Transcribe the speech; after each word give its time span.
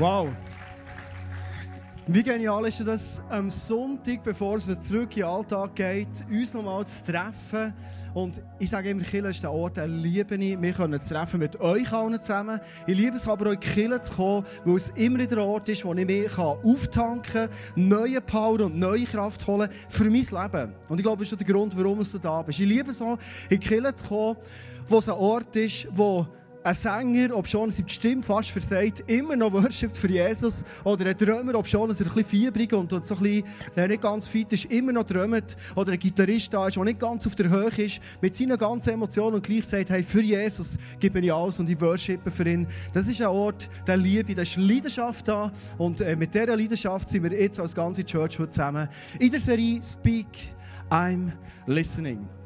Wow. 0.00 0.30
Wie 2.06 2.22
genial 2.22 2.66
ist 2.66 2.80
das, 2.86 3.20
am 3.28 3.50
Sonntag, 3.50 4.22
bevor 4.22 4.56
es 4.56 4.66
wieder 4.66 4.80
zurück 4.80 5.10
in 5.10 5.16
den 5.16 5.24
Alltag 5.24 5.74
geht, 5.74 6.08
uns 6.30 6.54
nochmal 6.54 6.86
zu 6.86 7.04
treffen. 7.04 7.74
Und 8.14 8.40
ich 8.58 8.70
sage 8.70 8.88
immer, 8.88 9.02
Kille 9.02 9.28
ist 9.28 9.42
der 9.42 9.52
Ort, 9.52 9.76
den 9.76 10.02
liebe 10.02 10.36
ich. 10.36 10.58
Wir 10.58 10.72
können 10.72 10.94
uns 10.94 11.06
treffen 11.06 11.38
mit 11.38 11.60
euch 11.60 11.92
allen 11.92 12.18
zusammen. 12.22 12.60
Ich 12.86 12.96
liebe 12.96 13.18
es 13.18 13.28
aber, 13.28 13.50
euch 13.50 13.60
Kille 13.60 14.00
zu 14.00 14.14
kommen, 14.14 14.46
weil 14.64 14.76
es 14.76 14.88
immer 14.94 15.18
der 15.18 15.44
Ort 15.44 15.68
ist, 15.68 15.84
wo 15.84 15.92
ich 15.92 16.06
mich 16.06 16.38
auftanken 16.38 17.50
kann, 17.50 17.50
neue 17.76 18.22
Power 18.22 18.62
und 18.62 18.78
neue 18.78 19.04
Kraft 19.04 19.46
holen 19.46 19.68
für 19.90 20.04
mein 20.04 20.12
Leben. 20.12 20.72
Und 20.88 20.96
ich 20.96 21.02
glaube, 21.02 21.24
das 21.24 21.32
ist 21.32 21.38
der 21.38 21.46
Grund, 21.46 21.76
warum 21.76 22.00
du 22.02 22.18
da 22.18 22.40
bist. 22.40 22.58
Ich 22.58 22.66
liebe 22.66 22.90
es 22.90 23.02
auch, 23.02 23.18
in 23.50 23.60
Kille 23.60 23.92
zu 23.92 24.08
kommen, 24.08 24.38
wo 24.88 24.98
es 24.98 25.10
ein 25.10 25.16
Ort 25.16 25.54
ist, 25.56 25.88
wo 25.90 26.26
ein 26.62 26.74
Sänger, 26.74 27.36
ob 27.36 27.48
schon 27.48 27.70
die 27.70 27.84
Stimme 27.86 28.22
fast 28.22 28.50
versagt, 28.50 29.04
immer 29.06 29.36
noch 29.36 29.52
worshipt 29.52 29.96
für 29.96 30.08
Jesus. 30.08 30.64
Oder 30.84 31.06
ein 31.06 31.16
Drömer, 31.16 31.54
ob 31.54 31.66
schon 31.66 31.88
er 31.88 31.96
ein 31.96 31.96
bisschen 31.96 32.24
fiebrig 32.24 32.72
und, 32.72 32.90
so 32.90 32.96
ein 32.96 33.00
bisschen 33.22 33.44
äh, 33.76 33.88
nicht 33.88 34.02
ganz 34.02 34.28
fit 34.28 34.52
ist, 34.52 34.66
immer 34.66 34.92
noch 34.92 35.04
drömt. 35.04 35.56
Oder 35.74 35.92
ein 35.92 35.98
Gitarrist 35.98 36.52
da 36.52 36.66
ist, 36.66 36.76
der 36.76 36.84
nicht 36.84 37.00
ganz 37.00 37.26
auf 37.26 37.34
der 37.34 37.48
Höhe 37.48 37.70
ist, 37.76 38.00
mit 38.20 38.34
seinen 38.34 38.58
ganzen 38.58 38.90
Emotionen 38.90 39.36
und 39.36 39.42
gleich 39.42 39.66
sagt, 39.66 39.90
hey, 39.90 40.02
für 40.02 40.22
Jesus 40.22 40.76
gebe 40.98 41.20
ich 41.20 41.32
alles 41.32 41.58
und 41.60 41.70
ich 41.70 41.80
worshipe 41.80 42.30
für 42.30 42.48
ihn. 42.48 42.66
Das 42.92 43.08
ist 43.08 43.20
ein 43.20 43.28
Ort 43.28 43.68
der 43.86 43.96
Liebe, 43.96 44.34
da 44.34 44.42
ist 44.42 44.56
Leidenschaft 44.56 45.28
da. 45.28 45.52
Und 45.78 46.00
äh, 46.00 46.16
mit 46.16 46.34
dieser 46.34 46.56
Leidenschaft 46.56 47.08
sind 47.08 47.22
wir 47.22 47.32
jetzt 47.32 47.58
als 47.58 47.74
ganze 47.74 48.04
Church 48.04 48.38
heute 48.38 48.50
zusammen 48.50 48.88
in 49.18 49.30
der 49.30 49.40
Serie 49.40 49.80
Speak, 49.82 50.26
I'm 50.90 51.30
Listening. 51.66 52.39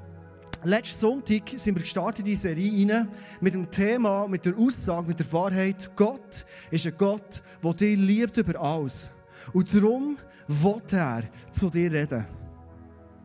Letzten 0.67 0.99
Sonntag 0.99 1.43
sind 1.57 1.75
wir 1.75 1.83
gestartet 1.83 2.21
in 2.21 2.25
die 2.25 2.37
Serie 2.37 2.89
rein, 2.89 3.09
mit 3.43 3.53
dem 3.53 3.71
Thema, 3.71 4.27
mit 4.27 4.47
der 4.47 4.57
Aussage, 4.57 5.09
mit 5.09 5.19
der 5.19 5.31
Wahrheit, 5.31 5.91
Gott 5.95 6.47
ist 6.71 6.87
ein 6.87 6.95
Gott, 6.97 7.43
der 7.63 7.75
dich 7.75 7.99
liebt 7.99 8.35
über 8.39 8.59
alles. 8.59 9.11
Und 9.53 9.75
darum 9.75 10.17
will 10.49 10.83
er 10.93 11.23
zu 11.51 11.69
dir 11.69 11.93
reden. 11.93 12.25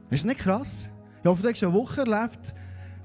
Ist 0.09 0.25
nicht 0.25 0.39
krass? 0.39 0.89
Ich 1.21 1.29
hoffe, 1.29 1.41
du 1.41 1.49
hast 1.49 1.63
eine 1.63 1.73
Woche 1.73 2.01
erlebt, 2.01 2.53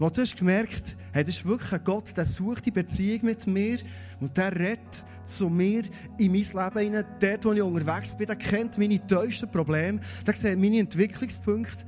wo 0.00 0.10
du 0.10 0.20
hast 0.20 0.36
gemerkt 0.36 0.96
hey, 1.12 1.22
das 1.22 1.36
ist 1.36 1.46
wirklich 1.46 1.72
ein 1.72 1.84
Gott, 1.84 2.16
der 2.16 2.24
sucht 2.24 2.66
die 2.66 2.72
Beziehung 2.72 3.26
mit 3.26 3.46
mir 3.46 3.78
und 4.20 4.36
der 4.36 4.52
redet 4.52 5.04
zu 5.22 5.48
mir 5.48 5.82
in 6.18 6.32
mein 6.32 6.42
Leben 6.42 6.78
hinein. 6.80 7.04
Dort, 7.20 7.44
wo 7.44 7.52
ich 7.52 7.62
unterwegs 7.62 8.16
bin, 8.16 8.26
der 8.26 8.34
kennt 8.34 8.78
meine 8.78 8.98
tiefsten 8.98 9.48
Probleme, 9.48 10.00
der 10.26 10.34
sieht 10.34 10.58
meine 10.58 10.80
Entwicklungspunkte 10.80 11.84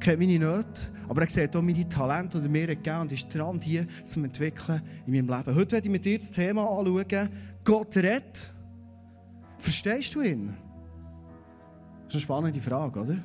kennt 0.00 0.18
meine 0.18 0.38
Nöte, 0.38 0.80
aber 1.10 1.22
er 1.22 1.28
sieht 1.28 1.56
auch 1.56 1.62
meine 1.62 1.88
Talente, 1.88 2.38
die 2.38 2.46
er 2.46 2.50
mir 2.50 2.66
gegeben 2.68 3.00
und 3.00 3.10
ist 3.10 3.34
dran, 3.34 3.58
die 3.58 3.84
zu 4.04 4.22
entwickeln 4.22 4.80
in 5.06 5.12
meinem 5.12 5.28
Leben. 5.28 5.56
Heute 5.56 5.72
werde 5.72 5.88
ich 5.88 5.90
mit 5.90 6.04
dir 6.04 6.16
das 6.16 6.30
Thema 6.30 6.62
anschauen, 6.62 7.28
Gott 7.64 7.96
rettet. 7.96 8.52
Verstehst 9.58 10.14
du 10.14 10.20
ihn? 10.20 10.54
Das 12.04 12.06
ist 12.06 12.14
eine 12.14 12.20
spannende 12.20 12.60
Frage, 12.60 13.00
oder? 13.00 13.16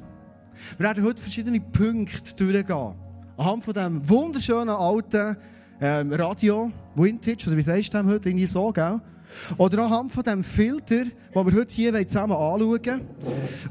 Wir 0.77 0.79
werden 0.79 1.03
heute 1.03 1.21
verschiedene 1.21 1.61
Punkte 1.61 2.35
durchgehen. 2.35 2.95
Anhand 3.37 3.63
von 3.63 3.73
diesem 3.75 4.09
wunderschönen 4.09 4.69
alten 4.69 5.37
ähm, 5.81 6.13
Radio, 6.13 6.71
Vintage, 6.95 7.47
oder 7.47 7.57
wie 7.57 7.61
sagst 7.61 7.93
du 7.93 7.97
das 7.97 8.05
heute? 8.05 8.29
Irgendwie 8.29 8.47
so, 8.47 8.71
gell? 8.71 9.01
Oder 9.57 9.85
anhand 9.85 10.11
von 10.11 10.23
dem 10.23 10.43
Filter, 10.43 11.03
den 11.03 11.11
wir 11.33 11.53
heute 11.53 11.73
hier 11.73 12.07
zusammen 12.07 12.33
anschauen 12.33 12.61
wollen. 12.61 13.01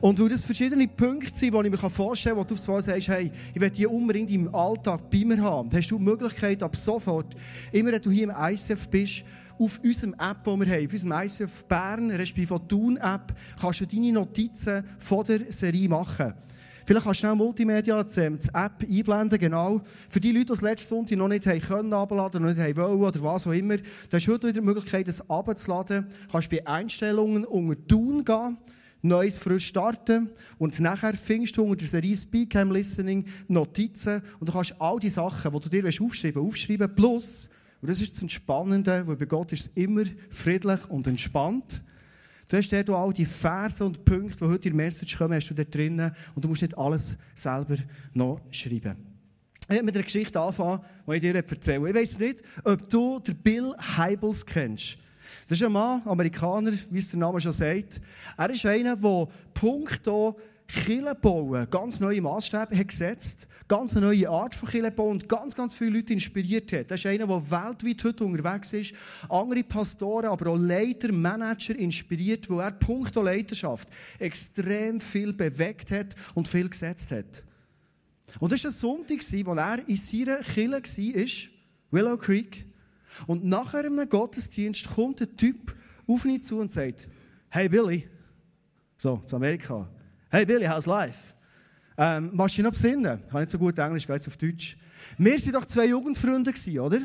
Und 0.00 0.20
weil 0.20 0.28
das 0.28 0.42
verschiedene 0.42 0.86
Punkte 0.88 1.34
sind, 1.34 1.54
die 1.54 1.66
ich 1.66 1.70
mir 1.70 1.90
vorstellen 1.90 2.36
kann, 2.36 2.44
wo 2.50 2.54
du 2.54 2.72
Mal 2.72 2.82
sagst, 2.82 3.08
hey, 3.08 3.30
ich 3.54 3.60
will 3.60 3.70
die 3.70 3.86
unbedingt 3.86 4.30
im 4.30 4.54
Alltag 4.54 5.08
bei 5.10 5.24
mir 5.24 5.40
haben. 5.42 5.70
Dann 5.70 5.80
hast 5.80 5.90
du 5.90 5.98
die 5.98 6.04
Möglichkeit, 6.04 6.62
ab 6.62 6.76
sofort, 6.76 7.34
immer 7.72 7.92
wenn 7.92 8.02
du 8.02 8.10
hier 8.10 8.24
im 8.24 8.34
ICF 8.36 8.88
bist, 8.88 9.24
auf 9.58 9.80
unserem 9.84 10.14
App, 10.14 10.44
die 10.44 10.50
wir 10.50 10.66
haben, 10.66 10.86
auf 10.86 10.92
unserem 10.92 11.12
ICF 11.12 11.64
Bern, 11.66 12.10
respektive 12.10 12.60
Tun-App, 12.66 13.34
kannst 13.60 13.80
du 13.80 13.86
deine 13.86 14.12
Notizen 14.12 14.84
von 14.98 15.24
der 15.24 15.40
Serie 15.50 15.88
machen. 15.88 16.34
Vielleicht 16.86 17.04
kannst 17.04 17.20
du 17.20 17.26
schnell 17.26 17.34
Multimedia, 17.34 18.04
die 18.04 18.20
App 18.20 18.82
einblenden, 18.82 19.38
genau. 19.38 19.80
Für 20.08 20.20
die 20.20 20.32
Leute, 20.32 20.44
die 20.44 20.50
das 20.50 20.60
letzte 20.60 20.88
Sonntag 20.88 21.16
noch 21.16 21.28
nicht 21.28 21.46
haben 21.46 21.60
können 21.60 21.92
abladen, 21.94 22.42
noch 22.42 22.50
nicht 22.50 22.60
haben 22.60 22.76
wollen 22.76 23.00
oder 23.00 23.22
was 23.22 23.46
auch 23.46 23.52
immer, 23.52 23.78
da 23.78 24.18
hast 24.18 24.26
du 24.26 24.32
heute 24.32 24.48
wieder 24.48 24.60
die 24.60 24.66
Möglichkeit, 24.66 25.08
das 25.08 25.28
abzuladen. 25.30 26.06
Du 26.26 26.32
kannst 26.32 26.50
bei 26.50 26.66
Einstellungen 26.66 27.46
unter 27.46 27.86
Tun 27.86 28.24
gehen, 28.24 28.58
Neues 29.00 29.36
frisch 29.36 29.66
starten 29.66 30.30
und 30.58 30.78
nachher 30.80 31.14
findest 31.14 31.56
du 31.56 31.62
unter 31.62 31.76
der 31.76 31.88
Serie 31.88 32.16
Speak 32.16 32.54
I'm 32.54 32.72
Listening 32.72 33.26
Notizen 33.48 34.22
und 34.40 34.48
du 34.48 34.52
kannst 34.52 34.74
all 34.78 34.98
die 34.98 35.10
Sachen, 35.10 35.52
die 35.52 35.60
du 35.60 35.68
dir 35.68 35.86
aufschreiben 35.86 36.42
willst, 36.42 36.60
aufschreiben. 36.60 36.94
Plus, 36.94 37.50
und 37.80 37.90
das 37.90 38.00
ist 38.00 38.14
das 38.14 38.22
Entspannende, 38.22 39.06
weil 39.06 39.16
bei 39.16 39.26
Gott 39.26 39.52
ist 39.52 39.60
es 39.60 39.72
immer 39.74 40.04
friedlich 40.30 40.80
und 40.88 41.06
entspannt. 41.06 41.82
Du 42.54 42.58
hast 42.58 42.70
dort 42.72 42.88
all 42.90 43.12
die 43.12 43.26
Verse 43.26 43.84
und 43.84 44.04
Punkte, 44.04 44.44
die 44.44 44.44
heute 44.44 44.68
in 44.68 44.76
der 44.76 44.84
Message 44.86 45.18
kommen, 45.18 45.34
hast 45.34 45.50
du 45.50 45.54
dort 45.54 45.74
drinnen 45.74 46.12
und 46.36 46.44
du 46.44 46.48
musst 46.48 46.62
nicht 46.62 46.78
alles 46.78 47.16
selber 47.34 47.74
noch 48.12 48.40
schreiben. 48.52 48.94
Ich 49.62 49.70
werde 49.70 49.82
mit 49.82 49.96
einer 49.96 50.04
Geschichte 50.04 50.38
anfangen, 50.38 50.78
die 51.04 51.14
ich 51.14 51.20
dir 51.20 51.34
erzähle. 51.34 51.88
Ich 51.88 51.96
weiss 51.96 52.16
nicht, 52.16 52.44
ob 52.62 52.88
du 52.88 53.18
den 53.18 53.34
Bill 53.38 53.74
Hybels 53.96 54.46
kennst. 54.46 54.98
Das 55.48 55.58
ist 55.58 55.66
ein 55.66 55.72
Mann, 55.72 56.02
Amerikaner, 56.04 56.70
wie 56.90 56.98
es 57.00 57.10
der 57.10 57.18
Name 57.18 57.40
schon 57.40 57.50
sagt. 57.50 58.00
Er 58.36 58.50
ist 58.50 58.64
einer, 58.66 58.94
der 58.94 59.28
punkto 59.52 60.38
Kirche 60.66 61.14
bauen, 61.14 61.66
ganz 61.70 62.00
neue 62.00 62.20
Maßstäbe 62.20 62.76
hat 62.76 62.88
gesetzt, 62.88 63.46
ganz 63.68 63.96
eine 63.96 64.06
neue 64.06 64.28
Art 64.28 64.54
von 64.54 64.68
Kirche 64.68 64.90
bauen 64.90 65.12
und 65.12 65.28
ganz, 65.28 65.54
ganz 65.54 65.74
viele 65.74 65.98
Leute 65.98 66.12
inspiriert 66.12 66.72
hat. 66.72 66.90
Das 66.90 67.00
ist 67.00 67.06
einer, 67.06 67.26
der 67.26 67.50
weltweit 67.50 68.04
heute 68.04 68.24
unterwegs 68.24 68.72
ist, 68.72 68.94
andere 69.28 69.62
Pastoren, 69.62 70.26
aber 70.26 70.50
auch 70.50 70.56
Leiter, 70.56 71.12
Manager 71.12 71.76
inspiriert, 71.76 72.48
wo 72.48 72.60
er 72.60 72.72
puncto 72.72 73.22
Leiterschaft 73.22 73.88
extrem 74.18 75.00
viel 75.00 75.32
bewegt 75.32 75.90
hat 75.90 76.14
und 76.34 76.48
viel 76.48 76.68
gesetzt 76.68 77.10
hat. 77.10 77.44
Und 78.40 78.50
das 78.50 78.64
war 78.64 78.70
ein 78.70 78.74
Sonntag, 78.74 79.20
wo 79.46 79.54
er 79.54 79.88
in 79.88 79.96
seiner 79.96 80.38
Kirche 80.38 80.72
war, 80.72 81.50
Willow 81.90 82.16
Creek, 82.16 82.66
und 83.26 83.44
in 83.44 83.54
einem 83.54 84.08
Gottesdienst 84.08 84.88
kommt 84.94 85.20
ein 85.20 85.36
Typ 85.36 85.74
auf 86.06 86.24
ihn 86.24 86.42
zu 86.42 86.58
und 86.58 86.72
sagt, 86.72 87.08
hey 87.50 87.68
Billy, 87.68 88.08
so, 88.96 89.18
zu 89.18 89.36
Amerika, 89.36 89.88
Hey 90.34 90.44
Billy, 90.44 90.66
how's 90.66 90.86
life? 90.86 91.32
Ähm, 91.96 92.30
machst 92.32 92.58
du 92.58 92.62
dich 92.62 92.64
noch 92.64 92.72
besinnen? 92.72 93.20
Ich 93.24 93.32
habe 93.32 93.42
nicht 93.42 93.52
so 93.52 93.56
gut 93.56 93.78
Englisch, 93.78 94.04
gehe 94.04 94.16
jetzt 94.16 94.26
auf 94.26 94.36
Deutsch. 94.36 94.76
Wir 95.16 95.30
waren 95.32 95.52
doch 95.52 95.64
zwei 95.64 95.86
Jugendfreunde, 95.86 96.52
oder? 96.80 96.98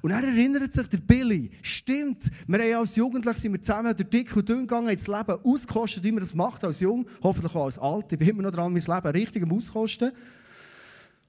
Und 0.00 0.10
er 0.10 0.24
erinnert 0.24 0.72
sich, 0.72 0.88
der 0.88 0.96
Billy, 0.96 1.50
stimmt, 1.60 2.30
wir 2.46 2.58
haben 2.58 2.74
als 2.76 2.96
Jugendliche 2.96 3.40
sind 3.40 3.52
wir 3.52 3.60
zusammen 3.60 3.94
durch 3.94 4.08
dick 4.08 4.34
und 4.34 4.48
dünn 4.48 4.60
gegangen, 4.60 4.88
ins 4.88 5.06
Leben 5.06 5.36
auskostet, 5.44 6.02
wie 6.02 6.12
man 6.12 6.20
das 6.20 6.32
macht 6.32 6.64
als 6.64 6.80
Jung, 6.80 7.06
hoffentlich 7.22 7.54
auch 7.54 7.66
als 7.66 7.78
Alt. 7.78 8.10
Ich 8.10 8.18
bin 8.18 8.30
immer 8.30 8.44
noch 8.44 8.52
dran, 8.52 8.72
mein 8.72 8.80
Leben 8.82 9.08
richtig 9.08 9.42
am 9.42 9.52
Auskosten. 9.52 10.10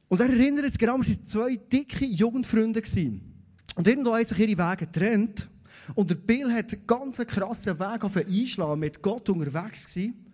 Und 0.07 0.21
er 0.21 0.29
erinnert 0.29 0.63
sich 0.63 0.77
genau, 0.77 0.97
wir 0.97 1.05
waren 1.05 1.25
zwei 1.25 1.57
dicke 1.57 2.05
Jugendfreunde. 2.05 2.81
Und 3.75 3.85
irgendwo 3.85 4.15
haben 4.15 4.23
sich 4.23 4.39
ihre 4.39 4.57
Wege 4.57 4.85
getrennt. 4.85 5.49
Und 5.93 6.09
der 6.09 6.15
Bill 6.15 6.53
hat 6.53 6.71
einen 6.71 6.87
ganz 6.87 7.17
krassen 7.17 7.77
Weg 7.77 8.01
auf 8.01 8.15
einschlagen, 8.15 8.79
mit 8.79 9.01
Gott 9.01 9.27
unterwegs 9.27 9.93
gewesen. 9.93 10.30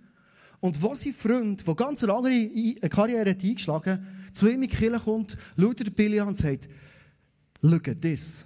Und 0.60 0.82
wo 0.82 0.94
sein 0.96 1.14
Freund, 1.14 1.66
der 1.68 1.76
ganz 1.76 2.04
eine 2.04 2.14
andere 2.14 2.90
Karriere 2.90 3.30
hat 3.30 3.44
eingeschlagen 3.44 3.94
hat, 3.94 4.36
zu 4.36 4.48
ihm 4.48 4.64
in 4.64 4.70
die 4.70 4.76
Kirche 4.76 5.00
kommt, 5.00 5.38
schaut 5.60 5.82
er 5.82 5.92
Billy 5.92 6.20
an 6.20 6.30
und 6.30 6.38
sagt, 6.38 6.68
look 7.62 7.88
at 7.88 8.02
this. 8.02 8.46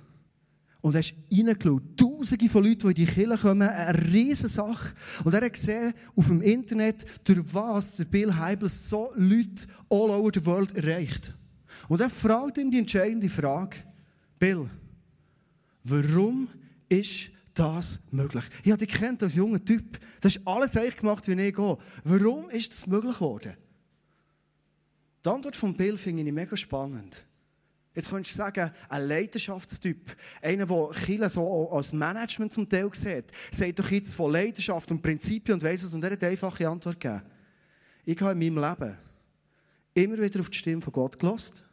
Und 0.81 0.95
er 0.95 1.01
ist 1.01 1.13
reingeschaut. 1.31 1.83
Tausende 1.95 2.49
von 2.49 2.63
Leuten, 2.63 2.93
die 2.93 3.01
in 3.01 3.07
die 3.07 3.13
Kirche 3.13 3.37
kommen. 3.37 3.69
Eine 3.69 4.11
riesige 4.11 4.49
Sache. 4.49 4.93
Und 5.23 5.33
er 5.33 5.45
hat 5.45 5.53
gesehen, 5.53 5.93
auf 6.15 6.25
dem 6.25 6.41
Internet, 6.41 7.05
durch 7.23 7.53
was 7.53 7.97
der 7.97 8.05
Bill 8.05 8.35
Heibels 8.35 8.89
so 8.89 9.11
Leute 9.15 9.67
all 9.89 10.09
over 10.09 10.31
the 10.33 10.45
world 10.45 10.75
erreicht. 10.75 11.33
Und 11.87 12.01
er 12.01 12.09
fragt 12.09 12.57
ihm 12.57 12.71
die 12.71 12.79
entscheidende 12.79 13.29
Frage, 13.29 13.77
Bill, 14.39 14.69
warum 15.83 16.47
ist 16.89 17.30
das 17.53 17.99
möglich? 18.11 18.43
Ich 18.63 18.71
habe 18.71 18.85
dich 18.85 18.95
kennt 18.95 19.23
als 19.23 19.35
junger 19.35 19.63
Typ. 19.63 19.99
Das 20.21 20.35
ist 20.35 20.47
alles 20.47 20.75
eigentlich 20.77 20.97
gemacht, 20.97 21.27
wie 21.27 21.33
ich 21.33 21.55
gehe. 21.55 21.77
Warum 22.03 22.49
ist 22.49 22.71
das 22.71 22.87
möglich 22.87 23.15
geworden? 23.15 23.55
Die 25.23 25.29
Antwort 25.29 25.55
von 25.55 25.75
Bill 25.75 25.97
finde 25.97 26.23
ich 26.23 26.31
mega 26.31 26.57
spannend. 26.57 27.23
Jetzt 27.93 28.09
könntest 28.09 28.35
du 28.35 28.37
sagen, 28.37 28.71
ein 28.87 29.07
Leidenschaftstyp, 29.07 30.15
einer, 30.41 30.65
der 30.65 30.89
Chile 31.05 31.29
so 31.29 31.69
als 31.71 31.91
Management 31.91 32.53
zum 32.53 32.67
Teil 32.67 32.89
sieht, 32.93 33.25
sagt 33.51 33.79
doch 33.79 33.91
jetzt 33.91 34.15
von 34.15 34.31
Leidenschaft 34.31 34.89
und 34.91 35.01
Prinzipien 35.01 35.55
und 35.55 35.63
weiss 35.63 35.83
es 35.83 35.93
und 35.93 36.03
er 36.03 36.11
hat 36.11 36.23
eine 36.23 36.31
einfache 36.31 36.67
Antwort 36.67 36.99
gegeben. 36.99 37.21
Ich 38.05 38.19
habe 38.21 38.31
in 38.31 38.55
meinem 38.55 38.69
Leben 38.69 38.97
immer 39.93 40.17
wieder 40.17 40.39
auf 40.39 40.49
die 40.49 40.57
Stimme 40.57 40.81
von 40.81 40.93
Gott 40.93 41.19
gelost. 41.19 41.63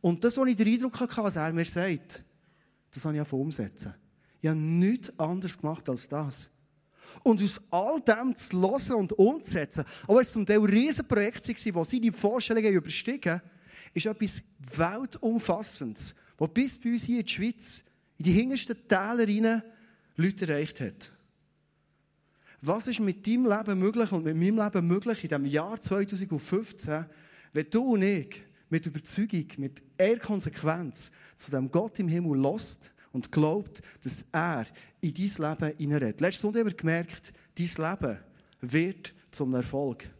Und 0.00 0.24
das, 0.24 0.36
was 0.36 0.48
ich 0.48 0.56
den 0.56 0.66
Eindruck 0.66 0.98
hatte, 0.98 1.22
was 1.22 1.36
er 1.36 1.52
mir 1.52 1.64
sagt, 1.64 2.24
das 2.92 3.04
habe 3.04 3.14
ich 3.14 3.20
auch 3.20 3.32
umsetzen. 3.32 3.94
Ich 4.40 4.48
habe 4.48 4.58
nichts 4.58 5.18
anderes 5.18 5.58
gemacht 5.58 5.88
als 5.88 6.08
das. 6.08 6.50
Und 7.22 7.42
aus 7.42 7.60
all 7.70 8.00
dem 8.00 8.36
zu 8.36 8.60
hören 8.60 9.00
und 9.00 9.12
umzusetzen, 9.12 9.84
auch 10.06 10.16
wenn 10.16 10.22
es 10.22 10.32
zum 10.32 10.44
Teil 10.44 10.58
Riesenprojekte 10.58 11.74
waren, 11.74 11.84
die 11.84 11.96
seine 11.96 12.12
Vorstellungen 12.12 12.72
überstiegen, 12.72 13.40
ist 13.94 14.06
etwas 14.06 14.42
Weltumfassendes, 14.76 16.14
das 16.36 16.48
bis 16.50 16.78
bei 16.78 16.90
uns 16.90 17.04
hier 17.04 17.20
in 17.20 17.24
der 17.24 17.32
Schweiz, 17.32 17.82
in 18.18 18.24
die 18.24 18.32
hintersten 18.32 18.76
Täler 18.88 19.26
rein, 19.26 19.62
Leute 20.16 20.46
erreicht 20.46 20.80
hat. 20.80 21.10
Was 22.60 22.86
ist 22.86 23.00
mit 23.00 23.26
deinem 23.26 23.46
Leben 23.46 23.78
möglich 23.78 24.12
und 24.12 24.24
mit 24.24 24.36
meinem 24.36 24.58
Leben 24.58 24.86
möglich 24.86 25.24
in 25.24 25.30
dem 25.30 25.46
Jahr 25.46 25.80
2015, 25.80 27.06
wenn 27.52 27.70
du 27.70 27.94
und 27.94 28.02
ich 28.02 28.44
mit 28.68 28.86
Überzeugung, 28.86 29.46
mit 29.58 29.82
eher 29.96 30.18
Konsequenz 30.18 31.10
zu 31.36 31.50
dem 31.50 31.70
Gott 31.70 31.98
im 31.98 32.08
Himmel 32.08 32.38
lost 32.38 32.92
und 33.12 33.32
glaubt, 33.32 33.82
dass 34.02 34.24
er 34.32 34.66
in 35.00 35.14
dein 35.14 35.50
Leben 35.50 35.76
hineinredet. 35.78 36.20
Letztes 36.20 36.42
Sonntag 36.42 36.60
haben 36.60 36.70
wir 36.70 36.76
gemerkt, 36.76 37.32
dein 37.56 38.00
Leben 38.00 38.18
wird 38.60 39.14
zum 39.30 39.54
Erfolg. 39.54 40.10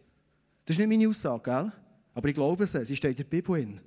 Das 0.65 0.75
ist 0.75 0.79
nicht 0.79 0.89
meine 0.89 1.09
Aussage, 1.09 1.43
gell? 1.43 1.71
aber 2.13 2.27
ich 2.27 2.35
glaube 2.35 2.63
es, 2.63 2.71
sie 2.71 2.95
steht 2.95 3.11
in 3.11 3.17
der 3.17 3.23
Bibel. 3.23 3.59
In. 3.59 3.79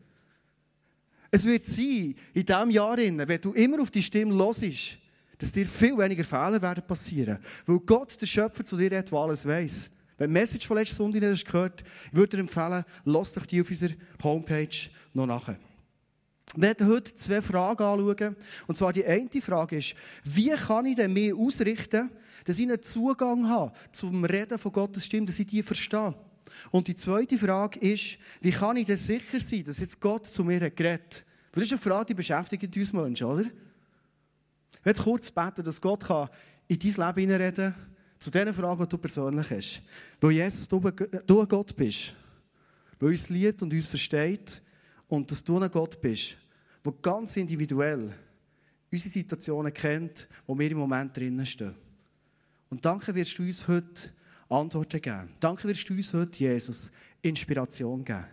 Es 1.30 1.44
wird 1.44 1.64
sein, 1.64 2.14
in 2.34 2.44
diesem 2.44 2.70
Jahr, 2.70 2.96
wenn 2.96 3.40
du 3.40 3.52
immer 3.52 3.82
auf 3.82 3.90
die 3.90 4.02
Stimme 4.02 4.34
hörst, 4.34 4.64
dass 5.38 5.52
dir 5.52 5.66
viel 5.66 5.96
weniger 5.96 6.24
Fehler 6.24 6.60
werden 6.60 6.84
passieren. 6.86 7.38
Weil 7.66 7.80
Gott, 7.80 8.20
der 8.20 8.26
Schöpfer, 8.26 8.64
zu 8.64 8.76
dir 8.76 8.98
hat, 8.98 9.10
der 9.10 9.18
alles 9.18 9.46
weiss. 9.46 9.90
Wenn 10.18 10.28
du 10.30 10.34
die 10.34 10.40
Message 10.40 10.66
von 10.66 10.76
letzter 10.76 10.96
Sonntag 10.96 11.22
hast 11.22 11.46
gehört, 11.46 11.84
würde 12.12 12.24
ich 12.24 12.30
dir 12.30 12.40
empfehlen, 12.40 12.84
lass 13.04 13.32
dich 13.32 13.46
die 13.46 13.60
auf 13.62 13.70
unserer 13.70 13.92
Homepage 14.22 14.90
noch 15.14 15.26
nachher. 15.26 15.58
Wir 16.56 16.62
werden 16.62 16.88
heute 16.88 17.14
zwei 17.14 17.40
Fragen 17.40 17.82
anschauen. 17.82 18.36
Und 18.66 18.74
zwar 18.74 18.92
die 18.92 19.04
eine 19.04 19.28
Frage 19.40 19.76
ist, 19.76 19.94
wie 20.24 20.50
kann 20.50 20.86
ich 20.86 20.96
denn 20.96 21.12
mehr 21.12 21.34
ausrichten, 21.34 22.10
dass 22.44 22.58
ich 22.58 22.66
einen 22.66 22.82
Zugang 22.82 23.48
habe 23.48 23.72
zum 23.92 24.24
Reden 24.24 24.58
von 24.58 24.72
Gottes 24.72 25.06
Stimme, 25.06 25.26
dass 25.26 25.38
ich 25.38 25.46
die 25.46 25.62
verstehe? 25.62 26.14
Und 26.70 26.88
die 26.88 26.94
zweite 26.94 27.38
Frage 27.38 27.78
ist, 27.80 28.18
wie 28.40 28.50
kann 28.50 28.76
ich 28.76 28.86
denn 28.86 28.96
sicher 28.96 29.38
sein, 29.38 29.64
dass 29.64 29.78
jetzt 29.78 30.00
Gott 30.00 30.26
zu 30.26 30.44
mir 30.44 30.60
hat? 30.60 30.74
Das 31.52 31.64
ist 31.64 31.72
eine 31.72 31.80
Frage, 31.80 32.06
die 32.06 32.14
beschäftigt 32.14 32.76
uns 32.76 32.92
Menschen, 32.92 33.26
oder? 33.26 33.42
Ich 33.42 34.84
werde 34.86 35.02
kurz 35.02 35.30
beten, 35.30 35.64
dass 35.64 35.80
Gott 35.80 36.08
in 36.68 36.78
dein 36.78 37.06
Leben 37.06 37.20
hineinreden 37.20 37.74
kann, 37.74 37.86
zu 38.18 38.30
den 38.30 38.52
Fragen, 38.52 38.82
die 38.82 38.88
du 38.88 38.98
persönlich 38.98 39.50
hast. 39.50 39.82
Weil 40.20 40.32
Jesus, 40.32 40.68
du, 40.68 40.80
du 40.80 41.46
Gott 41.46 41.74
bist. 41.74 42.14
Weil 42.98 43.10
uns 43.10 43.28
liebt 43.28 43.62
und 43.62 43.72
uns 43.72 43.86
versteht. 43.86 44.62
Und 45.10 45.30
dass 45.30 45.44
du 45.44 45.58
ein 45.58 45.70
Gott 45.70 46.00
bist, 46.00 46.36
der 46.84 46.92
ganz 47.02 47.36
individuell 47.36 48.14
unsere 48.92 49.10
Situationen 49.10 49.74
kennt, 49.74 50.28
wo 50.46 50.58
wir 50.58 50.70
im 50.70 50.78
Moment 50.78 51.16
drinnen 51.16 51.44
stehen. 51.44 51.74
Und 52.70 52.84
danke 52.84 53.14
wirst 53.14 53.36
du 53.38 53.42
uns 53.42 53.66
heute 53.66 54.10
Antworten 54.48 55.00
geben. 55.00 55.28
Danke 55.40 55.68
wirst 55.68 55.88
du 55.88 55.94
uns 55.94 56.14
heute, 56.14 56.38
Jesus, 56.38 56.92
Inspiration 57.22 58.04
geben. 58.04 58.24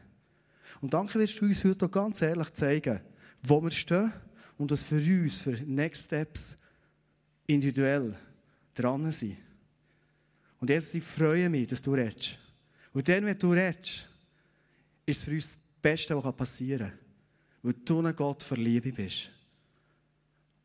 Und 0.79 0.94
danke 0.94 1.19
wirst 1.19 1.41
du 1.41 1.45
uns 1.45 1.63
heute 1.63 1.88
auch 1.88 1.91
ganz 1.91 2.21
ehrlich 2.21 2.53
zeigen, 2.53 3.01
wo 3.44 3.62
wir 3.62 3.71
stehen 3.71 4.13
und 4.57 4.69
was 4.69 4.83
für 4.83 4.97
uns, 4.97 5.39
für 5.39 5.51
Next 5.65 6.06
Steps 6.06 6.57
individuell 7.47 8.15
dran 8.75 9.12
sind. 9.12 9.38
Und 10.59 10.69
Jesus, 10.69 10.94
ich 10.94 11.03
freue 11.03 11.50
mich, 11.50 11.68
dass 11.68 11.81
du 11.81 11.94
redest. 11.94 12.38
Und 12.94 13.07
dann, 13.09 13.25
wenn 13.25 13.38
du 13.38 13.51
redest, 13.51 14.07
ist 15.06 15.18
es 15.18 15.23
für 15.23 15.31
uns 15.31 15.57
Beste, 15.81 16.21
was 16.21 16.35
passieren 16.35 16.89
kann. 16.89 17.00
Weil 17.63 17.74
du 17.85 18.01
ein 18.01 18.15
Gott 18.15 18.44
für 18.44 18.56
Liebe 18.56 18.91
bist. 18.91 19.29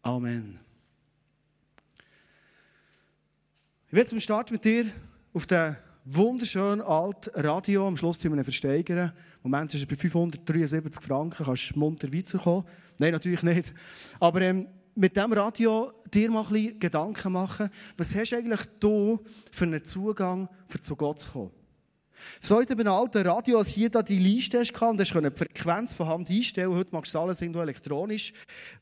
Amen. 0.02 0.58
Ich 3.88 3.92
will 3.92 4.06
zum 4.06 4.20
Start 4.20 4.50
mit 4.50 4.64
dir 4.64 4.86
auf 5.32 5.46
den 5.46 5.76
wunderschönen 6.04 6.80
alten 6.80 7.30
Radio. 7.40 7.86
Am 7.86 7.96
Schluss 7.96 8.18
tun 8.18 8.36
wir 8.36 8.42
versteigern. 8.42 9.12
Im 9.44 9.50
Moment 9.50 9.74
ist 9.74 9.82
er 9.82 9.86
bei 9.86 9.96
573 9.96 11.04
Franken. 11.04 11.44
Kannst 11.44 11.74
du 11.74 11.78
munter 11.78 12.12
weiterkommen. 12.12 12.64
Nein, 12.98 13.12
natürlich 13.12 13.42
nicht. 13.42 13.72
Aber 14.18 14.40
ähm, 14.40 14.66
mit 14.94 15.16
diesem 15.16 15.32
Radio 15.32 15.92
dir 16.12 16.30
mal 16.30 16.44
ein 16.50 16.78
Gedanken 16.78 17.32
machen, 17.32 17.70
was 17.96 18.14
hast 18.14 18.32
du 18.32 18.36
eigentlich 18.36 18.60
du 18.80 19.20
für 19.50 19.64
einen 19.64 19.84
Zugang, 19.84 20.48
für 20.66 20.80
zu 20.80 20.96
Gott 20.96 21.20
zu 21.20 21.30
kommen? 21.30 21.50
So 22.40 22.60
in 22.60 22.68
einem 22.68 22.88
alten 22.88 23.26
Radio, 23.26 23.58
als 23.58 23.68
hier 23.68 23.90
da 23.90 24.02
die 24.02 24.18
Liste 24.18 24.60
hast, 24.60 24.72
und 24.82 25.00
hast 25.00 25.14
die 25.14 25.36
Frequenz 25.36 25.94
von 25.94 26.06
Hand 26.06 26.30
einstellen. 26.30 26.74
Heute 26.74 26.90
machst 26.92 27.14
du 27.14 27.18
alles 27.18 27.40
irgendwo 27.40 27.60
elektronisch. 27.60 28.32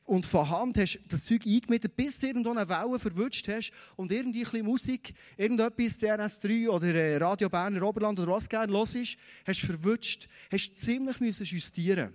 Und 0.05 0.27
von 0.27 0.49
Hand 0.49 0.79
hast 0.79 0.97
du 0.97 1.09
das 1.09 1.25
Zeug 1.25 1.47
eingemittet, 1.47 1.97
bis 1.97 2.19
du 2.19 2.27
irgendwo 2.27 2.51
eine 2.51 2.69
Welle 2.69 2.99
verwünscht 2.99 3.49
hast 3.49 3.73
und 3.97 4.13
irgendwie 4.13 4.47
ein 4.53 4.65
Musik, 4.65 5.15
irgendetwas, 5.37 6.01
DNS3 6.01 6.69
oder 6.69 6.95
äh, 6.95 7.17
Radio 7.17 7.49
Berner 7.49 7.83
Oberland 7.83 8.19
oder 8.21 8.33
was 8.33 8.49
gerne 8.49 8.73
los 8.73 8.95
ist, 8.95 9.17
hast 9.47 9.63
du 9.63 9.67
verwünscht, 9.67 10.29
hast 10.51 10.77
ziemlich 10.77 11.21
müssen 11.21 11.45
justieren 11.45 12.13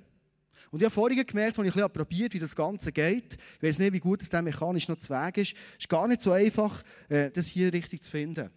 und 0.71 0.81
ich 0.81 0.85
habe 0.85 0.93
vorhin 0.93 1.25
gemerkt, 1.25 1.57
als 1.57 1.67
ich 1.67 1.73
ein 1.73 1.77
bisschen 1.77 1.93
probiert 1.93 2.33
wie 2.33 2.39
das 2.39 2.53
Ganze 2.53 2.91
geht, 2.91 3.37
ich 3.61 3.63
weiß 3.63 3.79
nicht, 3.79 3.93
wie 3.93 3.99
gut 3.99 4.21
es 4.21 4.31
mechanisch 4.31 4.89
noch 4.89 4.97
zu 4.97 5.09
Weg 5.09 5.37
ist, 5.37 5.53
es 5.53 5.79
ist 5.79 5.89
gar 5.89 6.05
nicht 6.05 6.21
so 6.21 6.31
einfach, 6.31 6.83
äh, 7.07 7.31
das 7.31 7.47
hier 7.47 7.71
richtig 7.71 8.01
zu 8.01 8.11
finden. 8.11 8.49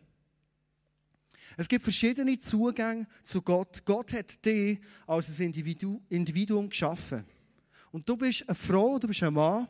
Es 1.60 1.69
gibt 1.69 1.82
verschiedene 1.82 2.38
Zugänge 2.38 3.05
zu 3.20 3.43
Gott. 3.43 3.84
Gott 3.84 4.12
hat 4.12 4.44
dich 4.44 4.78
als 5.08 5.40
ein 5.40 5.46
Individu 5.46 6.00
Individuum 6.08 6.69
geschaffen. 6.69 7.25
Und 7.90 8.08
du 8.08 8.16
bist 8.16 8.49
eine 8.49 8.55
Frau, 8.55 8.96
du 8.96 9.08
bist 9.08 9.25
ein 9.25 9.34
Mann, 9.34 9.66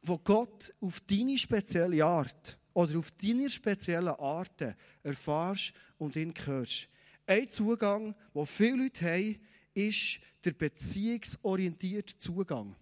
wo 0.00 0.16
Gott 0.16 0.72
auf 0.80 1.02
deine 1.02 1.36
spezielle 1.36 2.02
Art 2.02 2.58
oder 2.72 2.98
auf 2.98 3.10
deine 3.10 3.50
spezielle 3.50 4.18
Arten 4.18 4.74
erfährst 5.02 5.74
und 5.98 6.16
ihn 6.16 6.32
hörst. 6.46 6.88
Ein 7.26 7.46
Zugang, 7.46 8.14
den 8.34 8.46
viele 8.46 8.84
Leute 8.84 9.04
haben, 9.04 9.38
ist 9.74 10.20
der 10.46 10.52
beziehungsorientierte 10.52 12.16
Zugang. 12.16 12.74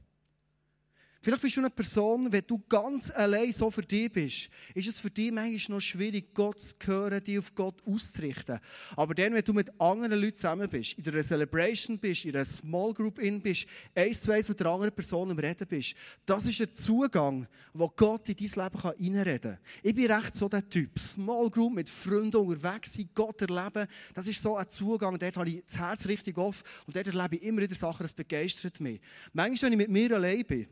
Vielleicht 1.20 1.42
bist 1.42 1.56
du 1.56 1.60
eine 1.60 1.70
Person, 1.70 2.30
wenn 2.30 2.44
du 2.46 2.62
ganz 2.68 3.10
allein 3.10 3.50
so 3.50 3.72
für 3.72 3.82
dich 3.82 4.10
bist, 4.12 4.50
ist 4.72 4.88
es 4.88 5.00
für 5.00 5.10
dich 5.10 5.32
manchmal 5.32 5.76
noch 5.76 5.80
schwierig, 5.80 6.32
Gott 6.32 6.62
zu 6.62 6.76
hören, 6.84 7.22
dich 7.24 7.40
auf 7.40 7.52
Gott 7.56 7.82
auszurichten. 7.84 8.60
Aber 8.94 9.16
dann, 9.16 9.34
wenn 9.34 9.42
du 9.42 9.52
mit 9.52 9.68
anderen 9.80 10.20
Leuten 10.20 10.36
zusammen 10.36 10.68
bist, 10.68 10.96
in 10.96 11.08
einer 11.08 11.24
Celebration 11.24 11.98
bist, 11.98 12.24
in 12.24 12.36
einer 12.36 12.44
Small 12.44 12.94
Group 12.94 13.18
in 13.18 13.42
bist, 13.42 13.66
eins 13.96 14.22
zu 14.22 14.30
eins 14.30 14.48
mit 14.48 14.60
einer 14.60 14.70
anderen 14.70 14.94
Person 14.94 15.28
am 15.32 15.38
Reden 15.40 15.66
bist, 15.66 15.96
das 16.24 16.46
ist 16.46 16.60
ein 16.60 16.72
Zugang, 16.72 17.48
wo 17.72 17.88
Gott 17.88 18.28
in 18.28 18.36
dein 18.36 18.64
Leben 18.64 18.78
reinreden 18.78 19.52
kann. 19.54 19.58
Ich 19.82 19.94
bin 19.96 20.12
recht 20.12 20.36
so 20.36 20.48
der 20.48 20.68
Typ. 20.70 21.00
Small 21.00 21.50
Group 21.50 21.74
mit 21.74 21.90
Freunden 21.90 22.36
unterwegs 22.36 22.94
sein, 22.94 23.10
Gott 23.12 23.42
erleben, 23.42 23.88
das 24.14 24.28
ist 24.28 24.40
so 24.40 24.56
ein 24.56 24.70
Zugang, 24.70 25.18
dort 25.18 25.36
habe 25.36 25.48
ich 25.48 25.64
das 25.64 25.78
Herz 25.78 26.06
richtig 26.06 26.38
offen 26.38 26.62
und 26.86 26.94
dort 26.94 27.08
erlebe 27.08 27.34
ich 27.34 27.42
immer 27.42 27.60
wieder 27.60 27.74
Sachen, 27.74 28.04
das 28.04 28.14
begeistert 28.14 28.80
mich. 28.80 29.00
Manchmal, 29.32 29.72
wenn 29.72 29.80
ich 29.80 29.88
mit 29.88 29.90
mir 29.90 30.14
allein 30.14 30.44
bin, 30.44 30.68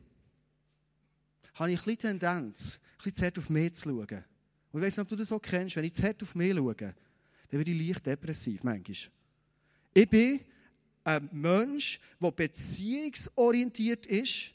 habe 1.55 1.73
ich 1.73 1.87
ein 1.87 1.99
Tendenz, 1.99 2.81
ein 3.05 3.15
zu 3.15 3.25
hart 3.25 3.39
auf 3.39 3.51
mich 3.51 3.75
zu 3.75 3.89
schauen. 3.89 4.25
Und 4.73 4.81
ich 4.81 4.87
weiss 4.87 4.97
nicht, 4.97 5.05
ob 5.05 5.09
du 5.09 5.17
das 5.17 5.29
so 5.29 5.39
kennst. 5.39 5.77
Wenn 5.77 5.85
ich 5.85 5.95
zu 5.95 6.03
hart 6.03 6.23
auf 6.23 6.35
mich 6.35 6.55
schaue, 6.55 6.75
dann 6.75 6.95
werde 7.51 7.71
ich 7.71 7.87
leicht 7.87 8.07
depressiv, 8.07 8.65
manchmal. 8.65 8.97
Ich 9.95 10.09
bin 10.09 10.41
ein 11.05 11.29
Mensch, 11.33 12.01
der 12.21 12.31
beziehungsorientiert 12.31 14.07
ist 14.07 14.51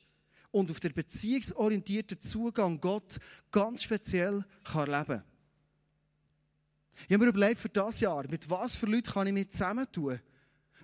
und 0.51 0.69
auf 0.69 0.79
der 0.79 0.89
beziehungsorientierten 0.89 2.19
Zugang 2.19 2.79
Gott 2.79 3.19
ganz 3.49 3.83
speziell 3.83 4.45
kann 4.63 4.89
leben 4.89 5.05
kann. 5.05 5.23
Ich 7.07 7.13
habe 7.13 7.23
mir 7.23 7.29
überlegt 7.29 7.59
für 7.59 7.69
das 7.69 7.99
Jahr, 8.01 8.27
mit 8.29 8.49
was 8.49 8.75
für 8.75 8.85
Leuten 8.85 9.11
kann 9.11 9.27
ich 9.27 9.33
mich 9.33 9.49
zusammentun? 9.49 10.19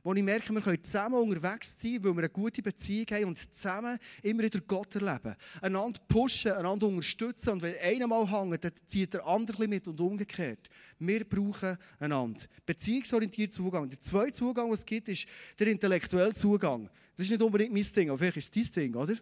Wo 0.07 0.13
ich 0.13 0.23
merke, 0.23 0.53
wir 0.53 0.61
können 0.61 0.81
zusammen 0.81 1.15
unterwegs 1.15 1.75
sein, 1.81 2.01
weil 2.01 2.13
wir 2.13 2.19
eine 2.19 2.29
gute 2.29 2.61
Beziehung 2.61 3.07
haben 3.11 3.25
und 3.25 3.53
zusammen 3.53 3.99
immer 4.23 4.43
wieder 4.43 4.61
Gott 4.61 4.95
erleben. 4.95 5.35
Einander 5.61 5.99
pushen, 6.07 6.53
einander 6.53 6.87
unterstützen 6.87 7.49
und 7.49 7.61
wenn 7.61 7.75
einer 7.83 8.07
mal 8.07 8.25
hängt, 8.25 8.63
dann 8.63 8.71
zieht 8.85 9.13
der 9.13 9.27
andere 9.27 9.67
mit 9.67 9.85
und 9.85 9.99
umgekehrt. 9.99 10.69
Wir 10.97 11.25
brauchen 11.25 11.77
einander. 11.99 12.41
Beziehungsorientierter 12.65 13.51
Zugang. 13.51 13.89
Der 13.89 13.99
zweite 13.99 14.31
Zugang, 14.31 14.71
was 14.71 14.79
es 14.79 14.85
gibt, 14.85 15.09
ist 15.09 15.27
der 15.59 15.67
intellektuelle 15.67 16.31
Zugang. 16.31 16.89
Das 17.13 17.25
ist 17.25 17.31
nicht 17.31 17.41
unbedingt 17.41 17.73
mein 17.73 17.83
Ding, 17.93 18.09
aber 18.09 18.17
vielleicht 18.17 18.37
ist 18.37 18.55
es 18.55 18.71
dein 18.71 18.83
Ding, 18.85 18.95
oder? 18.95 19.13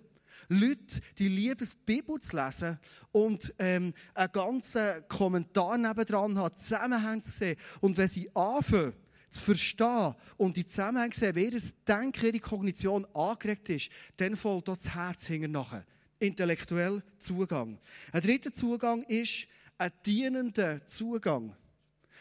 Leute, 0.50 1.02
die 1.18 1.30
lieben 1.30 1.68
die 1.68 1.94
Bibel 1.94 2.20
zu 2.20 2.36
lesen 2.36 2.78
und 3.12 3.56
ähm, 3.58 3.92
einen 4.14 4.32
ganzen 4.32 5.08
Kommentar 5.08 5.80
nebendran 5.80 6.38
haben, 6.38 6.56
Zusammenhänge 6.56 7.22
zu 7.22 7.32
sehen. 7.32 7.58
Und 7.82 7.98
wenn 7.98 8.08
sie 8.08 8.30
anfangen, 8.36 8.94
zu 9.36 9.42
verstehen 9.42 10.16
und 10.38 10.58
die 10.58 10.66
Zusammenhänge 10.66 11.14
sehen, 11.14 11.36
wie 11.36 11.50
das 11.50 11.74
Denken, 11.86 12.26
ihre 12.26 12.40
Kognition 12.40 13.06
angeregt 13.14 13.70
ist, 13.70 13.92
dann 14.18 14.36
folgt 14.36 14.68
das 14.68 14.96
Herz 14.96 15.26
hinten 15.26 15.52
nachher. 15.52 15.86
Intellektuell 16.20 17.04
Zugang. 17.18 17.78
Ein 18.12 18.22
dritter 18.22 18.52
Zugang 18.52 19.04
ist 19.04 19.48
ein 19.78 19.92
dienender 20.06 20.86
Zugang. 20.88 21.56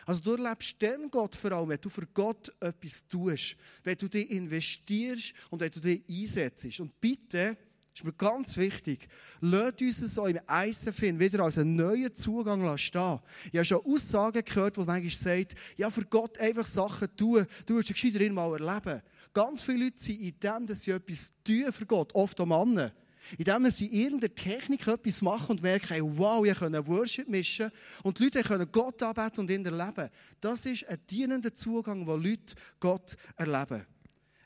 Also 0.07 0.23
du 0.23 0.43
erlebst 0.43 0.77
dann 0.83 1.11
Gott 1.11 1.35
vor 1.35 1.53
allem, 1.53 1.69
wenn 1.71 1.81
du 1.81 1.89
für 1.89 2.07
Gott 2.07 2.53
etwas 2.61 3.07
tust, 3.09 3.57
wenn 3.85 3.97
du 3.97 4.09
dich 4.09 4.31
investierst 4.31 5.35
und 5.51 5.61
wenn 5.61 5.71
du 5.71 5.81
dich 5.81 6.03
einsetzt. 6.11 6.81
Und 6.81 7.01
bitte, 7.01 7.57
ist 7.95 8.05
mir 8.05 8.13
ganz 8.13 8.57
wichtig. 8.57 9.09
Lasst 9.41 9.81
uns 9.81 9.99
so 9.99 10.27
im 10.27 10.41
ISFIN 10.49 11.21
wieder 11.21 11.45
als 11.45 11.59
einen 11.59 11.77
neuen 11.77 12.13
Zugang 12.13 12.77
stehen. 12.77 13.21
Ich 13.53 13.57
habe 13.57 13.65
schon 13.65 13.85
Aussagen 13.87 14.45
gehört, 14.45 14.77
wo 14.77 14.85
manchmal 14.85 15.11
sagt, 15.11 15.55
ja, 15.77 15.89
für 15.91 16.05
Gott 16.05 16.39
einfach 16.39 16.67
Sachen 16.67 17.09
tun, 17.17 17.47
du 17.67 17.77
wirst 17.77 17.91
es 17.91 17.95
gescheiter 17.95 18.33
mal 18.33 18.53
erleben. 18.53 19.01
Ganz 19.33 19.63
viele 19.63 19.85
Leute 19.85 19.99
sind 19.99 20.21
in 20.21 20.35
dem, 20.41 20.67
dass 20.67 20.83
sie 20.83 20.91
etwas 20.91 21.33
tun 21.45 21.73
für 21.73 21.87
Gott, 21.87 22.15
oft 22.15 22.41
auch 22.41 22.47
Männer, 22.47 22.93
Indem 23.39 23.65
wir 23.65 23.81
in 23.81 23.93
irgendeiner 23.93 24.35
Technik 24.35 24.87
etwas 24.87 25.23
machen 25.23 25.53
und 25.53 25.63
merken, 25.63 25.89
hey, 25.89 26.03
wow, 26.03 26.45
ich 26.45 26.59
kann 26.59 26.75
Worship 26.87 27.29
mischen 27.29 27.71
und 28.03 28.19
die 28.19 28.25
Leute 28.25 28.43
können 28.43 28.71
Gott 28.71 29.03
anbeten 29.03 29.41
und 29.41 29.51
ihn 29.51 29.65
erleben. 29.65 30.11
Das 30.41 30.67
ist 30.67 30.87
ein 30.89 30.99
dienender 31.09 31.55
Zugang, 31.55 32.07
wo 32.07 32.17
Leute 32.17 32.55
Gott 32.81 33.17
erleben. 33.37 33.87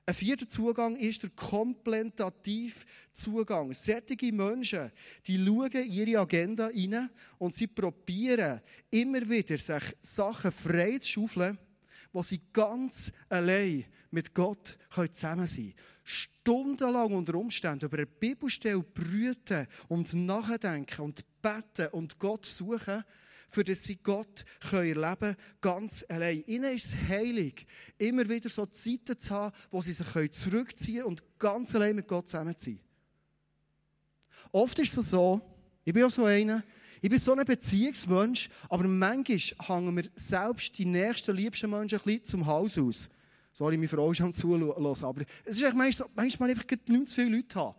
Ein 0.09 0.15
vierter 0.15 0.49
Zugang 0.49 0.97
ist 0.97 1.23
der 1.23 1.29
komplementative 1.37 2.87
Zugang. 3.13 3.75
Sättige 3.75 4.33
Menschen, 4.33 4.91
die 5.27 5.37
schauen 5.37 5.85
ihre 5.85 6.21
Agenda 6.21 6.69
rein 6.69 7.11
und 7.37 7.55
sie 7.55 7.67
probieren 7.67 8.59
immer 8.91 9.21
wieder, 9.29 9.59
sich 9.59 9.83
Sachen 10.01 10.51
frei 10.51 10.97
zu 10.97 11.11
schaufeln, 11.11 11.59
wo 12.11 12.23
sie 12.23 12.41
ganz 12.55 13.13
allein 13.29 13.85
mit 14.11 14.33
Gott 14.33 14.79
zusammen 14.89 15.47
sein 15.47 15.75
können. 15.75 15.75
Stundenlang 16.05 17.13
unter 17.13 17.35
Umständen 17.35 17.85
über 17.85 17.99
eine 17.99 18.07
Bibelstelle 18.07 18.81
brüten 18.81 19.67
und 19.89 20.15
nachdenken 20.15 21.03
und 21.03 21.23
beten 21.43 21.89
und 21.89 22.19
Gott 22.19 22.47
suchen, 22.47 23.05
für 23.49 23.65
das 23.65 23.85
sie 23.85 23.97
Gott 23.97 24.45
erleben 24.71 25.19
können, 25.19 25.37
ganz 25.61 26.05
allein. 26.09 26.45
Ihnen 26.47 26.75
ist 26.75 26.87
es 26.87 27.09
heilig, 27.09 27.67
immer 27.97 28.29
wieder 28.29 28.51
so 28.51 28.67
Zeiten 28.67 29.19
zu 29.19 29.35
haben, 29.35 29.57
wo 29.71 29.81
sie 29.81 29.93
sich 29.93 30.31
zurückziehen 30.31 31.03
können 31.03 31.09
und 31.09 31.25
ganz 31.39 31.75
allein 31.75 31.97
mit 31.97 32.07
Gott 32.07 32.29
zusammen 32.29 32.55
sein. 32.57 32.79
Oft 34.53 34.79
ist 34.79 34.97
es 34.97 35.11
so, 35.11 35.41
ich 35.85 35.93
bin 35.93 36.05
auch 36.05 36.11
so 36.11 36.25
einer, 36.25 36.63
ich 37.01 37.09
bin 37.09 37.19
so 37.19 37.35
ein 37.35 37.45
Beziehungsmensch, 37.45 38.51
aber 38.69 38.85
manchmal 38.85 39.39
hängen 39.39 39.95
mir 39.95 40.05
selbst 40.15 40.77
die 40.79 40.85
nächsten, 40.85 41.35
liebsten 41.35 41.71
Menschen 41.71 41.99
ein 41.99 42.05
bisschen 42.05 42.25
zum 42.25 42.47
Haus 42.47 42.77
aus. 42.79 43.09
Sorry, 43.53 43.77
meine 43.77 43.89
Frau 43.89 44.13
ist 44.13 44.21
am 44.21 44.35
Zuhören, 44.35 44.71
aber 44.71 45.23
es 45.45 45.61
ist 45.61 45.75
manchmal, 45.75 46.09
manchmal 46.15 46.51
einfach 46.51 46.65
nicht 46.87 47.09
zu 47.09 47.15
viele 47.15 47.37
Leute 47.37 47.59
haben. 47.59 47.75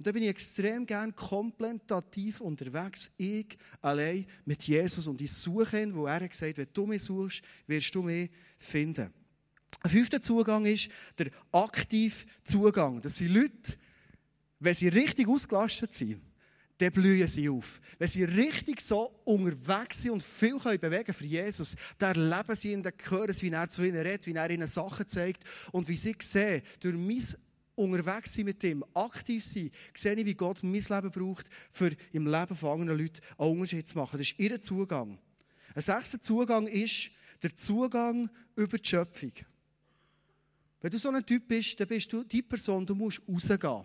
Und 0.00 0.06
da 0.06 0.12
bin 0.12 0.22
ich 0.22 0.30
extrem 0.30 0.86
gern 0.86 1.14
komplementativ 1.14 2.40
unterwegs. 2.40 3.10
Ich 3.18 3.58
allein 3.82 4.24
mit 4.46 4.66
Jesus. 4.66 5.06
Und 5.06 5.20
ich 5.20 5.30
suche 5.30 5.82
ihn, 5.82 5.94
wo 5.94 6.06
er 6.06 6.26
gesagt 6.26 6.52
hat, 6.52 6.56
wenn 6.56 6.72
du 6.72 6.86
mich 6.86 7.02
suchst, 7.02 7.42
wirst 7.66 7.94
du 7.94 8.00
mich 8.00 8.30
finden. 8.56 9.12
Ein 9.82 9.90
fünfter 9.90 10.18
Zugang 10.22 10.64
ist 10.64 10.88
der 11.18 11.26
aktive 11.52 12.16
Zugang. 12.42 13.02
Das 13.02 13.18
sind 13.18 13.34
Leute, 13.34 13.76
wenn 14.60 14.74
sie 14.74 14.88
richtig 14.88 15.28
ausgelastet 15.28 15.92
sind, 15.92 16.22
dann 16.78 16.92
blühen 16.92 17.28
sie 17.28 17.50
auf. 17.50 17.82
Wenn 17.98 18.08
sie 18.08 18.24
richtig 18.24 18.80
so 18.80 19.20
unterwegs 19.26 20.00
sind 20.00 20.12
und 20.12 20.22
viel 20.22 20.58
können 20.58 20.80
bewegen 20.80 21.12
für 21.12 21.26
Jesus, 21.26 21.76
dann 21.98 22.16
erleben 22.16 22.56
sie 22.56 22.72
ihn, 22.72 22.82
dann 22.82 22.94
hören 23.06 23.36
wie 23.38 23.50
er 23.50 23.68
zu 23.68 23.82
ihnen 23.82 24.00
redet, 24.00 24.26
wie 24.26 24.32
er 24.32 24.48
ihnen 24.48 24.66
Sachen 24.66 25.06
zeigt 25.06 25.44
und 25.72 25.88
wie 25.88 25.98
sie 25.98 26.16
sehen, 26.20 26.62
durch 26.80 26.96
mein 26.96 27.22
unterwegs 27.80 28.34
sein 28.34 28.44
mit 28.44 28.62
ihm, 28.62 28.84
aktiv 28.94 29.44
sein, 29.44 29.70
sehe 29.94 30.14
ich, 30.14 30.26
wie 30.26 30.34
Gott 30.34 30.62
mein 30.62 30.72
Leben 30.72 31.10
braucht, 31.10 31.46
für 31.70 31.90
im 32.12 32.26
Leben 32.26 32.54
von 32.54 32.80
anderen 32.80 33.00
Leuten 33.00 33.20
einen 33.38 33.52
Unterschied 33.52 33.88
zu 33.88 33.98
machen. 33.98 34.18
Das 34.18 34.30
ist 34.30 34.38
ihr 34.38 34.60
Zugang. 34.60 35.18
Ein 35.74 35.82
sechster 35.82 36.20
Zugang 36.20 36.66
ist 36.66 37.10
der 37.42 37.56
Zugang 37.56 38.28
über 38.56 38.78
die 38.78 38.88
Schöpfung. 38.88 39.32
Wenn 40.80 40.90
du 40.90 40.98
so 40.98 41.10
ein 41.10 41.24
Typ 41.24 41.48
bist, 41.48 41.78
dann 41.80 41.88
bist 41.88 42.12
du 42.12 42.24
die 42.24 42.42
Person, 42.42 42.86
du 42.86 42.94
musst 42.94 43.22
rausgehen. 43.28 43.84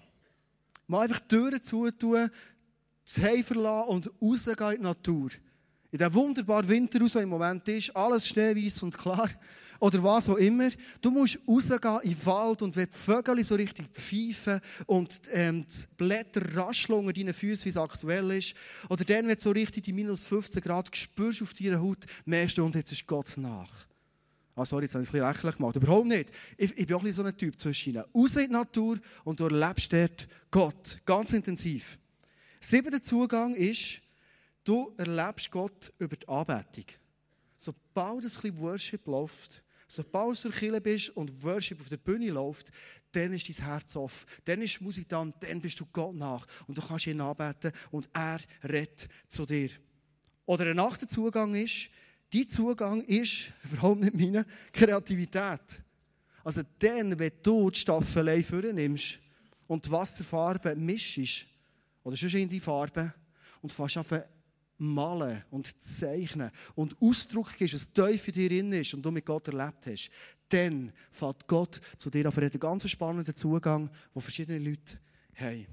Mal 0.88 1.02
einfach 1.02 1.20
die 1.20 1.28
Türen 1.28 1.62
zutun, 1.62 2.30
das 3.06 3.20
Heim 3.20 3.44
verlassen 3.44 3.90
und 3.90 4.12
rausgehen 4.22 4.72
in 4.72 4.78
die 4.78 4.84
Natur. 4.84 5.30
In 5.92 5.98
diesem 5.98 6.14
wunderbaren 6.14 6.68
Winter, 6.68 7.00
der 7.00 7.22
im 7.22 7.30
Moment 7.30 7.68
ist, 7.70 7.96
alles 7.96 8.28
schneeweiß 8.28 8.84
und 8.84 8.98
klar 8.98 9.30
oder 9.80 10.04
was 10.04 10.30
auch 10.30 10.38
immer. 10.38 10.70
Du 11.02 11.12
musst 11.12 11.40
rausgehen 11.48 12.00
in 12.04 12.10
den 12.12 12.26
Wald 12.26 12.62
und 12.62 12.76
wenn 12.76 12.90
die 12.90 12.98
Vögel 12.98 13.44
so 13.44 13.56
richtig 13.56 13.88
pfeifen 13.92 14.60
und 14.86 15.22
ähm, 15.32 15.66
die 15.66 15.96
Blätter 15.98 16.56
rascheln 16.56 17.00
unter 17.00 17.14
deinen 17.14 17.34
Füßen, 17.34 17.66
wie 17.66 17.70
es 17.70 17.78
aktuell 17.78 18.32
ist. 18.32 18.56
Oder 18.90 19.04
dann, 19.06 19.28
wenn 19.28 19.36
du 19.36 19.42
so 19.42 19.52
richtig 19.52 19.84
die 19.84 19.94
minus 19.94 20.26
15 20.28 20.62
Grad 20.62 20.96
spürst 20.96 21.42
auf 21.42 21.54
deiner 21.54 21.82
Haut, 21.82 22.06
merkst 22.26 22.58
du, 22.58 22.66
und 22.66 22.76
jetzt 22.76 22.92
ist 22.92 23.08
Gott 23.08 23.34
nach. 23.38 23.70
Ah, 24.58 24.64
sorry, 24.64 24.86
jetzt 24.86 24.96
habe 24.96 25.04
ich 25.04 25.10
es 25.10 25.14
ein 25.14 25.20
bisschen 25.20 25.28
lächerlich 25.28 25.58
gemacht. 25.58 25.76
Überhaupt 25.76 26.08
nicht. 26.08 26.32
Ich, 26.58 26.78
ich 26.78 26.88
bin 26.88 26.96
auch 26.96 27.04
ein 27.04 27.14
so 27.14 27.24
ein 27.24 27.36
Typ 27.36 27.60
zwischen 27.60 27.94
ihnen. 27.94 28.06
Raus 28.16 28.36
in 28.38 28.48
die 28.48 28.54
Natur 28.54 28.98
und 29.26 29.40
du 29.40 29.48
erlebst 29.48 29.92
dort 29.92 30.28
Gott. 30.50 31.00
Ganz 31.06 31.34
intensiv. 31.34 31.98
Siebter 32.62 33.02
Zugang 33.02 33.54
ist, 33.54 34.02
du 34.64 34.94
erlebst 34.96 35.52
Gott 35.52 35.92
über 36.00 36.16
die 36.16 36.28
Anbetung. 36.30 36.86
Sobald 37.58 38.18
ein 38.18 38.22
bisschen 38.22 38.58
Worship 38.60 39.06
läuft, 39.08 39.62
Sobald 39.96 40.44
du 40.44 40.50
der 40.50 40.80
bist 40.82 41.10
und 41.12 41.44
Worship 41.44 41.80
auf 41.80 41.90
der 41.90 41.98
Bühne 41.98 42.30
läuft, 42.30 42.72
dann 43.12 43.32
ist 43.32 43.48
dein 43.48 43.66
Herz 43.66 43.96
offen. 43.96 44.28
Dann 44.44 44.62
ist 44.62 44.82
Musik 44.82 45.08
da 45.08 45.20
und 45.20 45.36
dann 45.40 45.62
bist 45.62 45.80
du 45.80 45.86
Gott 45.94 46.16
nach. 46.16 46.46
Und 46.68 46.78
du 46.78 46.82
kannst 46.82 47.08
ihn 47.08 47.22
anbeten 47.22 47.72
und 47.92 48.10
er 48.14 48.40
redet 48.64 49.08
zu 49.28 49.46
dir. 49.46 49.70
Oder 50.46 50.66
ein 50.66 50.80
achter 50.80 51.08
Zugang 51.08 51.56
ist, 51.56 51.90
dein 52.34 52.48
Zugang 52.48 53.04
ist 53.06 53.54
überhaupt 53.72 54.02
nicht 54.02 54.16
meine 54.16 54.46
Kreativität. 54.74 55.82
Also 56.44 56.62
dann, 56.78 57.18
wenn 57.18 57.32
du 57.42 57.70
die 57.72 57.80
Staffelei 57.80 58.44
vornimmst 58.44 59.18
und 59.68 59.86
die 59.86 59.92
Wasserfarbe 59.92 60.76
mischst, 60.76 61.48
oder 62.04 62.18
schon 62.18 62.30
in 62.42 62.50
die 62.50 62.60
Farbe, 62.60 63.14
und 63.62 63.72
fast 63.72 63.98
malen 64.78 65.44
und 65.52 65.82
zeichnen 65.82 66.52
und 66.76 66.96
Ausdruck 67.02 67.56
gibst, 67.58 67.76
was 67.76 67.94
tief 67.94 68.28
in 68.28 68.34
dir 68.34 68.50
drin 68.50 68.74
ist 68.74 68.94
und 68.94 69.06
du 69.06 69.12
mit 69.12 69.26
Gott 69.26 69.48
erlebt 69.48 69.88
hast, 69.88 70.12
dann 70.50 70.92
fällt 71.12 71.48
Gott 71.48 71.82
zu 71.98 72.10
dir 72.10 72.28
auf. 72.28 72.38
Er 72.38 72.46
hat 72.46 72.54
einen 72.54 72.60
ganz 72.60 72.90
spannenden 72.90 73.36
Zugang, 73.36 73.90
den 74.14 74.22
verschiedene 74.22 74.60
Leute 74.60 75.00
haben. 75.36 75.68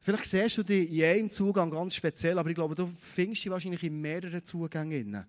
Vielleicht 0.00 0.24
siehst 0.24 0.58
du 0.58 0.62
dich 0.64 0.90
in 0.90 1.04
einem 1.04 1.30
Zugang 1.30 1.70
ganz 1.70 1.94
speziell, 1.94 2.38
aber 2.38 2.48
ich 2.50 2.56
glaube, 2.56 2.74
du 2.74 2.86
findest 2.86 3.44
dich 3.44 3.50
wahrscheinlich 3.52 3.84
in 3.84 4.00
mehreren 4.00 4.44
Zugängen. 4.44 5.24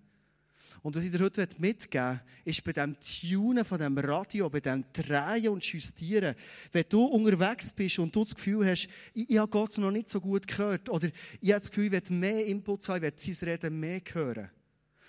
Und 0.82 0.96
was 0.96 1.04
ich 1.04 1.12
dir 1.12 1.20
heute 1.20 1.48
mitgeben 1.60 2.20
ist 2.46 2.64
bei 2.64 2.74
dem 2.74 2.96
Tunen 3.00 3.64
von 3.64 3.80
dem 3.80 3.98
Radio, 3.98 4.50
bei 4.50 4.60
dem 4.60 4.84
Drehen 4.92 5.50
und 5.50 5.64
Justieren, 5.64 6.36
wenn 6.72 6.86
du 6.90 7.06
unterwegs 7.06 7.72
bist 7.72 8.00
und 8.00 8.16
du 8.16 8.24
das 8.24 8.36
Gefühl 8.36 8.66
hast, 8.66 8.88
ich, 9.14 9.30
ich 9.30 9.38
habe 9.38 9.50
Gott 9.50 9.78
noch 9.78 9.92
nicht 9.92 10.10
so 10.10 10.20
gut 10.20 10.48
gehört, 10.48 10.90
oder 10.90 11.08
ich 11.42 11.52
habe 11.52 11.60
das 11.60 11.70
Gefühl, 11.70 11.94
ich 11.94 12.10
will 12.10 12.18
mehr 12.18 12.46
Input 12.46 12.88
haben, 12.90 13.04
ich 13.04 13.28
will 13.28 13.36
sein 13.36 13.50
Reden 13.50 13.80
mehr 13.80 14.02
hören. 14.12 14.50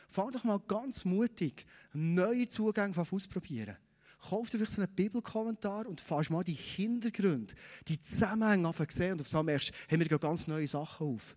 Fang 0.09 0.31
doch 0.31 0.45
mal 0.45 0.61
ganz 0.69 1.05
mutig 1.05 1.67
neue 1.93 2.49
Zugänge 2.49 2.95
ausprobieren. 2.97 3.77
Kauf 4.21 4.49
dir 4.49 4.59
vielleicht 4.59 4.73
so 4.73 4.83
einen 4.83 4.95
Bibelkommentar 4.95 5.87
und 5.87 6.01
fass 6.01 6.31
mal 6.31 6.45
die 6.45 6.55
Hintergründe, 6.55 7.53
die 7.89 8.01
Zusammenhänge 8.01 8.69
an 8.69 8.75
und 8.75 9.21
auf 9.21 9.35
einmal 9.35 9.45
merkst, 9.45 9.73
hey, 9.89 9.99
wir 10.01 10.19
ganz 10.19 10.47
neue 10.47 10.67
Sachen 10.67 11.09
auf. 11.09 11.37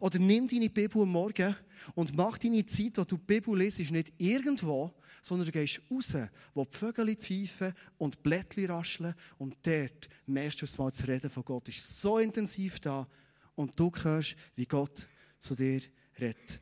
Oder 0.00 0.18
nimm 0.18 0.46
deine 0.46 0.70
Bibel 0.70 1.02
am 1.02 1.12
Morgen 1.12 1.56
und 1.94 2.16
mach 2.16 2.38
deine 2.38 2.64
Zeit, 2.66 2.96
wo 2.96 3.04
du 3.04 3.16
die 3.16 3.24
Bibel 3.26 3.58
liest, 3.58 3.90
nicht 3.90 4.12
irgendwo, 4.18 4.92
sondern 5.22 5.46
du 5.46 5.52
gehst 5.52 5.80
raus, 5.90 6.14
wo 6.54 6.64
die 6.64 6.76
Vögel 6.76 7.16
pfeifen 7.16 7.74
und 7.98 8.14
die 8.14 8.18
Blättchen 8.22 8.70
rascheln 8.70 9.14
und 9.38 9.56
dort 9.62 10.08
merkst 10.26 10.62
du 10.62 10.82
mal 10.82 10.90
das 10.90 11.06
Reden 11.06 11.30
von 11.30 11.44
Gott. 11.44 11.68
ist 11.68 12.00
so 12.00 12.18
intensiv 12.18 12.80
da 12.80 13.06
und 13.54 13.78
du 13.78 13.90
hörst, 14.02 14.36
wie 14.54 14.66
Gott 14.66 15.06
zu 15.38 15.54
dir 15.54 15.80
redet. 16.20 16.60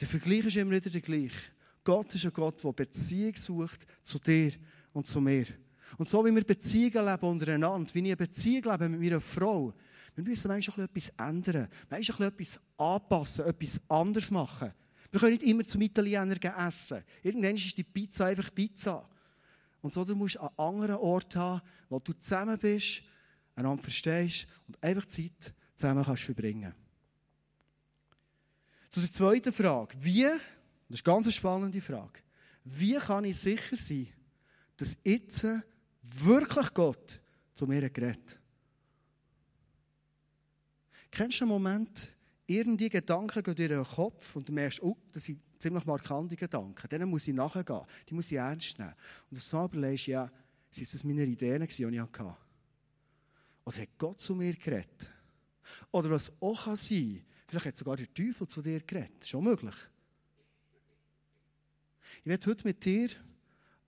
Der 0.00 0.08
Vergleich 0.08 0.46
ist 0.46 0.56
immer 0.56 0.72
wieder 0.72 0.90
der 0.90 1.00
gleiche. 1.00 1.50
Gott 1.82 2.14
ist 2.14 2.24
ein 2.24 2.32
Gott, 2.32 2.62
der 2.62 2.72
Beziehung 2.72 3.34
sucht 3.34 3.86
zu 4.02 4.18
dir 4.18 4.52
und 4.92 5.06
zu 5.06 5.20
mir. 5.20 5.46
Und 5.96 6.06
so 6.06 6.24
wie 6.24 6.34
wir 6.34 6.44
Beziehungen 6.44 7.06
leben 7.06 7.26
untereinander, 7.26 7.94
wie 7.94 8.00
ich 8.00 8.04
eine 8.04 8.16
Beziehung 8.16 8.70
lebe 8.70 8.88
mit 8.90 9.00
meiner 9.00 9.20
Frau, 9.20 9.72
wir 10.18 10.24
müssen 10.24 10.48
manchmal 10.48 10.86
etwas 10.86 11.10
ändern, 11.10 11.68
manchmal 11.88 12.26
etwas 12.26 12.58
anpassen, 12.76 13.46
etwas 13.46 13.80
anders 13.88 14.32
machen. 14.32 14.72
Wir 15.12 15.20
können 15.20 15.34
nicht 15.34 15.44
immer 15.44 15.64
zum 15.64 15.80
Italiener 15.80 16.66
essen. 16.66 17.04
Irgendwann 17.22 17.54
ist 17.54 17.76
die 17.76 17.84
Pizza 17.84 18.26
einfach 18.26 18.52
Pizza. 18.52 19.08
Und 19.80 19.94
so, 19.94 20.04
du 20.04 20.16
musst 20.16 20.36
einen 20.38 20.50
anderen 20.58 20.96
Ort 20.96 21.36
haben, 21.36 21.62
wo 21.88 22.00
du 22.00 22.12
zusammen 22.14 22.58
bist, 22.58 23.02
einander 23.54 23.80
verstehst 23.80 24.48
und 24.66 24.82
einfach 24.82 25.06
Zeit 25.06 25.54
zusammen 25.76 26.04
kannst 26.04 26.24
verbringen. 26.24 26.74
Zu 28.88 29.00
der 29.00 29.12
zweiten 29.12 29.52
Frage. 29.52 29.96
Wie, 30.00 30.22
das 30.24 30.98
ist 30.98 31.06
eine 31.06 31.14
ganz 31.14 31.32
spannende 31.32 31.80
Frage, 31.80 32.18
wie 32.64 32.94
kann 32.94 33.22
ich 33.22 33.36
sicher 33.36 33.76
sein, 33.76 34.08
dass 34.78 34.98
jetzt 35.04 35.46
wirklich 36.02 36.74
Gott 36.74 37.20
zu 37.54 37.68
mir 37.68 37.88
geredet 37.88 38.40
Kennst 41.10 41.40
du 41.40 41.44
einen 41.44 41.52
Moment, 41.52 42.08
irgendwie 42.46 42.88
Gedanken 42.88 43.42
gehen 43.42 43.54
durch 43.54 43.68
den 43.68 43.84
Kopf 43.84 44.36
und 44.36 44.48
du 44.48 44.52
merkst, 44.52 44.82
oh, 44.82 44.96
das 45.12 45.24
sind 45.24 45.40
ziemlich 45.58 45.84
markante 45.84 46.36
Gedanken. 46.36 46.88
Denen 46.88 47.08
muss 47.08 47.28
ich 47.28 47.34
nachgehen. 47.34 47.82
Die 48.08 48.14
muss 48.14 48.30
ich 48.30 48.38
ernst 48.38 48.78
nehmen. 48.78 48.94
Und 49.30 49.36
du 49.36 49.40
so 49.40 49.64
überlegst, 49.64 50.06
ja, 50.06 50.30
sind 50.70 50.94
das 50.94 51.04
meine 51.04 51.24
Ideen, 51.24 51.66
die 51.66 51.84
ich 51.84 52.00
hatte? 52.00 52.36
Oder 53.64 53.82
hat 53.82 53.98
Gott 53.98 54.20
zu 54.20 54.34
mir 54.34 54.54
geredet? 54.54 55.10
Oder 55.90 56.10
was 56.10 56.40
auch 56.40 56.64
kann 56.64 56.76
sein, 56.76 57.22
vielleicht 57.46 57.66
hat 57.66 57.76
sogar 57.76 57.96
der 57.96 58.12
Teufel 58.12 58.46
zu 58.46 58.62
dir 58.62 58.80
geredet. 58.80 59.28
Schon 59.28 59.44
möglich. 59.44 59.74
Ich 62.22 62.26
werde 62.26 62.50
heute 62.50 62.66
mit 62.66 62.84
dir 62.84 63.10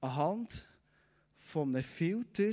anhand 0.00 0.66
von 1.34 1.74
einem 1.74 1.82
Filter 1.82 2.52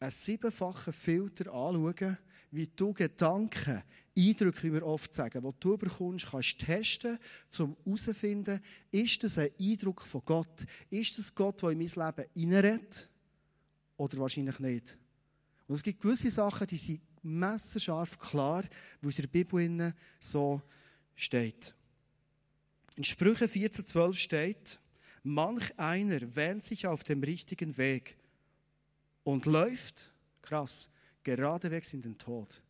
einen 0.00 0.10
siebenfachen 0.10 0.92
Filter 0.92 1.52
anschauen, 1.52 2.18
wie 2.50 2.66
du 2.66 2.92
Gedanken, 2.92 3.82
Eindrücke, 4.16 4.64
wie 4.64 4.72
wir 4.72 4.84
oft 4.84 5.14
sagen, 5.14 5.42
die 5.42 5.60
du 5.60 5.78
bekommst, 5.78 6.26
kannst 6.30 6.58
testen, 6.58 7.18
um 7.58 7.76
herauszufinden, 7.84 8.60
ist 8.90 9.22
das 9.22 9.38
ein 9.38 9.50
Eindruck 9.60 10.02
von 10.02 10.22
Gott? 10.24 10.66
Ist 10.90 11.18
das 11.18 11.34
Gott, 11.34 11.62
der 11.62 11.70
in 11.70 11.78
mein 11.78 11.86
Leben 11.86 12.28
hineinredet? 12.34 13.08
Oder 13.96 14.18
wahrscheinlich 14.18 14.58
nicht? 14.58 14.98
Und 15.68 15.74
es 15.74 15.82
gibt 15.82 16.00
gewisse 16.00 16.30
Sachen, 16.30 16.66
die 16.66 16.78
sind 16.78 17.00
messerscharf 17.22 18.18
klar, 18.18 18.64
wo 19.02 19.08
es 19.08 19.18
in 19.18 19.22
der 19.22 19.30
Bibel 19.30 19.94
so 20.18 20.62
steht. 21.14 21.74
In 22.96 23.04
Sprüche 23.04 23.44
14,12 23.44 24.14
steht, 24.14 24.80
manch 25.22 25.78
einer 25.78 26.34
wähnt 26.34 26.64
sich 26.64 26.86
auf 26.86 27.04
dem 27.04 27.22
richtigen 27.22 27.76
Weg 27.76 28.16
und 29.22 29.46
läuft, 29.46 30.10
krass, 30.42 30.90
geradewegs 31.36 31.92
in 31.92 32.02
den 32.02 32.16
Tod. 32.16 32.62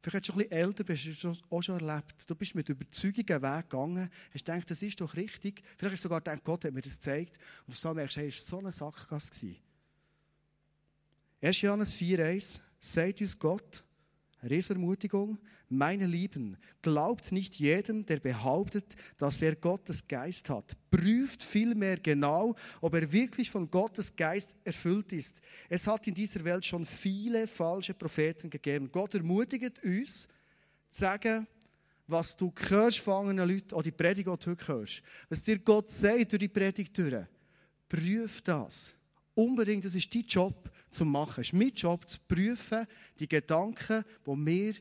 Vielleicht 0.00 0.26
schon 0.26 0.36
ein 0.36 0.38
bisschen 0.38 0.52
älter 0.52 0.84
bist, 0.84 1.06
hast 1.06 1.24
du 1.24 1.32
auch 1.50 1.62
schon 1.62 1.80
erlebt. 1.80 2.30
Du 2.30 2.34
bist 2.34 2.54
mit 2.54 2.68
Überzeugung 2.68 3.24
einen 3.28 3.42
Weg 3.42 3.68
gegangen, 3.68 4.10
hast 4.32 4.44
gedacht, 4.44 4.70
das 4.70 4.82
ist 4.82 5.00
doch 5.00 5.16
richtig. 5.16 5.62
Vielleicht 5.76 5.94
hast 5.94 6.04
du 6.04 6.08
sogar 6.08 6.20
gedacht, 6.20 6.44
Gott 6.44 6.64
hat 6.64 6.72
mir 6.72 6.82
das 6.82 6.94
gezeigt. 6.94 7.38
Und 7.66 7.76
so 7.76 7.92
merkst 7.92 8.16
du, 8.16 8.20
hey, 8.20 8.28
es 8.28 8.36
war 8.36 8.46
so 8.46 8.58
eine 8.58 8.72
Sackgasse. 8.72 9.56
1. 11.40 11.60
Johannes 11.60 11.94
4,1 11.94 12.60
sagt 12.78 13.20
uns 13.20 13.38
Gott, 13.38 13.84
Resermutigung, 14.42 15.38
meine 15.68 16.06
Lieben, 16.06 16.56
glaubt 16.82 17.32
nicht 17.32 17.56
jedem, 17.56 18.06
der 18.06 18.20
behauptet, 18.20 18.96
dass 19.16 19.42
er 19.42 19.56
Gottes 19.56 20.06
Geist 20.06 20.48
hat. 20.50 20.76
Prüft 20.90 21.42
vielmehr 21.42 21.98
genau, 21.98 22.54
ob 22.80 22.94
er 22.94 23.12
wirklich 23.12 23.50
von 23.50 23.70
Gottes 23.70 24.14
Geist 24.14 24.58
erfüllt 24.64 25.12
ist. 25.12 25.42
Es 25.68 25.86
hat 25.86 26.06
in 26.06 26.14
dieser 26.14 26.44
Welt 26.44 26.64
schon 26.64 26.84
viele 26.84 27.46
falsche 27.46 27.94
Propheten 27.94 28.48
gegeben. 28.48 28.90
Gott 28.92 29.14
ermutigt 29.14 29.82
uns, 29.84 30.28
zu 30.88 31.00
sagen, 31.00 31.46
was 32.06 32.36
du 32.36 32.52
hörst 32.70 33.00
von 33.00 33.28
anderen 33.28 33.50
Leuten, 33.50 33.74
auch 33.74 33.82
die 33.82 33.90
Predigt, 33.90 34.28
heute 34.28 34.56
hörst. 34.66 35.02
Was 35.28 35.42
dir 35.42 35.58
Gott 35.58 35.90
sagt 35.90 36.32
durch 36.32 36.40
die 36.40 36.48
Predigt 36.48 36.96
durch. 36.96 37.26
Prüf 37.88 38.40
das. 38.42 38.92
Unbedingt, 39.34 39.84
das 39.84 39.94
ist 39.94 40.12
dein 40.14 40.22
Job 40.22 40.70
zu 40.90 41.04
machen. 41.04 41.40
Es 41.40 41.48
ist 41.48 41.52
mein 41.52 41.72
Job 41.74 42.08
zu 42.08 42.18
prüfen, 42.26 42.86
die 43.18 43.28
Gedanken, 43.28 44.04
die 44.26 44.36
mir 44.36 44.74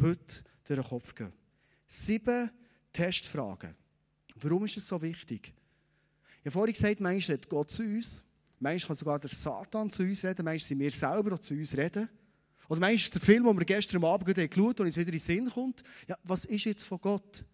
heute 0.00 0.42
durch 0.64 0.80
den 0.80 0.88
Kopf 0.88 1.14
gehen. 1.14 1.32
Sieben 1.86 2.50
Testfragen. 2.92 3.74
Warum 4.36 4.64
ist 4.64 4.76
es 4.76 4.88
so 4.88 5.00
wichtig? 5.00 5.52
Ich 6.40 6.46
habe 6.46 6.52
vorhin 6.52 6.72
gesagt, 6.72 7.00
manchmal 7.00 7.36
redet 7.36 7.48
Gott 7.48 7.70
zu 7.70 7.82
uns. 7.82 8.24
Manchmal 8.60 8.88
kann 8.88 8.96
sogar 8.96 9.18
der 9.18 9.30
Satan 9.30 9.90
zu 9.90 10.02
uns 10.02 10.24
reden. 10.24 10.44
Manchmal 10.44 10.58
sind 10.58 10.78
wir 10.78 10.90
selber 10.90 11.34
auch 11.34 11.38
zu 11.38 11.54
uns 11.54 11.76
reden. 11.76 12.08
Oder 12.68 12.80
manchmal 12.80 12.94
ist 12.94 13.14
der 13.14 13.22
Film, 13.22 13.44
den 13.44 13.58
wir 13.58 13.64
gestern 13.64 14.04
Abend 14.04 14.26
geschaut 14.26 14.50
haben 14.50 14.64
und 14.66 14.80
uns 14.80 14.96
wieder 14.96 15.08
in 15.08 15.12
den 15.12 15.20
Sinn 15.20 15.50
kommt. 15.50 15.82
Ja, 16.08 16.16
was 16.24 16.44
ist 16.44 16.64
jetzt 16.64 16.84
von 16.84 17.00
Gott? 17.00 17.44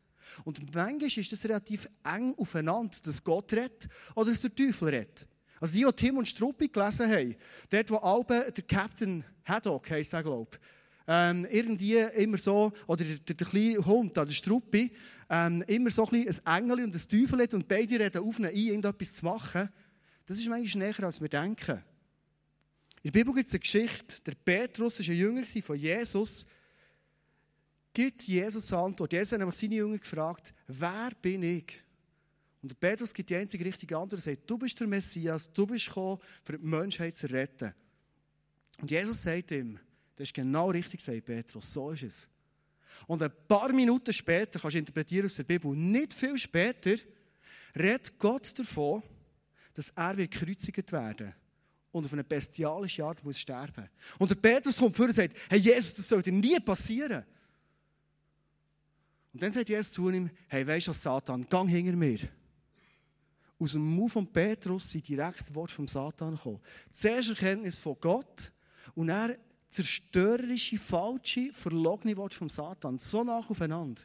Und 0.45 0.75
manchmal 0.75 1.03
ist 1.03 1.33
das 1.33 1.45
relativ 1.45 1.89
eng 2.05 2.35
aufeinander, 2.37 2.97
dass 3.03 3.25
Gott 3.25 3.53
redet 3.53 3.89
oder 4.15 4.31
dass 4.31 4.43
der 4.43 4.55
Teufel 4.55 4.89
redet. 4.89 5.27
Also 5.61 5.75
die, 5.75 5.85
die 5.85 5.93
Tim 5.93 6.17
und 6.17 6.27
Struppi 6.27 6.69
gelesen 6.69 7.11
haben, 7.11 7.37
dort, 7.69 7.91
wo 7.91 7.97
Albe 7.97 8.51
der 8.51 8.65
Captain 8.65 9.23
Haddock 9.45 9.91
heisst 9.91 10.15
der, 10.15 10.23
glaube 10.23 10.51
ich, 10.53 10.59
ähm, 11.07 11.47
irgendwie 11.51 11.99
immer 12.17 12.39
so, 12.39 12.73
oder 12.87 13.05
der, 13.05 13.17
der, 13.19 13.35
der 13.35 13.47
kleine 13.47 13.85
Hund, 13.85 14.17
der 14.17 14.31
Struppi, 14.31 14.91
ähm, 15.29 15.63
immer 15.67 15.91
so 15.91 16.09
ein, 16.09 16.27
ein 16.29 16.63
Engel 16.63 16.85
und 16.85 16.95
ein 16.95 17.09
Teufel 17.09 17.43
hat 17.43 17.55
und 17.55 17.69
beide 17.69 17.99
reden 17.99 18.23
auf 18.23 18.39
ihn 18.39 18.47
ein, 18.47 18.55
irgendetwas 18.55 19.17
zu 19.17 19.25
machen. 19.25 19.69
Das 20.27 20.39
ist 20.39 20.49
manchmal 20.49 20.87
näher, 20.87 21.05
als 21.05 21.21
wir 21.21 21.29
denken. 21.29 21.83
In 23.03 23.11
der 23.11 23.19
Bibel 23.19 23.35
gibt 23.35 23.49
es 23.49 23.55
eine 23.55 23.61
Geschichte, 23.61 24.23
der 24.23 24.35
Petrus 24.45 24.99
war 25.01 25.07
ein 25.07 25.19
Jünger 25.19 25.45
von 25.45 25.77
Jesus, 25.77 26.47
gibt 27.93 28.23
Jesus 28.23 28.73
Antwort. 28.73 29.13
Jesus 29.13 29.33
hat 29.33 29.39
nämlich 29.41 29.57
seine 29.57 29.75
Jünger 29.75 29.99
gefragt, 29.99 30.55
wer 30.67 31.11
bin 31.21 31.43
ich? 31.43 31.83
Und 32.63 32.79
Petrus 32.79 33.15
gibt 33.15 33.31
die 33.31 33.37
einzige 33.37 33.65
richtige 33.65 33.97
Antwort 33.97 34.15
und 34.15 34.23
sagt, 34.23 34.49
du 34.49 34.59
bist 34.59 34.79
der 34.79 34.87
Messias, 34.87 35.53
du 35.53 35.67
bist 35.67 35.87
gekommen, 35.87 36.21
für 36.45 36.59
die 36.59 36.65
Menschheit 36.65 37.17
zu 37.17 37.31
retten. 37.31 37.73
Und 38.79 38.91
Jesus 38.91 39.23
sagt 39.23 39.51
ihm, 39.53 39.79
das 40.17 40.29
ist 40.29 40.35
genau 40.35 40.71
richtig, 40.71 41.01
sagt 41.01 41.25
Petrus, 41.25 41.73
so 41.73 41.91
ist 41.91 42.03
es. 42.03 42.29
Und 43.07 43.23
ein 43.23 43.33
paar 43.49 43.73
Minuten 43.73 44.13
später, 44.13 44.59
kannst 44.59 44.75
du 44.75 44.79
interpretieren 44.79 45.27
aus 45.27 45.37
der 45.37 45.45
Bibel, 45.45 45.75
nicht 45.75 46.13
viel 46.13 46.37
später, 46.37 46.97
redet 47.75 48.19
Gott 48.19 48.59
davon, 48.59 49.03
dass 49.73 49.91
er 49.91 50.17
wird 50.17 50.31
gekreuzigt 50.31 50.93
werden 50.93 51.33
und 51.93 52.05
auf 52.05 52.13
eine 52.13 52.25
bestialische 52.25 53.05
Art 53.05 53.25
muss 53.25 53.39
sterben. 53.39 53.89
Und 54.19 54.31
der 54.31 54.37
Petrus 54.37 54.77
kommt 54.77 54.97
vor 54.97 55.07
und 55.07 55.13
sagt, 55.13 55.37
hey 55.49 55.59
Jesus, 55.59 55.95
das 55.95 56.09
sollte 56.09 56.31
nie 56.31 56.59
passieren. 56.61 57.25
Und 59.33 59.43
dann 59.43 59.53
sagt 59.53 59.69
Jesus 59.69 59.93
zu 59.93 60.11
ihm, 60.11 60.31
hey, 60.49 60.67
weisst 60.67 60.89
du 60.89 60.93
Satan, 60.93 61.49
gang 61.49 61.69
hinter 61.69 61.97
mir. 61.97 62.19
Aus 63.61 63.73
dem 63.73 63.95
Mund 63.95 64.11
von 64.11 64.27
Petrus 64.27 64.91
sind 64.91 65.07
direkt 65.07 65.55
Worte 65.55 65.75
vom 65.75 65.87
Satan 65.87 66.35
gekommen. 66.35 66.61
Zuerst 66.91 67.29
Erkenntnis 67.29 67.77
von 67.77 67.95
Gott 68.01 68.53
und 68.95 69.09
dann 69.09 69.37
zerstörerische, 69.69 70.79
falsche, 70.79 71.53
verlogene 71.53 72.17
Worte 72.17 72.39
vom 72.39 72.49
Satan. 72.49 72.99
So 72.99 73.23
nach 73.23 73.51
aufeinander. 73.51 74.01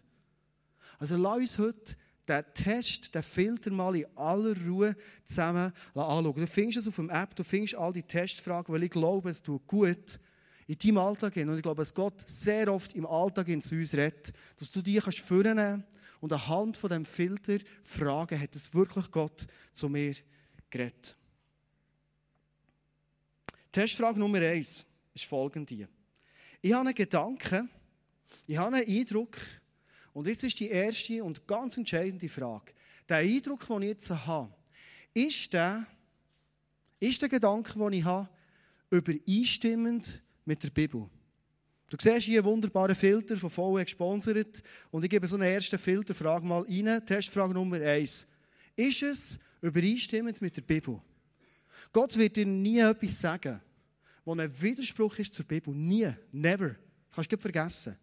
Also 1.00 1.16
lass 1.16 1.38
uns 1.38 1.58
heute 1.58 1.96
den 2.28 2.44
Test, 2.54 3.16
den 3.16 3.24
Filter 3.24 3.72
mal 3.72 3.96
in 3.96 4.06
aller 4.18 4.56
Ruhe 4.66 4.94
zusammen 5.24 5.72
anschauen. 5.94 6.36
Du 6.36 6.48
findest 6.48 6.80
es 6.80 6.88
auf 6.90 6.98
dem 6.98 7.10
App, 7.10 7.34
du 7.36 7.46
findest 7.46 7.76
all 7.76 7.94
die 7.94 8.04
Testfragen, 8.04 8.74
weil 8.74 8.84
ich 8.84 8.92
glaube, 8.92 9.30
es 9.30 9.42
tut 9.42 9.66
gut 9.68 10.20
in 10.68 10.78
deinem 10.78 10.98
Alltag 10.98 11.36
hin. 11.36 11.48
Und 11.48 11.56
ich 11.56 11.64
glaube, 11.64 11.82
dass 11.82 11.94
Gott 11.94 12.28
sehr 12.28 12.72
oft 12.74 12.94
im 12.94 13.06
Alltag 13.06 13.48
in 13.48 13.62
zu 13.62 13.76
uns 13.76 13.94
redet, 13.94 14.34
dass 14.60 14.70
du 14.70 14.82
kannst 15.00 15.20
vornehmen 15.20 15.86
und 16.26 16.34
anhand 16.34 16.76
von 16.76 16.90
dem 16.90 17.06
Filter 17.06 17.60
fragen, 17.84 18.42
hat 18.42 18.56
es 18.56 18.74
wirklich 18.74 19.12
Gott 19.12 19.46
zu 19.72 19.90
mir 19.90 20.16
geredet? 20.72 21.16
Testfrage 23.72 24.20
Nummer 24.20 24.40
eins 24.40 24.88
ist 25.14 25.26
folgende. 25.26 25.88
Ich 26.64 26.74
habe 26.74 26.88
einen 26.88 26.96
Gedanken, 26.96 27.70
ich 28.48 28.58
habe 28.58 28.76
einen 28.76 28.88
Eindruck, 28.88 29.38
und 30.14 30.26
jetzt 30.26 30.44
ist 30.44 30.60
die 30.60 30.70
erste 30.70 31.24
und 31.24 31.46
ganz 31.46 31.78
entscheidende 31.78 32.28
Frage. 32.28 32.74
Der 33.08 33.18
Eindruck, 33.18 33.68
den 33.68 33.84
ich 33.84 33.90
jetzt 33.90 34.10
habe, 34.10 34.52
ist 35.14 35.54
der, 35.54 35.86
ist 37.00 37.22
der 37.22 37.30
Gedanke, 37.30 37.78
den 37.78 37.94
ich 37.94 38.04
habe, 38.04 38.28
übereinstimmend 38.90 40.24
mit 40.44 40.64
der 40.64 40.72
Bibel? 40.72 41.08
Du 41.98 42.10
siehst 42.10 42.26
hier 42.26 42.40
einen 42.40 42.46
wunderbaren 42.52 42.96
Filter 42.96 43.38
von 43.38 43.50
VW 43.50 43.82
gesponsert 43.84 44.62
und 44.92 45.06
ich 45.06 45.10
gebe 45.10 45.28
so 45.28 45.36
eine 45.36 45.50
erste 45.50 45.78
Filterfrage 45.78 46.46
mal 46.46 46.64
rein. 46.64 47.06
Testfrage 47.06 47.54
Nummer 47.54 47.80
eins. 47.80 48.28
Ist 48.76 49.02
es 49.02 49.40
übereinstimmend 49.62 50.42
mit 50.42 50.58
der 50.58 50.64
Bibel? 50.64 51.02
Gott 51.94 52.18
wird 52.18 52.36
dir 52.36 52.46
nie 52.46 52.80
etwas 52.80 53.22
sagen, 53.22 53.62
was 54.26 54.40
ein 54.40 54.62
Widerspruch 54.62 55.18
ist 55.20 55.36
zur 55.36 55.46
Bibel. 55.46 55.74
Nie. 55.74 56.12
Never. 56.34 56.76
Das 57.08 57.16
kannst 57.16 57.32
du 57.32 57.38
vergessen. 57.38 57.96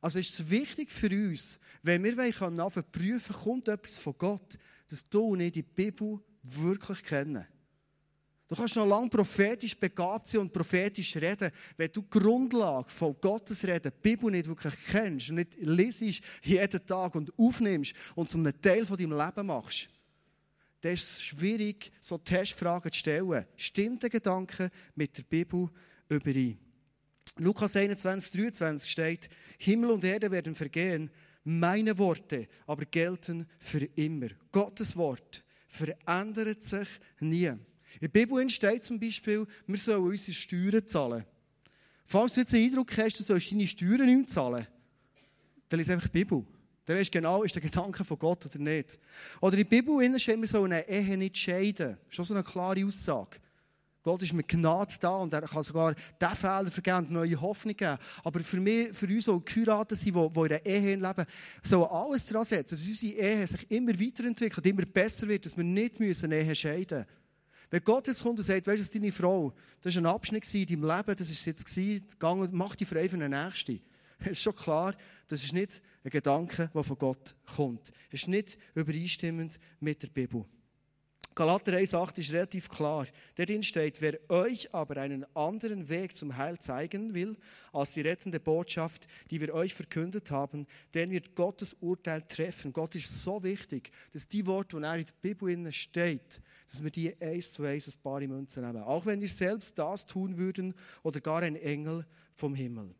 Also 0.00 0.20
ist 0.20 0.38
es 0.38 0.50
wichtig 0.50 0.92
für 0.92 1.10
uns, 1.10 1.58
wenn 1.82 2.04
wir 2.04 2.16
wollen, 2.16 2.84
prüfen, 2.92 3.34
kommt 3.34 3.66
etwas 3.66 3.98
von 3.98 4.14
Gott, 4.16 4.56
dass 4.88 5.08
du 5.08 5.22
und 5.22 5.40
ich 5.40 5.50
die 5.50 5.62
Bibel 5.62 6.20
wirklich 6.44 7.02
kennen. 7.02 7.44
Du 8.48 8.56
kannst 8.56 8.76
noch 8.76 8.86
lange 8.86 9.10
prophetisch 9.10 9.78
begabt 9.78 10.26
sein 10.26 10.40
und 10.40 10.52
prophetisch 10.52 11.16
reden, 11.16 11.50
wenn 11.76 11.92
du 11.92 12.00
die 12.00 12.08
Grundlage 12.18 12.88
von 12.88 13.14
Gottes 13.20 13.62
Reden, 13.64 13.92
die 13.94 14.00
Bibel 14.00 14.30
nicht 14.30 14.48
wirklich 14.48 14.72
kennst 14.90 15.28
und 15.28 15.36
nicht 15.36 15.56
lesest 15.60 16.22
jeden 16.42 16.86
Tag 16.86 17.14
und 17.14 17.30
aufnimmst 17.38 17.94
und 18.14 18.30
zum 18.30 18.50
Teil 18.62 18.86
von 18.86 18.96
deinem 18.96 19.18
Leben 19.18 19.46
machst. 19.46 19.90
Dann 20.80 20.92
ist 20.92 21.10
es 21.10 21.22
schwierig, 21.24 21.92
so 22.00 22.16
Testfragen 22.16 22.90
zu 22.90 22.98
stellen. 22.98 23.44
Stimmt 23.54 24.02
der 24.02 24.10
Gedanke 24.10 24.70
mit 24.94 25.18
der 25.18 25.24
Bibel 25.24 25.68
überein? 26.08 26.58
Lukas 27.36 27.76
21, 27.76 28.32
23 28.32 28.90
steht, 28.90 29.28
Himmel 29.58 29.90
und 29.90 30.04
Erde 30.04 30.30
werden 30.30 30.54
vergehen, 30.54 31.10
meine 31.44 31.98
Worte 31.98 32.48
aber 32.66 32.86
gelten 32.86 33.46
für 33.58 33.84
immer. 33.96 34.28
Gottes 34.50 34.96
Wort 34.96 35.44
verändert 35.66 36.62
sich 36.62 36.88
nie. 37.20 37.52
In 38.00 38.10
der 38.12 38.20
Bibel 38.20 38.48
steht 38.48 38.84
zum 38.84 38.98
Beispiel, 38.98 39.46
wir 39.66 39.78
sollen 39.78 40.04
unsere 40.04 40.32
Steuern 40.32 40.86
zahlen. 40.86 41.24
Falls 42.04 42.34
du 42.34 42.40
jetzt 42.40 42.52
den 42.52 42.64
Eindruck 42.64 42.96
hast, 42.96 43.18
du 43.18 43.22
sollst 43.22 43.52
deine 43.52 43.66
Steuern 43.66 44.06
nicht 44.06 44.30
zahlen, 44.30 44.66
dann 45.68 45.78
liest 45.78 45.90
einfach 45.90 46.08
die 46.08 46.24
Bibel. 46.24 46.44
Dann 46.86 46.96
weißt 46.96 47.14
du 47.14 47.18
genau, 47.18 47.42
ist 47.42 47.54
der 47.54 47.60
Gedanke 47.60 48.02
von 48.02 48.18
Gott 48.18 48.46
oder 48.46 48.58
nicht. 48.58 48.98
Oder 49.42 49.58
in 49.58 49.68
der 49.68 49.76
Bibel 49.76 50.18
steht, 50.18 50.40
wir 50.40 50.48
sollen 50.48 50.72
eine 50.72 50.88
Ehe 50.88 51.18
nicht 51.18 51.36
scheiden. 51.36 51.98
Schon 52.08 52.24
so 52.24 52.32
eine 52.32 52.42
klare 52.42 52.82
Aussage. 52.82 53.38
Gott 54.02 54.22
ist 54.22 54.32
mit 54.32 54.48
Gnade 54.48 54.94
da 55.00 55.16
und 55.16 55.32
er 55.34 55.42
kann 55.42 55.62
sogar 55.62 55.94
diesen 55.94 56.36
Fehler 56.36 56.68
vergeben 56.68 56.98
und 56.98 57.10
neue 57.10 57.38
Hoffnung 57.38 57.76
geben. 57.76 57.98
Aber 58.24 58.40
für, 58.40 58.58
mich, 58.58 58.88
für 58.94 59.06
uns, 59.06 59.26
die 59.26 59.54
Kuraten 59.54 59.98
sind, 59.98 60.14
die, 60.14 60.18
in 60.18 60.44
einer 60.44 60.64
Ehe 60.64 60.96
leben, 60.96 61.26
sollen 61.62 61.90
alles 61.90 62.24
daran 62.24 62.46
setzen, 62.46 62.76
dass 62.76 62.86
unsere 62.86 63.12
Ehe 63.12 63.46
sich 63.46 63.70
immer 63.70 63.92
weiterentwickelt, 63.92 64.66
immer 64.66 64.86
besser 64.86 65.28
wird, 65.28 65.44
dass 65.44 65.58
wir 65.58 65.64
nicht 65.64 66.00
müssen 66.00 66.32
Ehe 66.32 66.54
scheiden 66.54 67.00
müssen. 67.00 67.17
Wenn 67.70 67.84
Gott 67.84 68.06
jetzt 68.06 68.22
kommt 68.22 68.38
und 68.38 68.44
sagt, 68.44 68.66
weißt 68.66 68.94
du, 68.94 68.98
deine 68.98 69.12
Frau, 69.12 69.52
das 69.82 69.94
war 69.94 70.02
ein 70.02 70.06
Abschnitt 70.06 70.52
in 70.54 70.66
deinem 70.66 70.96
Leben, 70.96 71.16
das 71.16 71.30
es 71.30 71.44
jetzt 71.44 71.74
gegangen, 71.74 72.48
mach 72.52 72.76
die 72.76 72.86
frei 72.86 73.08
für 73.08 73.16
eine 73.16 73.28
Nächste. 73.28 73.80
Es 74.20 74.30
ist 74.32 74.42
schon 74.42 74.56
klar, 74.56 74.96
das 75.28 75.44
ist 75.44 75.52
nicht 75.52 75.80
ein 76.02 76.10
Gedanke, 76.10 76.70
der 76.74 76.82
von 76.82 76.98
Gott 76.98 77.36
kommt. 77.54 77.92
Es 78.10 78.22
ist 78.22 78.28
nicht 78.28 78.58
übereinstimmend 78.74 79.60
mit 79.78 80.02
der 80.02 80.08
Bibel. 80.08 80.44
Galater 81.38 81.70
1,8 81.70 82.18
ist 82.18 82.32
relativ 82.32 82.68
klar. 82.68 83.06
Darin 83.36 83.62
steht, 83.62 84.00
wer 84.00 84.18
euch 84.28 84.74
aber 84.74 84.96
einen 84.96 85.24
anderen 85.36 85.88
Weg 85.88 86.16
zum 86.16 86.36
Heil 86.36 86.58
zeigen 86.58 87.14
will, 87.14 87.36
als 87.72 87.92
die 87.92 88.00
rettende 88.00 88.40
Botschaft, 88.40 89.06
die 89.30 89.40
wir 89.40 89.54
euch 89.54 89.72
verkündet 89.72 90.32
haben, 90.32 90.66
den 90.94 91.12
wird 91.12 91.36
Gottes 91.36 91.74
Urteil 91.74 92.22
treffen. 92.22 92.72
Gott 92.72 92.96
ist 92.96 93.22
so 93.22 93.44
wichtig, 93.44 93.92
dass 94.10 94.26
die 94.26 94.46
Worte, 94.46 94.78
die 94.78 94.82
er 94.82 94.96
in 94.96 95.06
der 95.06 95.12
Bibel 95.22 95.70
steht, 95.70 96.40
dass 96.70 96.82
wir 96.84 96.90
die 96.90 97.16
eins 97.20 97.52
zu 97.52 97.64
eins 97.64 97.86
ein 97.88 98.02
paar 98.02 98.20
Münzen 98.20 98.64
nehmen. 98.64 98.82
Auch 98.82 99.06
wenn 99.06 99.20
wir 99.20 99.28
selbst 99.28 99.78
das 99.78 100.04
tun 100.06 100.36
würden 100.36 100.74
oder 101.02 101.20
gar 101.20 101.42
ein 101.42 101.56
Engel 101.56 102.04
vom 102.36 102.54
Himmel. 102.54 102.94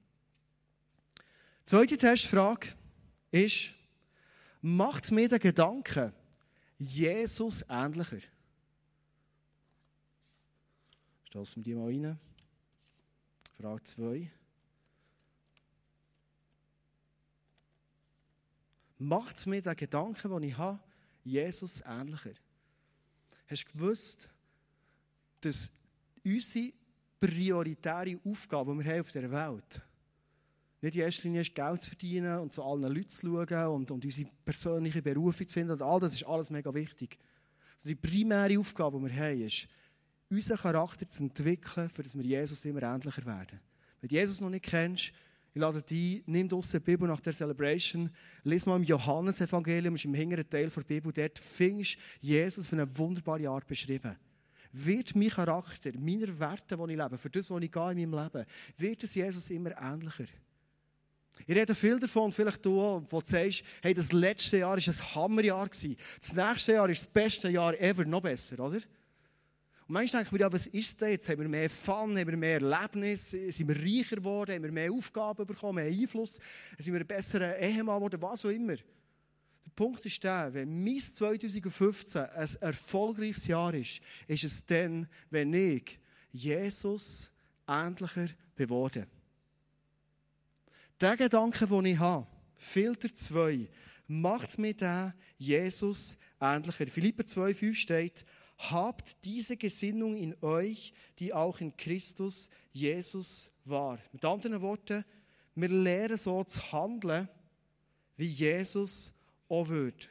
Zweite 1.64 1.98
Testfrage 1.98 2.68
ist, 3.30 3.74
macht 4.62 5.12
mir 5.12 5.28
der 5.28 5.38
Gedanke, 5.38 6.14
Jesus 6.78 7.64
ähnlicher. 7.68 8.20
Stossen 11.24 11.64
wir 11.64 11.74
die 11.74 11.78
mal 11.78 11.88
rein. 11.88 12.18
Frage 13.60 13.82
2. 13.82 14.30
Macht 18.96 19.46
mir 19.46 19.60
den 19.60 19.76
Gedanken, 19.76 20.30
den 20.30 20.42
ich 20.42 20.56
habe, 20.56 20.80
Jesus 21.22 21.82
ähnlicher? 21.82 22.32
Hast 23.48 23.64
du 23.64 23.72
gewusst, 23.72 24.28
dass 25.40 25.70
unsere 26.24 26.72
prioritäre 27.18 28.20
Aufgabe, 28.24 28.72
die 28.72 28.84
wir 28.84 28.92
haben 28.92 29.00
auf 29.00 29.10
dieser 29.10 29.30
Welt 29.30 29.82
nicht 30.80 30.94
in 30.94 31.00
erster 31.00 31.24
Linie 31.24 31.40
ist, 31.40 31.54
Geld 31.54 31.82
zu 31.82 31.90
verdienen 31.90 32.38
und 32.38 32.52
zu 32.52 32.62
allen 32.62 32.82
Leuten 32.82 33.08
zu 33.08 33.26
schauen 33.26 33.66
und, 33.74 33.90
und 33.90 34.04
unsere 34.04 34.28
persönliche 34.44 35.02
Berufung 35.02 35.46
zu 35.46 35.52
finden. 35.52 35.72
Und 35.72 35.82
all 35.82 35.98
das 35.98 36.14
ist 36.14 36.24
alles 36.24 36.50
mega 36.50 36.72
wichtig. 36.72 37.18
Also 37.74 37.88
die 37.88 37.96
primäre 37.96 38.58
Aufgabe, 38.58 38.98
die 38.98 39.06
wir 39.06 39.16
haben, 39.16 39.40
ist, 39.40 39.66
unseren 40.30 40.58
Charakter 40.58 41.06
zu 41.06 41.24
entwickeln, 41.24 41.88
für 41.88 42.02
dass 42.02 42.16
wir 42.16 42.24
Jesus 42.24 42.64
immer 42.64 42.82
ähnlicher 42.82 43.24
werden. 43.26 43.60
Wenn 44.00 44.08
du 44.08 44.14
Jesus 44.14 44.40
noch 44.40 44.50
nicht 44.50 44.66
kennst, 44.66 45.12
ich 45.58 45.60
lade 45.60 45.82
dich 45.82 46.18
ein, 46.18 46.22
nimm 46.26 46.48
der 46.48 46.78
Bibel 46.78 47.08
nach 47.08 47.20
der 47.20 47.32
Celebration, 47.32 48.08
lies 48.44 48.64
mal 48.64 48.76
im 48.76 48.84
Johannesevangelium, 48.84 49.96
ist 49.96 50.04
im 50.04 50.14
hinteren 50.14 50.48
Teil 50.48 50.70
der 50.70 50.82
Bibel, 50.82 51.12
dort 51.12 51.36
findest 51.36 51.98
Jesus 52.20 52.64
auf 52.64 52.72
eine 52.74 52.96
wunderbare 52.96 53.48
Art 53.48 53.66
beschrieben. 53.66 54.16
Wird 54.70 55.16
mein 55.16 55.30
Charakter, 55.30 55.90
meine 55.98 56.38
Werte, 56.38 56.76
die 56.76 56.92
ich 56.92 56.96
lebe, 56.96 57.18
für 57.18 57.30
das, 57.30 57.50
was 57.50 57.60
ich 57.60 57.72
gehe 57.72 57.90
in 57.90 58.08
meinem 58.08 58.22
Leben, 58.22 58.46
wird 58.76 59.02
es 59.02 59.16
Jesus 59.16 59.50
immer 59.50 59.72
ähnlicher? 59.82 60.26
Ich 61.44 61.56
rede 61.56 61.74
viel 61.74 61.98
davon, 61.98 62.30
vielleicht 62.30 62.64
du 62.64 62.80
auch, 62.80 63.02
wo 63.08 63.20
du 63.20 63.26
sagst, 63.26 63.64
hey, 63.82 63.94
das 63.94 64.12
letzte 64.12 64.58
Jahr 64.58 64.76
war 64.76 64.78
ein 64.78 65.14
Hammerjahr. 65.16 65.68
Das 65.68 66.34
nächste 66.34 66.74
Jahr 66.74 66.88
ist 66.88 67.02
das 67.02 67.12
beste 67.12 67.48
Jahr 67.48 67.76
ever, 67.80 68.04
noch 68.04 68.22
besser, 68.22 68.60
oder? 68.64 68.78
Und 69.88 69.94
manchmal 69.94 70.22
denke 70.22 70.28
ich 70.28 70.32
mir, 70.32 70.46
ja, 70.46 70.52
was 70.52 70.66
ist 70.66 71.00
das 71.00 71.08
jetzt? 71.08 71.28
Haben 71.30 71.40
wir 71.40 71.48
mehr 71.48 71.70
Fun, 71.70 72.18
haben 72.18 72.26
wir 72.26 72.36
mehr 72.36 72.60
Erlebnis, 72.60 73.30
sind 73.30 73.68
wir 73.68 73.76
reicher 73.76 74.16
geworden, 74.16 74.54
haben 74.54 74.62
wir 74.62 74.70
mehr 74.70 74.92
Aufgaben 74.92 75.46
bekommen, 75.46 75.76
mehr 75.76 75.86
Einfluss, 75.86 76.38
sind 76.76 76.92
wir 76.92 77.00
ein 77.00 77.06
besserer 77.06 77.56
Ehemann 77.58 77.96
geworden, 77.96 78.20
was 78.20 78.44
auch 78.44 78.50
immer. 78.50 78.76
Der 78.76 79.72
Punkt 79.74 80.04
ist 80.04 80.22
der, 80.22 80.52
wenn 80.52 80.84
mein 80.84 80.98
2015 80.98 82.20
ein 82.20 82.48
erfolgreiches 82.60 83.46
Jahr 83.46 83.72
ist, 83.72 84.02
ist 84.26 84.44
es 84.44 84.66
dann, 84.66 85.08
wenn 85.30 85.54
ich 85.54 85.98
Jesus 86.32 87.30
ähnlicher 87.66 88.28
geworden. 88.56 89.06
Der 91.00 91.16
Gedanke, 91.16 91.66
den 91.66 91.84
ich 91.86 91.98
habe, 91.98 92.26
Filter 92.56 93.14
2, 93.14 93.66
macht 94.06 94.58
mir 94.58 94.74
der 94.74 95.14
Jesus 95.38 96.18
ähnlicher. 96.40 96.86
Philipper 96.88 97.22
2,5 97.22 97.74
steht, 97.74 98.26
habt 98.58 99.24
diese 99.24 99.56
Gesinnung 99.56 100.16
in 100.16 100.36
euch, 100.42 100.92
die 101.18 101.32
auch 101.32 101.60
in 101.60 101.76
Christus 101.76 102.50
Jesus 102.72 103.52
war. 103.64 103.98
Mit 104.12 104.24
anderen 104.24 104.60
Worten, 104.60 105.04
wir 105.54 105.68
lernen 105.68 106.18
so 106.18 106.44
zu 106.44 106.72
handeln, 106.72 107.28
wie 108.16 108.26
Jesus 108.26 109.14
auch 109.48 109.68
würde 109.68 110.06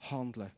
handeln. 0.00 0.50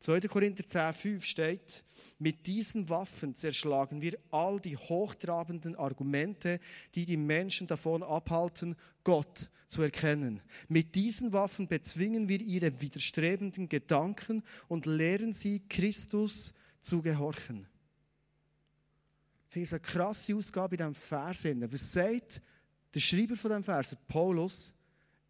2. 0.00 0.20
Korinther 0.28 0.66
10, 0.66 0.92
5 0.92 1.24
steht, 1.24 1.84
mit 2.18 2.46
diesen 2.46 2.90
Waffen 2.90 3.34
zerschlagen 3.34 4.02
wir 4.02 4.18
all 4.30 4.60
die 4.60 4.76
hochtrabenden 4.76 5.76
Argumente, 5.76 6.60
die 6.94 7.06
die 7.06 7.16
Menschen 7.16 7.66
davon 7.66 8.02
abhalten, 8.02 8.76
Gott 9.02 9.48
zu 9.66 9.82
erkennen. 9.82 10.40
Mit 10.68 10.94
diesen 10.94 11.32
Waffen 11.32 11.68
bezwingen 11.68 12.28
wir 12.28 12.40
ihre 12.40 12.80
widerstrebenden 12.80 13.68
Gedanken 13.68 14.42
und 14.68 14.86
lehren 14.86 15.32
sie, 15.32 15.62
Christus 15.68 16.54
zu 16.80 17.02
gehorchen. 17.02 17.66
Ich 19.48 19.52
finde 19.52 19.64
es 19.64 19.72
eine 19.72 19.80
krasse 19.80 20.34
Ausgabe 20.34 20.74
in 20.74 20.78
diesem 20.78 20.94
Vers. 20.94 21.44
Was 21.44 21.92
sagt 21.92 22.42
der 22.92 23.00
Schreiber 23.00 23.36
von 23.36 23.50
diesem 23.50 23.64
Vers, 23.64 23.96
Paulus, 24.08 24.72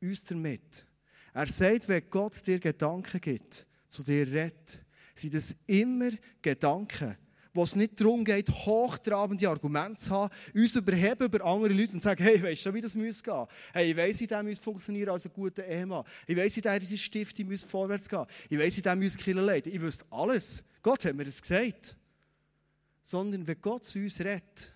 uns 0.01 0.25
damit? 0.25 0.87
Er 1.33 1.47
sagt, 1.47 1.89
wenn 1.89 2.09
Gott 2.11 2.47
dir 2.47 2.59
Gedanken 2.59 3.21
gibt, 3.21 3.67
zu 3.89 4.03
dir 4.03 4.27
redet, 4.27 4.81
sind 5.15 5.35
das 5.35 5.55
immer 5.67 6.11
Gedanken, 6.43 7.17
wo 7.55 7.63
es 7.63 7.77
nicht 7.77 8.01
darum 8.01 8.25
geht, 8.25 8.51
hochtrabende 8.51 9.49
Argumente 9.49 9.97
zu 9.97 10.11
haben, 10.11 10.35
uns 10.55 10.75
überheben 10.75 11.25
über 11.25 11.45
andere 11.45 11.73
Leute 11.73 11.93
und 11.93 12.03
sagen, 12.03 12.23
hey, 12.23 12.43
weißt 12.43 12.67
du, 12.67 12.75
wie 12.75 12.81
das 12.81 12.97
muss 12.97 13.23
gehen? 13.23 13.47
Hey, 13.73 13.93
ich 13.93 13.97
weiss, 13.97 14.21
wie 14.21 14.27
der 14.27 14.43
muss 14.43 14.59
funktionieren 14.59 15.11
als 15.11 15.25
ein 15.25 15.33
guter 15.33 15.65
Ehemann. 15.65 16.05
Ich 16.27 16.37
weiss, 16.37 16.57
wie 16.57 16.61
der 16.61 16.75
in 16.75 16.87
die 16.87 16.99
Stiftung 16.99 17.49
muss 17.49 17.63
vorwärts 17.63 18.09
gehen. 18.09 18.27
Ich 18.51 18.59
weiss, 18.59 18.77
wie 18.77 18.83
der 18.83 18.97
muss 18.97 19.17
Killer 19.17 19.43
leiten. 19.43 19.73
Ich 19.73 19.81
wüsste 19.81 20.05
alles. 20.11 20.65
Gott 20.83 21.05
hat 21.05 21.15
mir 21.15 21.25
das 21.25 21.41
gesagt. 21.41 21.97
Sondern 23.03 23.47
wenn 23.47 23.61
Gott 23.61 23.85
zu 23.85 24.01
uns 24.01 24.19
redet, 24.19 24.73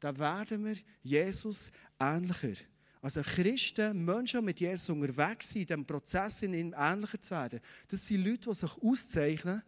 dann 0.00 0.18
werden 0.18 0.64
wir 0.64 0.76
Jesus 1.02 1.70
ähnlicher. 2.00 2.54
Also 3.02 3.20
Christen, 3.20 4.04
Menschen, 4.04 4.44
mit 4.44 4.60
Jesus 4.60 4.88
unterwegs 4.88 5.50
sind, 5.50 5.62
in 5.62 5.66
diesem 5.66 5.84
Prozess 5.84 6.42
in 6.42 6.54
ihm 6.54 6.74
ähnlicher 6.78 7.20
zu 7.20 7.32
werden, 7.32 7.60
das 7.88 8.06
sind 8.06 8.24
Leute, 8.24 8.48
die 8.48 8.54
sich 8.54 8.70
auszeichnen, 8.80 9.62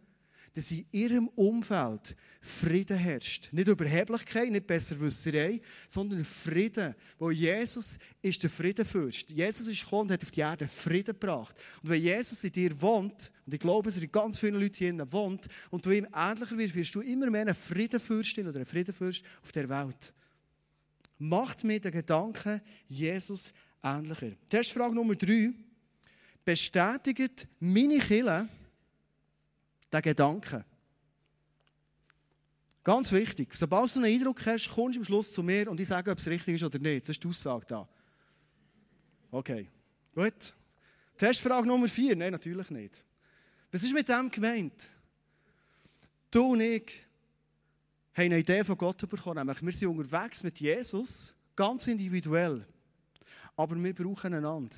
dass 0.55 0.71
in 0.71 0.85
ihrem 0.91 1.27
Umfeld 1.29 2.15
Frieden 2.41 2.97
herrscht. 2.97 3.49
Nicht 3.51 3.67
Überheblichkeit, 3.67 4.51
nicht 4.51 4.67
Besserwisserei, 4.67 5.61
sondern 5.87 6.23
Frieden. 6.23 6.95
Wo 7.19 7.31
Jesus 7.31 7.97
ist 8.21 8.41
der 8.41 8.49
Friedenfürst. 8.49 9.31
Jesus 9.31 9.67
ist 9.67 9.83
gekommen 9.83 10.03
und 10.03 10.11
hat 10.11 10.23
auf 10.23 10.31
die 10.31 10.41
Erde 10.41 10.67
Frieden 10.67 11.19
gebracht. 11.19 11.55
Und 11.83 11.89
wenn 11.89 12.01
Jesus 12.01 12.43
in 12.43 12.51
dir 12.51 12.81
wohnt, 12.81 13.31
und 13.45 13.53
ich 13.53 13.59
glaube, 13.59 13.89
dass 13.89 13.97
er 13.97 14.03
in 14.03 14.11
ganz 14.11 14.39
vielen 14.39 14.59
Leuten 14.59 14.75
hier 14.75 15.11
wohnt, 15.11 15.47
und 15.71 15.85
du 15.85 15.91
ihm 15.91 16.07
ähnlicher 16.15 16.57
wirst, 16.57 16.75
wirst 16.75 16.95
du 16.95 17.01
immer 17.01 17.29
mehr 17.29 17.47
ein 17.47 17.55
Friedenfürstin 17.55 18.47
oder 18.47 18.59
ein 18.59 18.65
Friedenfürst 18.65 19.23
auf 19.43 19.51
der 19.51 19.67
Welt 19.67 20.13
macht 21.17 21.63
mir 21.63 21.79
den 21.79 21.91
Gedanken 21.91 22.61
Jesus 22.87 23.53
ähnlicher. 23.83 24.31
Testfrage 24.49 24.95
Nummer 24.95 25.15
drei. 25.15 25.53
Bestätigt 26.43 27.47
meine 27.59 27.99
Kille 27.99 28.47
den 29.95 30.09
Gedanken? 30.09 30.63
Ganz 32.83 33.11
wichtig. 33.11 33.53
Sobald 33.55 33.95
du 33.95 33.99
einen 33.99 34.13
Eindruck 34.13 34.45
hast, 34.45 34.69
kommst 34.69 34.95
du 34.95 34.99
am 34.99 35.05
Schluss 35.05 35.33
zu 35.33 35.41
mir 35.41 35.69
und 35.69 35.79
ich 35.79 35.87
sage, 35.87 36.11
ob 36.11 36.19
es 36.19 36.27
richtig 36.27 36.55
ist 36.55 36.63
oder 36.63 36.77
nicht. 36.77 37.03
Das 37.03 37.09
ist 37.09 37.23
die 37.23 37.27
Aussage 37.27 37.65
da. 37.67 37.89
Okay. 39.31 39.67
Gut. 40.13 40.53
Testfrage 41.17 41.67
Nummer 41.67 41.87
vier. 41.87 42.15
Nein, 42.15 42.31
natürlich 42.31 42.69
nicht. 42.69 43.03
Was 43.71 43.83
ist 43.83 43.93
mit 43.93 44.07
dem 44.07 44.29
gemeint? 44.29 44.89
Du 46.29 46.53
und 46.53 46.61
ich 46.61 47.05
haben 48.13 48.25
eine 48.25 48.39
Idee 48.39 48.63
von 48.63 48.77
Gott 48.77 49.09
bekommen. 49.09 49.37
Nämlich, 49.37 49.61
wir 49.61 49.71
sind 49.71 49.87
unterwegs 49.89 50.43
mit 50.43 50.59
Jesus, 50.59 51.33
ganz 51.55 51.87
individuell. 51.87 52.65
Aber 53.55 53.75
wir 53.75 53.93
brauchen 53.93 54.33
einander. 54.33 54.75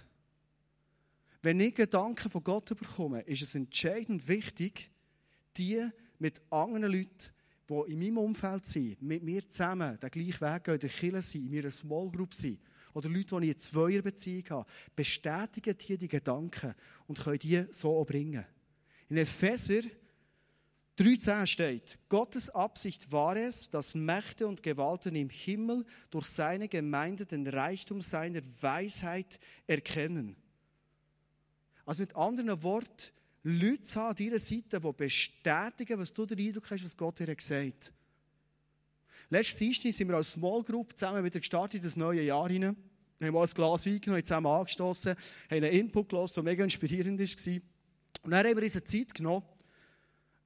Wenn 1.41 1.59
ich 1.59 1.75
Gedanken 1.75 2.29
von 2.29 2.43
Gott 2.43 2.69
bekomme, 2.69 3.21
ist 3.21 3.41
es 3.41 3.53
entscheidend 3.53 4.27
wichtig, 4.27 4.89
die 5.57 5.87
mit 6.19 6.41
anderen 6.49 6.91
Leuten, 6.91 7.31
die 7.69 7.91
in 7.91 7.99
meinem 7.99 8.17
Umfeld 8.19 8.65
sind, 8.65 9.01
mit 9.01 9.23
mir 9.23 9.47
zusammen 9.47 9.99
den 9.99 10.09
gleichen 10.09 10.41
Weg 10.41 10.63
gehen, 10.63 10.73
in 10.75 10.79
der 10.79 10.89
Kirche 10.89 11.21
sind, 11.21 11.45
in 11.45 11.55
meiner 11.55 11.71
Small 11.71 12.09
Group 12.09 12.33
sind, 12.33 12.59
oder 12.93 13.09
Leute, 13.09 13.25
die 13.25 13.45
ich 13.45 13.51
eine 13.51 13.57
Zweierbeziehung 13.57 14.49
habe, 14.49 14.69
bestätigen 14.95 15.75
hier 15.79 15.97
die 15.97 16.07
Gedanken 16.07 16.73
und 17.05 17.19
können 17.19 17.39
die 17.39 17.65
so 17.71 17.95
auch 17.95 18.05
bringen. 18.05 18.43
In 19.09 19.17
Epheser 19.17 19.81
3.10 20.97 21.45
steht, 21.45 21.99
Gottes 22.09 22.49
Absicht 22.49 23.11
war 23.11 23.35
es, 23.35 23.69
dass 23.69 23.93
Mächte 23.93 24.47
und 24.47 24.63
Gewalten 24.63 25.15
im 25.15 25.29
Himmel 25.29 25.85
durch 26.09 26.25
seine 26.25 26.67
Gemeinde 26.67 27.27
den 27.27 27.45
Reichtum 27.45 28.01
seiner 28.01 28.41
Weisheit 28.61 29.39
erkennen. 29.67 30.35
Also 31.85 32.01
mit 32.01 32.15
anderen 32.15 32.63
Worten, 32.63 33.11
Leute 33.49 33.81
zu 33.81 34.01
haben 34.01 34.09
an 34.09 34.15
deiner 34.15 34.39
Seite, 34.39 34.77
die 34.77 34.91
bestätigen, 34.91 35.97
was 35.97 36.11
du 36.11 36.25
den 36.25 36.37
Eindruck 36.37 36.69
hast, 36.69 36.83
was 36.83 36.97
Gott 36.97 37.19
dir 37.19 37.33
gesagt 37.33 37.65
hat. 37.65 37.93
Letztes 39.29 39.57
Dienstag 39.57 39.93
sind 39.93 40.09
wir 40.09 40.17
als 40.17 40.31
Small 40.31 40.63
Group 40.63 40.97
zusammen 40.97 41.23
wieder 41.23 41.39
gestartet 41.39 41.75
in 41.75 41.81
das 41.81 41.95
neue 41.95 42.23
Jahr 42.23 42.49
hinein. 42.49 42.75
Wir 43.19 43.27
haben 43.27 43.35
mal 43.35 43.43
ein 43.43 43.53
Glas 43.53 43.85
Wein 43.85 44.01
genommen, 44.01 44.23
zusammen 44.23 44.47
angestoßen, 44.47 45.15
haben 45.15 45.63
einen 45.63 45.71
Input 45.71 46.09
gelassen, 46.09 46.33
der 46.35 46.43
mega 46.43 46.63
inspirierend 46.65 47.19
war. 47.19 47.53
Und 48.23 48.31
dann 48.31 48.45
haben 48.45 48.55
wir 48.57 48.63
uns 48.63 48.75
eine 48.75 48.83
Zeit 48.83 49.13
genommen, 49.13 49.45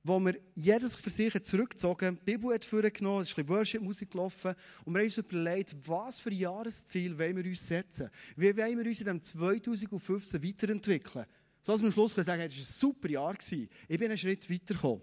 wo 0.03 0.19
wir 0.19 0.39
jedes 0.53 0.95
für 0.95 1.09
sich 1.09 1.41
zurückgezogen 1.41 2.19
die 2.21 2.31
Bibel 2.31 2.53
hat 2.53 2.63
vorgenommen, 2.63 3.21
es 3.21 3.29
ist 3.29 3.37
ein 3.37 3.45
bisschen 3.45 3.57
Worship-Musik 3.57 4.11
gelaufen 4.11 4.53
und 4.85 4.93
wir 4.93 4.99
haben 4.99 5.05
uns 5.05 5.17
überlegt, 5.17 5.75
was 5.87 6.19
für 6.19 6.31
Jahresziel 6.31 7.17
wollen 7.17 7.37
wir 7.37 7.45
uns 7.45 7.67
setzen? 7.67 8.09
Wie 8.35 8.55
wollen 8.55 8.77
wir 8.77 8.85
uns 8.85 8.99
in 8.99 9.05
diesem 9.05 9.21
2015 9.21 10.43
weiterentwickeln? 10.43 11.25
So 11.61 11.73
dass 11.73 11.81
wir 11.81 11.87
am 11.87 11.91
Schluss 11.91 12.15
können 12.15 12.25
sagen, 12.25 12.41
es 12.41 12.53
war 12.53 12.59
ein 12.59 12.65
super 12.65 13.09
Jahr. 13.09 13.35
Ich 13.39 13.99
bin 13.99 14.09
einen 14.09 14.17
Schritt 14.17 14.49
weitergekommen. 14.49 15.01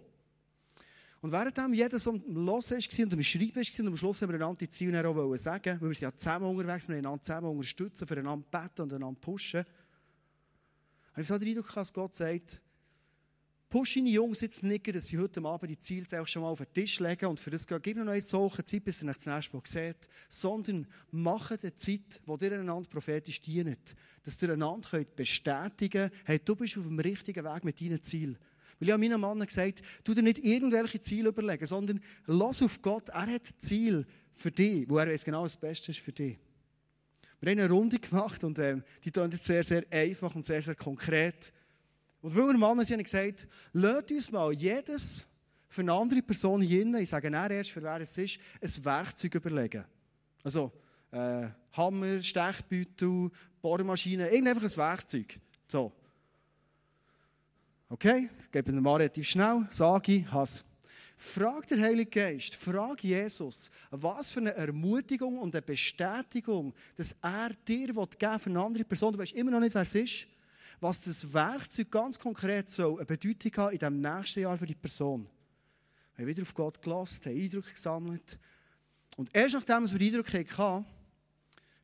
Und 1.21 1.33
währenddem 1.33 1.75
jeder 1.75 1.99
so 1.99 2.11
am 2.11 2.23
Hören 2.25 2.47
war 2.47 2.55
und 2.55 3.13
am 3.13 3.23
Schreiben 3.23 3.57
war, 3.57 3.81
und 3.81 3.87
am 3.89 3.97
Schluss 3.97 4.23
haben 4.23 4.31
wir 4.31 4.37
einander 4.37 4.59
die 4.59 4.69
Ziele 4.69 5.09
auch 5.09 5.37
sagen, 5.37 5.81
weil 5.81 5.89
wir 5.89 5.95
sind 5.95 6.03
ja 6.03 6.17
zusammen 6.17 6.47
unterwegs, 6.47 6.89
wir 6.89 6.97
einander 6.97 7.23
zusammen 7.23 7.51
unterstützen, 7.51 8.07
füreinander 8.07 8.47
beten 8.51 8.83
und 8.83 8.93
einander 8.93 9.21
pushen. 9.21 9.65
Und 11.15 11.23
ich 11.23 11.27
so 11.27 11.39
den 11.39 11.49
Eindruck, 11.49 11.75
dass 11.75 11.93
Gott 11.93 12.15
sagt, 12.15 12.61
push 13.69 13.95
deine 13.95 14.09
Jungs 14.09 14.41
jetzt 14.41 14.63
nicht, 14.63 14.95
dass 14.95 15.09
sie 15.09 15.19
heute 15.19 15.45
Abend 15.45 15.71
die 15.71 15.79
Ziele 15.79 16.07
schon 16.27 16.43
mal 16.43 16.49
auf 16.49 16.59
den 16.59 16.73
Tisch 16.73 17.01
legen 17.01 17.27
und 17.27 17.39
für 17.39 17.51
das 17.51 17.67
gehen, 17.67 17.81
gib 17.83 17.97
noch 17.99 18.07
eine 18.07 18.21
solche 18.21 18.65
Zeit, 18.65 18.85
bis 18.85 19.03
ihr 19.03 19.09
euch 19.09 19.17
das 19.17 19.27
nächste 19.27 19.57
Mal 19.57 19.63
seht, 19.65 20.09
sondern 20.29 20.87
macht 21.11 21.63
eine 21.63 21.75
Zeit, 21.75 22.21
wo 22.25 22.37
ihr 22.41 22.53
einander 22.53 22.89
prophetisch 22.89 23.41
dient, 23.43 23.95
dass 24.23 24.43
ihr 24.43 24.53
einander 24.53 24.89
könnt 24.89 25.17
bestätigen 25.17 26.11
könnt, 26.11 26.13
hey, 26.25 26.41
du 26.43 26.57
bist 26.57 26.79
auf 26.79 26.87
dem 26.87 26.99
richtigen 26.99 27.45
Weg 27.45 27.65
mit 27.65 27.81
deinen 27.81 28.03
Zielen. 28.03 28.39
Weil 28.79 28.89
ich 28.89 28.93
habe 28.93 29.09
meinem 29.09 29.21
Mann 29.21 29.45
gesagt, 29.45 29.83
tu 30.05 30.15
dir 30.15 30.23
nicht 30.23 30.39
irgendwelche 30.39 31.01
Ziele 31.01 31.31
überlegen, 31.31 31.67
sondern 31.67 32.01
lass 32.27 32.63
auf 32.63 32.81
Gott, 32.81 33.09
er 33.11 33.27
hat 33.27 33.47
Ziel 33.59 34.07
für 34.33 34.53
dich, 34.53 34.89
wo 34.89 34.99
er 34.99 35.09
weiß 35.09 35.25
genau 35.25 35.43
das 35.43 35.57
Beste 35.57 35.91
ist 35.91 36.01
für 36.01 36.13
dich. 36.13 36.39
Wir 37.41 37.53
haben 37.53 37.59
eine 37.61 37.71
Runde 37.71 37.99
gemacht 37.99 38.43
und 38.45 38.59
ähm, 38.59 38.83
die 39.05 39.13
tun 39.13 39.31
jetzt 39.31 39.45
sehr, 39.45 39.63
sehr 39.63 39.85
einfach 39.91 40.35
und 40.35 40.45
sehr, 40.45 40.63
sehr 40.63 40.75
konkret. 40.75 41.53
Und 42.21 42.37
weil 42.37 42.49
wir 42.49 42.59
Männer 42.59 42.85
sind, 42.85 42.95
habe 42.95 43.03
ich 43.03 43.11
gesagt, 43.11 43.47
lasst 43.73 44.11
uns 44.11 44.33
mal 44.33 44.53
jedes 44.53 45.25
für 45.69 45.83
eine 45.83 45.93
andere 45.93 46.23
Person 46.23 46.61
hier, 46.61 46.87
ich 46.95 47.09
sage 47.09 47.31
nicht 47.31 47.51
erst, 47.51 47.71
für 47.71 47.83
wer 47.83 48.01
es 48.01 48.17
ist, 48.17 48.39
ein 48.61 48.85
Werkzeug 48.85 49.35
überlegen. 49.35 49.85
Also, 50.43 50.73
äh, 51.13 51.49
Hammer, 51.73 52.21
Stechbeutel, 52.23 53.31
Bohrmaschine, 53.61 54.31
irgend 54.31 54.49
einfach 54.49 54.65
ein 54.65 54.77
Werkzeug. 54.77 55.39
So. 55.69 55.93
Okay, 57.91 58.29
gebe 58.51 58.71
ihn 58.71 58.83
mal 58.83 58.97
relativ 58.97 59.29
schnell, 59.29 59.67
sage 59.71 60.13
ich, 60.13 60.33
has. 60.33 60.65
Frag 61.17 61.67
der 61.67 61.81
Heilige 61.81 62.11
Geist, 62.11 62.55
frag 62.55 63.03
Jesus, 63.03 63.71
was 63.91 64.33
für 64.33 64.41
eine 64.41 64.55
Ermutigung 64.55 65.39
und 65.39 65.55
eine 65.55 65.63
Bestätigung, 65.63 66.75
dass 66.97 67.17
er 67.23 67.51
dir 67.67 67.93
geben 67.93 67.97
will 67.97 68.39
für 68.39 68.51
eine 68.51 68.63
andere 68.63 68.85
Person. 68.85 69.13
Du 69.13 69.19
weißt 69.19 69.33
immer 69.33 69.51
noch 69.51 69.61
nicht, 69.61 69.75
wer 69.75 69.83
es 69.83 69.95
ist 69.95 70.27
was 70.81 71.01
das 71.01 71.33
Werkzeug 71.33 71.91
ganz 71.91 72.19
konkret 72.19 72.69
soll 72.69 72.97
eine 72.97 73.07
Bedeutung 73.07 73.53
haben 73.57 73.73
in 73.73 73.79
diesem 73.79 74.01
nächsten 74.01 74.41
Jahr 74.41 74.57
für 74.57 74.67
die 74.67 74.75
Person. 74.75 75.29
Wir 76.15 76.25
haben 76.25 76.29
wieder 76.29 76.43
auf 76.43 76.55
Gott 76.55 76.81
gelassen, 76.83 77.27
haben 77.27 77.41
Eindruck 77.41 77.73
gesammelt. 77.73 78.39
Und 79.17 79.31
erst 79.33 79.55
nachdem 79.55 79.91
wir 79.91 80.01
Eindruck 80.01 80.33
hatten, 80.33 80.87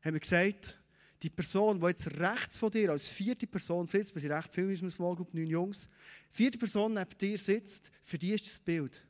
haben 0.01 0.13
wir 0.13 0.19
gesagt, 0.19 0.79
die 1.21 1.29
Person, 1.29 1.79
die 1.79 1.87
jetzt 1.87 2.07
rechts 2.19 2.57
von 2.57 2.69
dir 2.69 2.91
als 2.91 3.07
vierte 3.07 3.47
Person 3.47 3.87
sitzt, 3.87 4.13
wir 4.13 4.21
sind 4.21 4.31
recht 4.31 4.53
viel 4.53 4.69
in 4.69 4.89
Small 4.89 5.15
Group, 5.15 5.33
neun 5.33 5.47
Jungs, 5.47 5.89
vierte 6.29 6.57
Person 6.57 6.93
neben 6.93 7.17
dir 7.17 7.37
sitzt, 7.37 7.91
für 8.01 8.17
die 8.17 8.31
ist 8.31 8.45
das 8.45 8.59
Bild. 8.59 9.05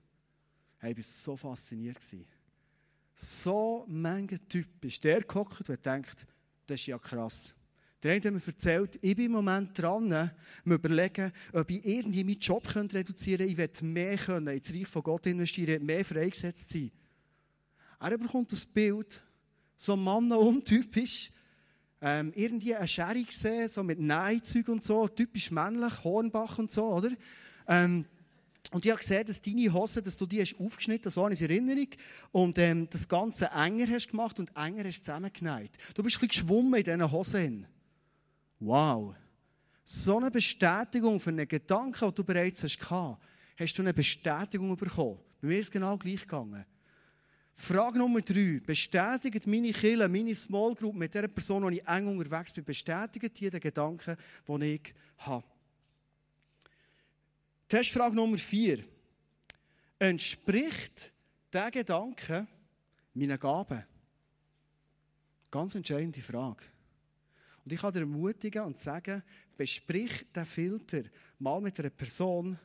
Hey, 0.78 0.92
ich 0.92 0.98
war 0.98 1.04
so 1.04 1.36
fasziniert. 1.36 1.98
So 3.14 3.86
ein 3.90 4.28
Typ 4.48 4.86
ist 4.86 5.04
der 5.04 5.22
gehockt 5.24 5.70
und 5.70 5.86
denkt, 5.86 6.28
das 6.68 6.80
ist 6.82 6.88
ja 6.88 7.00
krass. 7.00 7.54
Der 8.06 8.14
eine 8.14 8.24
hat 8.24 8.34
mir 8.34 8.42
erzählt, 8.46 9.00
ich 9.02 9.16
bin 9.16 9.26
im 9.26 9.32
Moment 9.32 9.82
dran, 9.82 10.30
mir 10.64 10.76
überlegen, 10.76 11.32
ob 11.54 11.72
ich 11.72 11.84
irgendwie 11.84 12.24
meinen 12.24 12.40
Job 12.40 12.64
reduzieren 12.76 13.48
könnte. 13.48 13.64
Ich 13.64 13.82
will 13.82 13.90
mehr 13.90 14.16
können, 14.16 14.48
ins 14.56 14.72
Reich 14.72 14.86
von 14.86 15.02
Gott 15.02 15.26
investieren, 15.26 15.84
mehr 15.84 16.06
freigesetzt 16.06 16.70
sein. 16.70 16.92
Er 18.00 18.16
bekommt 18.16 18.52
das 18.52 18.64
Bild, 18.64 19.24
so 19.76 19.96
Mann 19.96 20.32
untypisch, 20.32 21.32
ähm, 22.00 22.32
irgendwie 22.36 22.76
eine 22.76 22.88
Schere 22.88 23.24
gesehen, 23.24 23.68
so 23.68 23.82
mit 23.82 24.00
Neinzeug 24.00 24.68
und 24.68 24.84
so, 24.84 25.08
typisch 25.08 25.50
männlich, 25.50 26.04
Hornbach 26.04 26.60
und 26.60 26.72
so, 26.72 26.86
oder? 26.94 27.10
Ähm, 27.68 28.06
und 28.70 28.86
ich 28.86 28.92
habe 28.92 29.00
gesehen, 29.00 29.26
dass 29.26 29.42
deine 29.42 29.74
Hose, 29.74 30.04
dass 30.04 30.18
du 30.18 30.28
die 30.28 30.42
hast 30.42 30.60
aufgeschnitten, 30.60 31.12
so 31.12 31.24
eine 31.24 31.40
Erinnerung, 31.40 31.88
und 32.32 32.60
ähm, 32.60 32.88
das 32.88 33.08
Ganze 33.08 33.48
enger 33.48 33.88
hast 33.90 34.12
gemacht 34.12 34.38
und 34.38 34.56
enger 34.56 34.84
hast 34.84 35.06
zusammengenäht. 35.06 35.72
Du 35.96 36.04
bist 36.04 36.18
ein 36.18 36.28
bisschen 36.28 36.46
geschwommen 36.46 36.76
in 36.76 36.84
diesen 36.84 37.12
Hosen. 37.12 37.68
Wow. 38.66 39.16
So 39.84 40.18
eine 40.18 40.32
Bestätigung 40.32 41.20
für 41.20 41.30
einen 41.30 41.48
Gedanken, 41.48 42.00
den 42.00 42.16
du 42.16 42.24
bereits 42.24 42.64
hast, 42.64 42.80
hast 42.80 43.78
du 43.78 43.82
eine 43.84 43.94
Bestätigung 43.94 44.76
bekommen. 44.76 45.20
Bei 45.40 45.50
mir 45.50 45.60
ist 45.60 45.66
es 45.66 45.72
genau 45.72 45.96
gleich 46.00 46.22
gegangen. 46.22 46.66
Frage 47.54 48.00
Nummer 48.00 48.22
drei. 48.22 48.60
Bestätigt 48.66 49.46
meine 49.46 49.72
Kille, 49.72 50.10
meine 50.10 50.34
Small 50.34 50.74
Group 50.74 50.96
mit 50.96 51.14
der 51.14 51.28
Person, 51.28 51.70
die 51.70 51.78
ich 51.78 51.88
eng 51.88 52.08
unterwegs 52.08 52.54
bin, 52.54 52.64
bestätigt 52.64 53.40
die 53.40 53.52
den 53.52 53.60
Gedanken, 53.60 54.18
den 54.48 54.62
ich 54.64 54.96
habe. 55.20 55.46
Testfrage 57.68 58.16
Nummer 58.16 58.40
vier. 58.40 58.84
Entspricht 60.00 61.14
der 61.54 61.70
Gedanke 61.70 62.48
meinen 63.14 63.40
Gaben? 63.40 63.84
Ganz 65.52 65.76
entscheidende 65.76 66.22
Frage. 66.22 66.66
Und 67.66 67.74
ich 67.74 67.80
kann 67.80 67.92
dir 67.92 68.02
ermutigen 68.02 68.64
und 68.64 68.78
sagen, 68.78 69.24
besprich 69.58 70.26
den 70.32 70.46
Filter 70.46 71.02
mal 71.40 71.60
mit 71.60 71.80
einer 71.80 71.90
Person, 71.90 72.60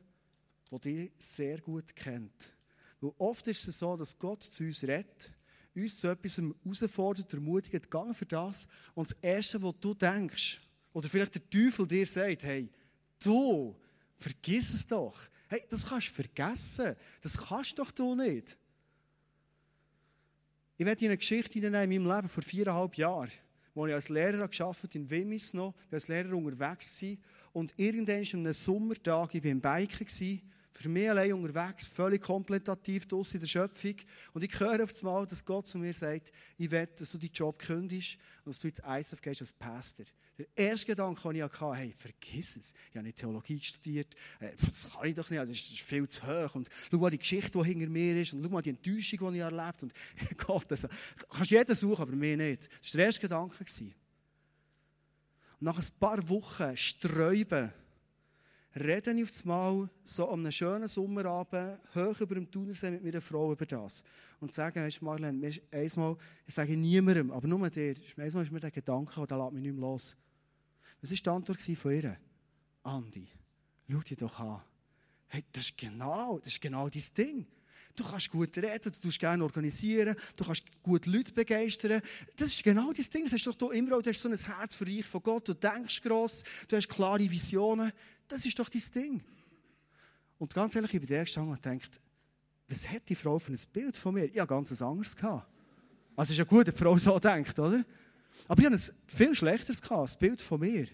die 0.70 0.78
dich 0.78 1.12
sehr 1.16 1.58
gut 1.58 1.96
kennt. 1.96 2.52
Weil 3.00 3.12
oft 3.16 3.46
ist 3.48 3.66
es 3.66 3.78
so, 3.78 3.96
dass 3.96 4.18
Gott 4.18 4.42
zu 4.42 4.62
uns 4.62 4.82
redet, 4.82 5.32
uns 5.74 5.98
zu 5.98 6.08
etwas 6.08 6.36
herausfordert, 6.36 7.32
ermutigt, 7.32 7.90
gang 7.90 8.14
für 8.14 8.26
das. 8.26 8.68
Und 8.94 9.10
das 9.10 9.16
Erste, 9.22 9.62
was 9.62 9.74
du 9.80 9.94
denkst, 9.94 10.60
oder 10.92 11.08
vielleicht 11.08 11.34
der 11.34 11.48
Teufel 11.48 11.86
dir 11.86 12.06
sagt, 12.06 12.42
hey, 12.42 12.70
du, 13.22 13.74
vergiss 14.16 14.74
es 14.74 14.86
doch. 14.86 15.16
Hey, 15.48 15.62
das 15.70 15.86
kannst 15.86 16.08
du 16.08 16.12
vergessen. 16.12 16.94
Das 17.22 17.38
kannst 17.38 17.78
doch 17.78 17.90
du 17.90 18.14
nicht. 18.14 18.58
Ich 20.76 20.84
werde 20.84 21.04
in 21.04 21.10
eine 21.10 21.18
Geschichte 21.18 21.58
in 21.58 21.72
meinem 21.72 22.06
Leben 22.06 22.28
vor 22.28 22.42
viereinhalb 22.42 22.96
Jahren 22.96 23.30
wo 23.74 23.86
ich 23.86 23.94
als 23.94 24.08
Lehrer 24.08 24.48
gearbeitet 24.48 24.94
in 24.94 25.10
Wimmis 25.10 25.54
noch, 25.54 25.74
ich 25.88 25.92
als 25.92 26.08
Lehrer 26.08 26.34
unterwegs 26.34 27.02
war. 27.02 27.16
Und 27.52 27.74
irgendwann 27.76 28.22
an 28.22 28.40
einem 28.40 28.52
Sommertag, 28.52 29.34
ich 29.34 29.44
war 29.44 29.50
im 29.50 29.60
Biken, 29.60 30.40
für 30.72 30.88
mich 30.88 31.10
allein 31.10 31.32
unterwegs, 31.32 31.86
völlig 31.86 32.22
kontemplativ 32.22 33.06
draussen 33.06 33.36
in 33.36 33.40
der 33.40 33.48
Schöpfung. 33.48 33.96
Und 34.32 34.44
ich 34.44 34.60
höre 34.60 34.82
auf 34.82 34.96
einmal, 34.98 35.26
dass 35.26 35.44
Gott 35.44 35.66
zu 35.66 35.78
mir 35.78 35.92
sagt, 35.92 36.32
ich 36.56 36.70
will, 36.70 36.88
dass 36.96 37.10
du 37.10 37.18
deinen 37.18 37.32
Job 37.32 37.58
kündigst 37.58 38.18
und 38.44 38.54
dass 38.54 38.60
du 38.60 38.68
jetzt 38.68 38.80
ISF 38.80 39.20
gehst 39.20 39.40
als 39.40 39.52
Pastor. 39.52 40.06
Der 40.38 40.46
erste 40.56 40.86
Gedanke, 40.86 41.20
den 41.22 41.36
ich 41.36 41.42
hatte, 41.42 41.74
hey, 41.74 41.94
vergiss 41.96 42.56
es. 42.56 42.72
Ich 42.90 42.96
habe 42.96 43.04
nicht 43.04 43.18
Theologie 43.18 43.60
studiert. 43.60 44.14
Äh, 44.38 44.52
das 44.58 44.90
kann 44.90 45.06
ich 45.06 45.14
doch 45.14 45.28
nicht. 45.28 45.38
Also, 45.38 45.52
das 45.52 45.60
ist 45.60 45.80
viel 45.80 46.08
zu 46.08 46.26
hoch. 46.26 46.54
Und 46.54 46.70
schau 46.90 46.96
mal 46.96 47.10
die 47.10 47.18
Geschichte, 47.18 47.58
die 47.58 47.64
hinter 47.64 47.90
mir 47.90 48.16
ist. 48.16 48.32
Und 48.32 48.42
schau 48.42 48.48
mal 48.48 48.62
die 48.62 48.70
Enttäuschung, 48.70 49.32
die 49.32 49.38
ich 49.38 49.42
erlebt. 49.42 49.82
Und 49.82 49.92
Gott, 50.38 50.70
also, 50.70 50.88
du 50.88 51.26
kannst 51.30 51.50
jeden 51.50 51.76
suchen, 51.76 52.00
aber 52.00 52.16
mir 52.16 52.38
nicht. 52.38 52.70
Das 52.80 52.94
war 52.94 52.98
der 52.98 53.06
erste 53.06 53.20
Gedanke. 53.20 53.64
Nach 55.60 55.76
ein 55.76 55.98
paar 55.98 56.26
Wochen 56.30 56.74
Sträuben 56.74 57.70
rede 58.76 59.12
ich 59.12 59.22
auf 59.22 59.40
einmal 59.42 59.90
so 60.04 60.28
an 60.28 60.40
einem 60.40 60.52
schönen 60.52 60.88
Sommerabend 60.88 61.78
hoch 61.94 62.20
über 62.20 62.34
dem 62.34 62.50
Thunersee 62.50 62.90
mit 62.90 63.04
meiner 63.04 63.20
Frau 63.20 63.52
über 63.52 63.66
das. 63.66 64.04
Und 64.40 64.52
sage, 64.52 64.80
weißt 64.80 65.00
du, 65.00 65.04
Marlene, 65.04 65.32
mir 65.32 65.48
ist 65.48 65.62
einmal, 65.72 66.16
ich 66.46 66.54
sage 66.54 66.76
niemandem, 66.76 67.30
aber 67.30 67.48
nur 67.48 67.68
dir, 67.70 67.94
einmal 68.16 68.42
ist 68.44 68.52
mir 68.52 68.60
der 68.60 68.70
Gedanke, 68.70 69.26
der 69.26 69.38
lässt 69.38 69.52
mich 69.52 69.62
nicht 69.62 69.72
mehr 69.72 69.80
los. 69.80 70.16
Was 71.00 71.10
war 71.10 71.18
die 71.18 71.28
Antwort 71.28 71.60
von 71.60 71.92
ihr? 71.92 72.16
Andi, 72.82 73.28
schau 73.88 74.00
dich 74.00 74.16
doch 74.16 74.38
an. 74.40 74.60
Hey, 75.28 75.44
das 75.52 75.64
ist 75.64 75.78
genau, 75.78 76.38
das 76.38 76.48
ist 76.48 76.60
genau 76.60 76.88
dein 76.88 77.02
Ding. 77.16 77.46
Du 78.00 78.08
kannst 78.08 78.30
gut 78.30 78.56
reden, 78.56 78.92
du 78.92 78.98
kannst 78.98 79.20
gerne 79.20 79.44
organisieren, 79.44 80.16
du 80.34 80.42
kannst 80.42 80.64
gut 80.82 81.04
Leute 81.04 81.32
begeistern. 81.34 82.00
Das 82.34 82.48
ist 82.48 82.64
genau 82.64 82.94
dein 82.94 83.04
Ding. 83.04 83.24
Das 83.24 83.34
hast 83.34 83.44
du 83.44 83.52
doch 83.52 83.70
immer 83.72 83.94
auch, 83.94 84.00
du 84.00 84.08
hast 84.08 84.22
so 84.22 84.30
ein 84.30 84.34
Herz 84.34 84.74
für 84.74 84.86
Reich 84.86 85.04
von 85.04 85.22
Gott, 85.22 85.46
du 85.46 85.52
denkst 85.52 86.00
gross, 86.00 86.42
du 86.66 86.76
hast 86.76 86.88
klare 86.88 87.30
Visionen. 87.30 87.92
Das 88.26 88.46
ist 88.46 88.58
doch 88.58 88.70
dein 88.70 88.82
Ding. 88.94 89.22
Und 90.38 90.54
ganz 90.54 90.74
ehrlich, 90.74 90.94
ich 90.94 91.00
bin 91.00 91.08
der 91.10 91.24
gestanden 91.24 91.52
und 91.52 91.62
gedacht, 91.62 92.00
was 92.68 92.88
hat 92.88 93.06
die 93.06 93.14
Frau 93.14 93.38
für 93.38 93.52
ein 93.52 93.60
Bild 93.70 93.98
von 93.98 94.14
mir? 94.14 94.24
Ich 94.24 94.38
habe 94.38 94.48
ganz 94.48 94.80
anderes 94.80 95.14
gehabt. 95.14 95.46
Also 96.16 96.32
ist 96.32 96.38
ja 96.38 96.44
gut, 96.44 96.68
dass 96.68 96.74
die 96.74 96.82
Frau 96.82 96.96
so 96.96 97.18
denkt, 97.18 97.58
oder? 97.58 97.84
Aber 98.48 98.60
ich 98.62 98.66
hatte 98.66 98.76
ein 98.76 98.94
viel 99.08 99.34
schlechteres 99.34 99.82
gehabt, 99.82 100.04
das 100.04 100.18
Bild 100.18 100.40
von 100.40 100.60
mir. 100.60 100.88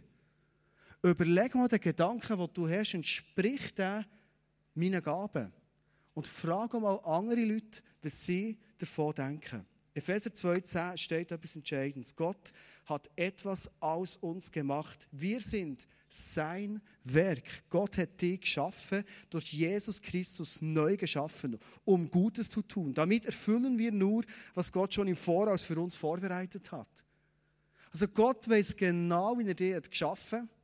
Überleg 1.04 1.54
mal 1.54 1.68
den 1.68 1.78
Gedanken, 1.78 2.36
den 2.36 2.48
du 2.52 2.68
hast, 2.68 2.94
entspricht 2.94 3.78
der 3.78 4.04
meinen 4.74 5.00
Gaben. 5.00 5.52
Und 6.16 6.26
frage 6.26 6.81
mal 6.81 6.98
andere 7.05 7.44
Leute, 7.44 7.83
was 8.00 8.24
sie 8.24 8.59
davon 8.79 9.14
denken. 9.14 9.66
Epheser 9.92 10.31
2,10 10.31 10.96
steht 10.96 11.31
etwas 11.31 11.57
Entscheidendes. 11.57 12.16
Gott 12.16 12.55
hat 12.87 13.11
etwas 13.16 13.70
aus 13.81 14.16
uns 14.16 14.50
gemacht. 14.50 15.09
Wir 15.12 15.42
sind 15.42 15.87
sein 16.09 16.81
Werk. 17.05 17.68
Gott 17.68 17.98
hat 17.98 18.18
dich 18.22 18.40
geschaffen, 18.40 19.05
durch 19.29 19.52
Jesus 19.52 20.00
Christus 20.00 20.62
neu 20.62 20.96
geschaffen, 20.96 21.59
um 21.85 22.11
Gutes 22.11 22.48
zu 22.48 22.62
tun. 22.62 22.94
Damit 22.94 23.26
erfüllen 23.26 23.79
wir 23.79 23.92
nur, 23.92 24.24
was 24.55 24.72
Gott 24.72 24.94
schon 24.94 25.09
im 25.09 25.16
Voraus 25.16 25.64
für 25.64 25.79
uns 25.79 25.96
vorbereitet 25.96 26.72
hat. 26.72 27.05
Also 27.92 28.09
Gott 28.09 28.48
weiß 28.48 28.74
genau, 28.74 29.38
wie 29.38 29.46
er 29.46 29.55
dich 29.55 29.90
geschaffen 29.90 30.48
hat 30.48 30.55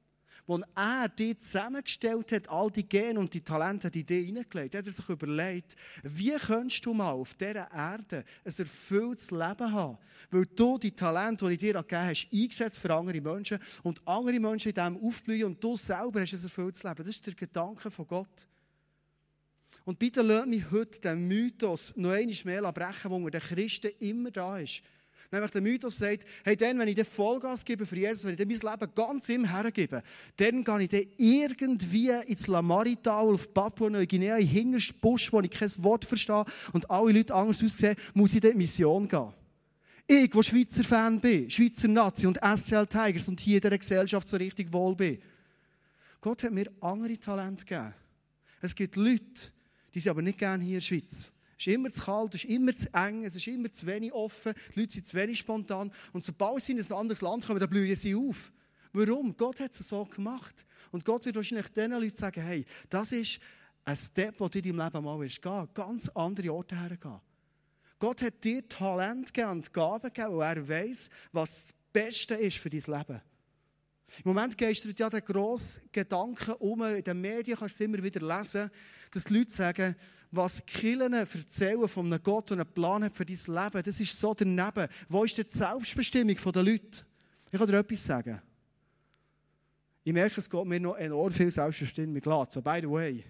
wo 0.47 0.61
er 0.75 1.09
die 1.09 1.37
zusammengestellt 1.39 2.33
hat, 2.33 2.49
all 2.49 2.71
die 2.71 2.89
Gene 2.89 3.19
und 3.19 3.33
die 3.33 3.43
Talente, 3.43 3.91
die 3.91 4.05
die 4.05 4.25
hineingelegt 4.25 4.75
hat, 4.75 4.81
hat 4.81 4.87
er 4.87 4.93
sich 4.93 5.09
überlegt, 5.09 5.77
wie 6.03 6.33
könntest 6.33 6.85
du 6.85 6.95
mal 6.95 7.13
auf 7.13 7.35
dieser 7.35 7.71
Erde 7.73 8.25
ein 8.45 8.53
erfülltes 8.57 9.31
Leben 9.31 9.73
haben? 9.73 9.99
Weil 10.31 10.47
du 10.47 10.79
die 10.79 10.95
Talente, 10.95 11.47
die 11.47 11.53
ich 11.53 11.59
dir 11.59 11.75
gegeben 11.75 12.03
habe, 12.03 12.17
eingesetzt 12.33 12.79
für 12.79 12.93
andere 12.93 13.21
Menschen 13.21 13.59
und 13.83 14.07
andere 14.07 14.41
Menschen 14.41 14.71
in 14.71 14.75
dem 14.75 14.97
aufblühen 14.97 15.45
und 15.45 15.63
du 15.63 15.77
selber 15.77 16.21
hast 16.21 16.33
ein 16.35 16.43
erfülltes 16.43 16.83
Leben. 16.83 16.97
Das 16.97 17.09
ist 17.09 17.27
der 17.27 17.35
Gedanke 17.35 17.91
von 17.91 18.07
Gott. 18.07 18.49
Und 19.85 19.99
bitte 19.99 20.23
lasst 20.23 20.47
mich 20.47 20.71
heute 20.71 21.01
den 21.01 21.27
Mythos 21.27 21.97
noch 21.97 22.11
einmal 22.11 22.37
mehr 22.45 22.73
brechen, 22.73 23.11
der 23.11 23.13
unter 23.13 23.31
den 23.31 23.41
Christen 23.41 23.91
immer 23.99 24.31
da 24.31 24.59
ist. 24.59 24.83
Nämlich 25.31 25.51
der 25.51 25.63
Mythos 25.63 25.97
sagt, 25.97 26.25
hey, 26.45 26.57
dann, 26.57 26.79
wenn 26.79 26.89
ich 26.89 26.95
den 26.95 27.05
Vollgas 27.05 27.65
gebe 27.65 27.87
für 27.87 27.97
Jesus, 27.97 28.25
wenn 28.25 28.35
ich 28.35 28.63
mein 28.63 28.73
Leben 28.73 28.93
ganz 28.95 29.29
ihm 29.29 29.45
hergebe, 29.45 30.03
dann 30.37 30.65
gehe 30.65 30.81
ich 30.83 30.89
dann 30.89 31.07
irgendwie 31.17 32.11
ins 32.27 32.47
Lamarital 32.47 33.29
auf 33.29 33.53
Papua-Neuguinea, 33.55 34.37
in 34.37 34.47
hintersten 34.47 35.01
Busch, 35.01 35.33
wo 35.33 35.41
ich 35.41 35.51
kein 35.51 35.71
Wort 35.79 36.05
verstehe 36.05 36.45
und 36.73 36.91
alle 36.91 37.13
Leute 37.13 37.35
anders 37.35 37.63
aussehen, 37.63 37.97
muss 38.15 38.35
ich 38.35 38.41
dort 38.41 38.55
in 38.55 38.59
Mission 38.59 39.09
gehen. 39.09 39.33
Ich, 40.07 40.31
der 40.31 40.43
Schweizer 40.43 40.85
Fan 40.85 41.21
bin, 41.21 41.51
Schweizer 41.51 41.89
Nazi 41.89 42.27
und 42.27 42.39
SCL 42.39 42.87
Tigers 42.87 43.29
und 43.29 43.41
hier 43.41 43.57
in 43.57 43.61
dieser 43.63 43.79
Gesellschaft 43.79 44.29
so 44.29 44.37
richtig 44.37 44.73
wohl 44.73 44.97
bin. 44.97 45.19
Gott 46.21 46.43
hat 46.43 46.53
mir 46.53 46.71
andere 46.81 47.19
Talente 47.19 47.65
gegeben. 47.65 47.95
Es 48.61 48.75
gibt 48.75 48.97
Leute, 48.97 49.51
die 49.95 50.01
sind 50.01 50.11
aber 50.11 50.23
nicht 50.23 50.39
gerne 50.39 50.63
hier 50.63 50.75
in 50.75 50.81
der 50.81 50.87
Schweiz. 50.87 51.32
Es 51.63 51.69
ist 51.69 51.75
immer 51.75 51.93
zu 51.93 52.03
kalt, 52.03 52.35
es 52.35 52.43
ist 52.43 52.51
immer 52.51 52.75
zu 52.75 52.93
eng, 52.93 53.25
es 53.25 53.37
ist 53.37 53.47
immer 53.47 53.71
zu 53.71 53.87
wenig 53.87 54.13
offen, 54.13 54.53
die 54.75 54.81
Leute 54.81 54.95
sind 54.95 55.07
zu 55.07 55.17
wenig 55.17 55.39
spontan. 55.39 55.93
Und 56.13 56.25
sobald 56.25 56.61
sie 56.61 56.73
in 56.73 56.81
ein 56.81 56.93
anderes 56.93 57.21
Land 57.21 57.47
kommen, 57.47 57.61
dann 57.61 57.71
blühen 57.71 57.95
sie 57.95 58.17
auf. 58.17 58.51
Warum? 58.93 59.37
Gott 59.37 59.61
hat 59.61 59.71
es 59.71 59.89
so 59.89 60.05
gemacht. 60.05 60.67
Und 60.91 61.05
Gott 61.05 61.25
wird 61.25 61.37
wahrscheinlich 61.37 61.69
diesen 61.69 61.93
Leuten 61.93 62.17
sagen, 62.17 62.43
hey, 62.43 62.65
das 62.91 63.13
ist 63.13 63.39
ein 63.85 63.97
Step, 63.97 64.41
wo 64.41 64.49
du 64.49 64.59
in 64.59 64.77
deinem 64.77 64.85
Leben 64.85 65.05
mal 65.05 65.21
wirst 65.21 65.41
gehen, 65.41 65.69
ganz 65.73 66.09
andere 66.09 66.53
Orte 66.53 66.77
hergehen. 66.77 67.21
Gott 68.01 68.23
hat 68.23 68.43
dir 68.43 68.69
Talent 68.69 69.33
gegeben 69.33 69.53
und 69.53 69.73
Gaben 69.73 70.13
gegeben, 70.13 70.35
und 70.35 70.43
er 70.43 70.69
weiß, 70.69 71.11
was 71.31 71.49
das 71.49 71.75
Beste 71.93 72.35
ist 72.35 72.57
für 72.57 72.71
dein 72.71 72.81
Leben. 72.81 73.21
Im 74.25 74.33
Moment 74.33 74.59
geistert 74.59 74.99
ja 74.99 75.09
der 75.09 75.21
grosse 75.21 75.83
Gedanke 75.93 76.57
um, 76.57 76.83
in 76.83 77.05
den 77.05 77.21
Medien 77.21 77.57
kannst 77.57 77.79
du 77.79 77.85
es 77.85 77.89
immer 77.89 78.03
wieder 78.03 78.21
lesen, 78.21 78.69
dass 79.13 79.25
die 79.25 79.39
Leute 79.39 79.53
sagen, 79.53 79.95
was 80.33 80.65
Killen 80.65 81.13
erzählen 81.13 81.87
von 81.87 82.07
einem 82.07 82.23
Gott, 82.23 82.51
der 82.51 82.59
einen 82.59 82.73
Plan 82.73 83.05
hat 83.05 83.15
für 83.15 83.25
dein 83.25 83.37
Leben, 83.37 83.83
das 83.83 84.01
ist 84.01 84.19
so 84.19 84.35
daneben. 84.35 84.89
Wo 85.09 85.25
ist 85.25 85.37
die 85.37 85.45
Selbstbestimmung 85.47 86.37
der 86.37 86.63
Leute? 86.63 87.05
Ich 87.51 87.59
kann 87.59 87.69
dir 87.69 87.79
etwas 87.79 88.03
sagen. 88.03 88.41
Ich 90.03 90.13
merke, 90.13 90.41
es 90.41 90.49
geht 90.49 90.65
mir 90.65 90.81
noch 90.81 90.97
enorm 90.97 91.33
viel 91.33 91.51
Selbstbestimmung 91.51 92.21
klar, 92.21 92.47
so 92.49 92.63
by 92.63 92.79
the 92.81 92.91
way. 92.91 93.25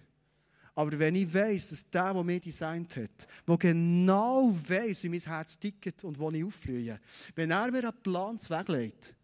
Aber 0.75 0.97
wenn 0.99 1.17
ich 1.17 1.35
weiss, 1.35 1.69
dass 1.69 1.91
der, 1.91 2.15
der 2.15 2.25
mich 2.25 2.41
designt 2.41 2.97
hat, 2.97 3.29
der 3.47 3.59
genau 3.59 4.57
weiss, 4.69 5.03
wie 5.03 5.09
mein 5.11 5.21
Herz 5.21 5.59
tickt 5.59 6.05
und 6.05 6.19
wo 6.19 6.31
ich 6.31 6.45
aufblühe, 6.45 6.99
wenn 7.35 7.51
er 7.51 7.71
mir 7.71 7.81
einen 7.81 8.03
Plan 8.03 8.38
weglegt, 8.38 9.15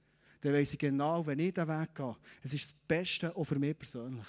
dann 0.41 0.53
weiss 0.53 0.73
ich 0.73 0.79
genau, 0.79 1.25
wenn 1.25 1.39
ich 1.39 1.55
diesen 1.55 1.69
Weg 1.69 1.95
gehe, 1.95 2.17
es 2.43 2.53
ist 2.53 2.65
das 2.65 2.75
Beste 2.87 3.35
auch 3.35 3.45
für 3.45 3.59
mich 3.59 3.79
persönlich. 3.79 4.27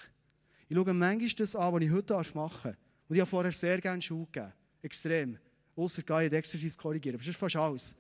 Ich 0.70 0.78
schaue 0.78 0.94
manchmal 0.94 1.30
das 1.30 1.56
an, 1.56 1.74
was 1.74 1.82
ich 1.82 1.92
heute 1.92 2.14
machen 2.36 2.62
darf. 2.64 2.89
Und 3.10 3.16
ich 3.16 3.22
habe 3.22 3.30
vorher 3.30 3.52
sehr 3.52 3.82
gerne 3.82 4.02
Schuhe 4.02 4.28
gegeben. 4.32 4.54
Extrem. 4.84 5.38
Außer 5.76 6.04
geil, 6.04 6.32
Exercise 6.32 6.78
korrigieren. 6.78 7.16
Aber 7.16 7.24
das 7.24 7.30
ist 7.30 7.40
fast 7.40 7.56
alles. 7.56 7.96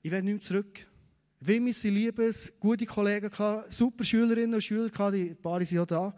Ich 0.00 0.10
will 0.10 0.22
nicht 0.22 0.32
mehr 0.32 0.40
zurück. 0.40 0.86
Wimmi, 1.40 1.72
sie 1.72 1.90
lieben 1.90 2.32
gute 2.60 2.86
Kollegen 2.86 3.30
gehabt, 3.30 3.72
super 3.72 4.04
Schülerinnen 4.04 4.54
und 4.54 4.62
Schüler 4.62 4.88
gehabt, 4.88 5.14
die 5.14 5.34
paar 5.34 5.64
sind 5.64 5.76
ja 5.76 5.86
da. 5.86 6.14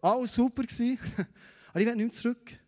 Alles 0.00 0.34
super 0.34 0.62
gewesen. 0.62 0.98
Aber 1.70 1.80
ich 1.80 1.86
will 1.86 1.96
nicht 1.96 2.04
mehr 2.04 2.10
zurück. 2.10 2.58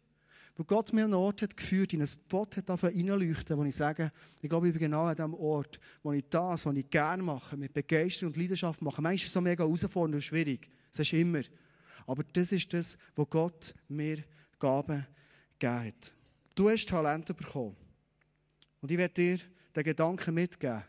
Weil 0.56 0.66
Gott 0.66 0.92
mir 0.92 1.04
einen 1.04 1.14
Ort 1.14 1.42
hat 1.42 1.56
geführt, 1.56 1.92
in 1.92 2.00
einen 2.00 2.08
Spot 2.08 2.46
hat 2.56 2.82
reinleuchten, 2.82 3.56
wo 3.56 3.62
ich 3.62 3.76
sage, 3.76 4.10
ich 4.42 4.48
glaube, 4.48 4.66
ich 4.66 4.72
bin 4.72 4.80
genau 4.80 5.04
an 5.04 5.14
dem 5.14 5.34
Ort, 5.34 5.78
wo 6.02 6.12
ich 6.12 6.24
das, 6.28 6.66
was 6.66 6.74
ich 6.74 6.90
gerne 6.90 7.22
mache, 7.22 7.56
mit 7.56 7.72
Begeisterung 7.72 8.32
und 8.32 8.36
Leidenschaft 8.36 8.82
mache. 8.82 9.00
Manchmal 9.00 9.14
ist 9.14 9.26
es 9.26 9.32
so 9.32 9.40
mega 9.40 9.62
herausfordernd 9.62 10.16
und 10.16 10.22
schwierig. 10.22 10.68
Das 10.90 11.00
ist 11.00 11.12
immer. 11.12 11.42
Aber 12.08 12.24
das 12.32 12.52
ist 12.52 12.72
das, 12.72 12.96
was 13.14 13.28
Gott 13.28 13.74
mir 13.86 14.24
Gaben 14.58 15.06
gegeben 15.58 15.86
hat. 15.86 16.14
Du 16.54 16.70
hast 16.70 16.88
Talente 16.88 17.34
bekommen. 17.34 17.76
Und 18.80 18.90
ich 18.90 18.96
werde 18.96 19.14
dir 19.14 19.38
den 19.76 19.84
Gedanken 19.84 20.34
mitgeben. 20.34 20.82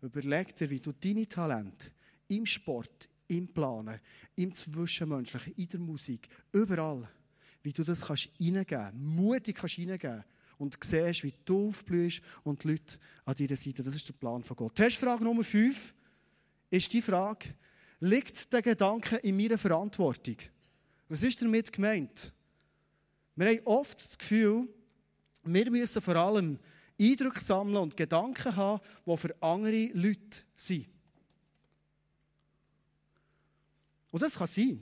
Überleg 0.00 0.56
dir, 0.56 0.70
wie 0.70 0.80
du 0.80 0.92
deine 0.92 1.28
Talente 1.28 1.90
im 2.28 2.46
Sport, 2.46 3.10
im 3.28 3.46
Planen, 3.46 4.00
im 4.36 4.54
Zwischenmenschlichen, 4.54 5.52
in 5.54 5.68
der 5.68 5.80
Musik, 5.80 6.28
überall, 6.52 7.10
wie 7.62 7.72
du 7.72 7.84
das 7.84 8.06
kannst 8.06 8.30
reingeben, 8.40 9.04
mutig 9.04 9.56
kannst 9.56 9.78
reingeben 9.78 10.24
und 10.56 10.78
siehst, 10.82 11.24
wie 11.24 11.34
du 11.44 11.68
aufblühst 11.68 12.22
und 12.42 12.64
die 12.64 12.68
Leute 12.68 12.98
an 13.26 13.34
deiner 13.34 13.56
Seite. 13.56 13.82
Das 13.82 13.94
ist 13.94 14.08
der 14.08 14.14
Plan 14.14 14.42
von 14.42 14.56
Gott. 14.56 14.74
Testfrage 14.76 15.24
Nummer 15.24 15.44
5 15.44 15.94
ist 16.70 16.92
die 16.92 17.02
Frage, 17.02 17.54
liegt 18.00 18.50
der 18.50 18.62
Gedanke 18.62 19.16
in 19.16 19.36
meiner 19.36 19.58
Verantwortung? 19.58 20.36
Was 21.08 21.22
ist 21.22 21.40
damit 21.42 21.72
gemeint? 21.72 22.32
Wir 23.36 23.48
haben 23.48 23.60
oft 23.66 23.98
das 23.98 24.16
Gefühl, 24.16 24.68
wir 25.42 25.70
müssen 25.70 26.00
vor 26.00 26.16
allem 26.16 26.58
Eindrücke 27.00 27.40
sammeln 27.40 27.76
und 27.76 27.96
Gedanken 27.96 28.54
haben, 28.54 28.80
die 29.04 29.16
für 29.16 29.42
andere 29.42 29.86
Leute 29.92 30.42
sind. 30.54 30.88
Und 34.10 34.22
das 34.22 34.38
kann 34.38 34.46
sein. 34.46 34.80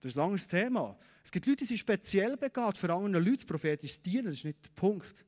Das 0.00 0.10
ist 0.10 0.18
ein 0.18 0.24
anderes 0.24 0.46
Thema. 0.46 0.96
Es 1.24 1.32
gibt 1.32 1.46
Leute, 1.46 1.58
die 1.58 1.64
sind 1.64 1.78
speziell 1.78 2.36
begabt, 2.36 2.78
für 2.78 2.92
andere 2.92 3.22
Leute 3.22 3.46
prophetisch 3.46 4.00
dienen, 4.00 4.26
das 4.26 4.36
ist 4.36 4.44
nicht 4.44 4.64
der 4.64 4.70
Punkt. 4.70 5.24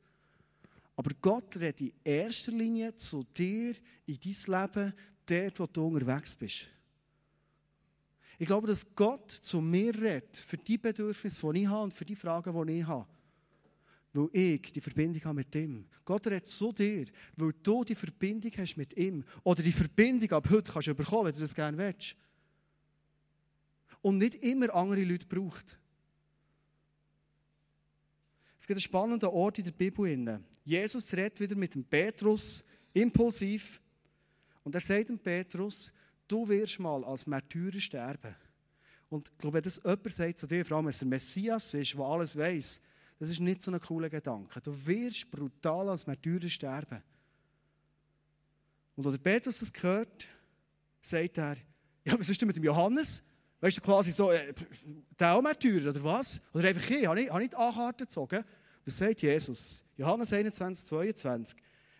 Aber 0.94 1.10
Gott 1.20 1.56
redet 1.56 1.80
in 1.80 1.92
erster 2.04 2.52
Linie 2.52 2.94
zu 2.94 3.24
dir, 3.36 3.74
in 4.06 4.18
dein 4.22 4.60
Leben, 4.62 4.92
dort, 5.26 5.60
wo 5.60 5.66
du 5.66 5.86
unterwegs 5.86 6.36
bist. 6.36 6.68
Ich 8.40 8.46
glaube, 8.46 8.66
dass 8.66 8.94
Gott 8.96 9.30
zu 9.30 9.60
mir 9.60 9.94
redet, 9.94 10.34
für 10.34 10.56
die 10.56 10.78
Bedürfnisse, 10.78 11.52
die 11.52 11.60
ich 11.60 11.66
habe 11.66 11.84
und 11.84 11.92
für 11.92 12.06
die 12.06 12.16
Fragen, 12.16 12.66
die 12.66 12.78
ich 12.78 12.86
habe. 12.86 13.06
Weil 14.14 14.30
ich 14.32 14.72
die 14.72 14.80
Verbindung 14.80 15.22
habe 15.24 15.34
mit 15.34 15.54
ihm. 15.54 15.84
Gott 16.06 16.26
redet 16.26 16.46
zu 16.46 16.72
dir, 16.72 17.04
weil 17.36 17.52
du 17.62 17.84
die 17.84 17.94
Verbindung 17.94 18.50
hast 18.56 18.78
mit 18.78 18.96
ihm. 18.96 19.24
Oder 19.44 19.62
die 19.62 19.70
Verbindung 19.70 20.30
ab 20.30 20.48
heute 20.48 20.72
kannst 20.72 20.88
du 20.88 20.94
bekommen, 20.94 21.26
wenn 21.26 21.34
du 21.34 21.40
das 21.40 21.54
gerne 21.54 21.76
willst. 21.76 22.16
Und 24.00 24.16
nicht 24.16 24.36
immer 24.36 24.74
andere 24.74 25.04
Leute 25.04 25.26
braucht. 25.26 25.78
Es 28.58 28.66
gibt 28.66 28.78
einen 28.78 28.80
spannenden 28.80 29.28
Ort 29.28 29.58
in 29.58 29.66
der 29.66 29.72
Bibel. 29.72 30.40
Jesus 30.64 31.12
redet 31.12 31.40
wieder 31.40 31.56
mit 31.56 31.74
dem 31.74 31.84
Petrus, 31.84 32.64
impulsiv. 32.94 33.82
Und 34.64 34.74
er 34.74 34.80
sagt 34.80 35.10
dem 35.10 35.18
Petrus, 35.18 35.92
du 36.30 36.48
wirst 36.48 36.78
mal 36.78 37.04
als 37.04 37.26
Märtyrer 37.26 37.80
sterben. 37.80 38.34
Und 39.08 39.28
ich 39.28 39.38
glaube, 39.38 39.56
wenn 39.56 39.62
das 39.62 39.82
jemand 39.82 40.12
sagt 40.12 40.38
zu 40.38 40.46
dir, 40.46 40.64
vor 40.64 40.76
allem 40.76 40.86
wenn 40.86 40.90
es 40.90 40.98
der 40.98 41.08
Messias 41.08 41.74
ist, 41.74 41.94
der 41.94 42.04
alles 42.04 42.36
weiß, 42.36 42.80
das 43.18 43.30
ist 43.30 43.40
nicht 43.40 43.60
so 43.60 43.70
ein 43.70 43.80
cooler 43.80 44.08
Gedanke. 44.08 44.60
Du 44.60 44.86
wirst 44.86 45.30
brutal 45.30 45.90
als 45.90 46.06
Märtyrer 46.06 46.48
sterben. 46.48 47.02
Und 48.96 49.06
als 49.06 49.18
Petrus 49.18 49.58
das 49.58 49.72
gehört, 49.72 50.26
sagt 51.02 51.38
er, 51.38 51.56
ja, 52.04 52.18
was 52.18 52.30
ist 52.30 52.40
denn 52.40 52.46
mit 52.46 52.56
dem 52.56 52.64
Johannes? 52.64 53.22
Weißt 53.60 53.76
du, 53.76 53.80
quasi 53.82 54.12
so, 54.12 54.30
äh, 54.30 54.54
der 55.18 55.34
auch 55.34 55.42
Märtyrer, 55.42 55.90
oder 55.90 56.02
was? 56.02 56.40
Oder 56.54 56.68
einfach 56.68 56.88
ich, 56.88 57.06
habe 57.06 57.20
ich, 57.20 57.30
habe 57.30 57.42
ich 57.42 57.50
die 57.50 57.56
A-Karte 57.56 58.04
gezogen? 58.04 58.44
Was 58.84 58.96
sagt 58.96 59.22
Jesus? 59.22 59.84
Johannes 59.96 60.32
21, 60.32 60.86
22. 60.86 61.58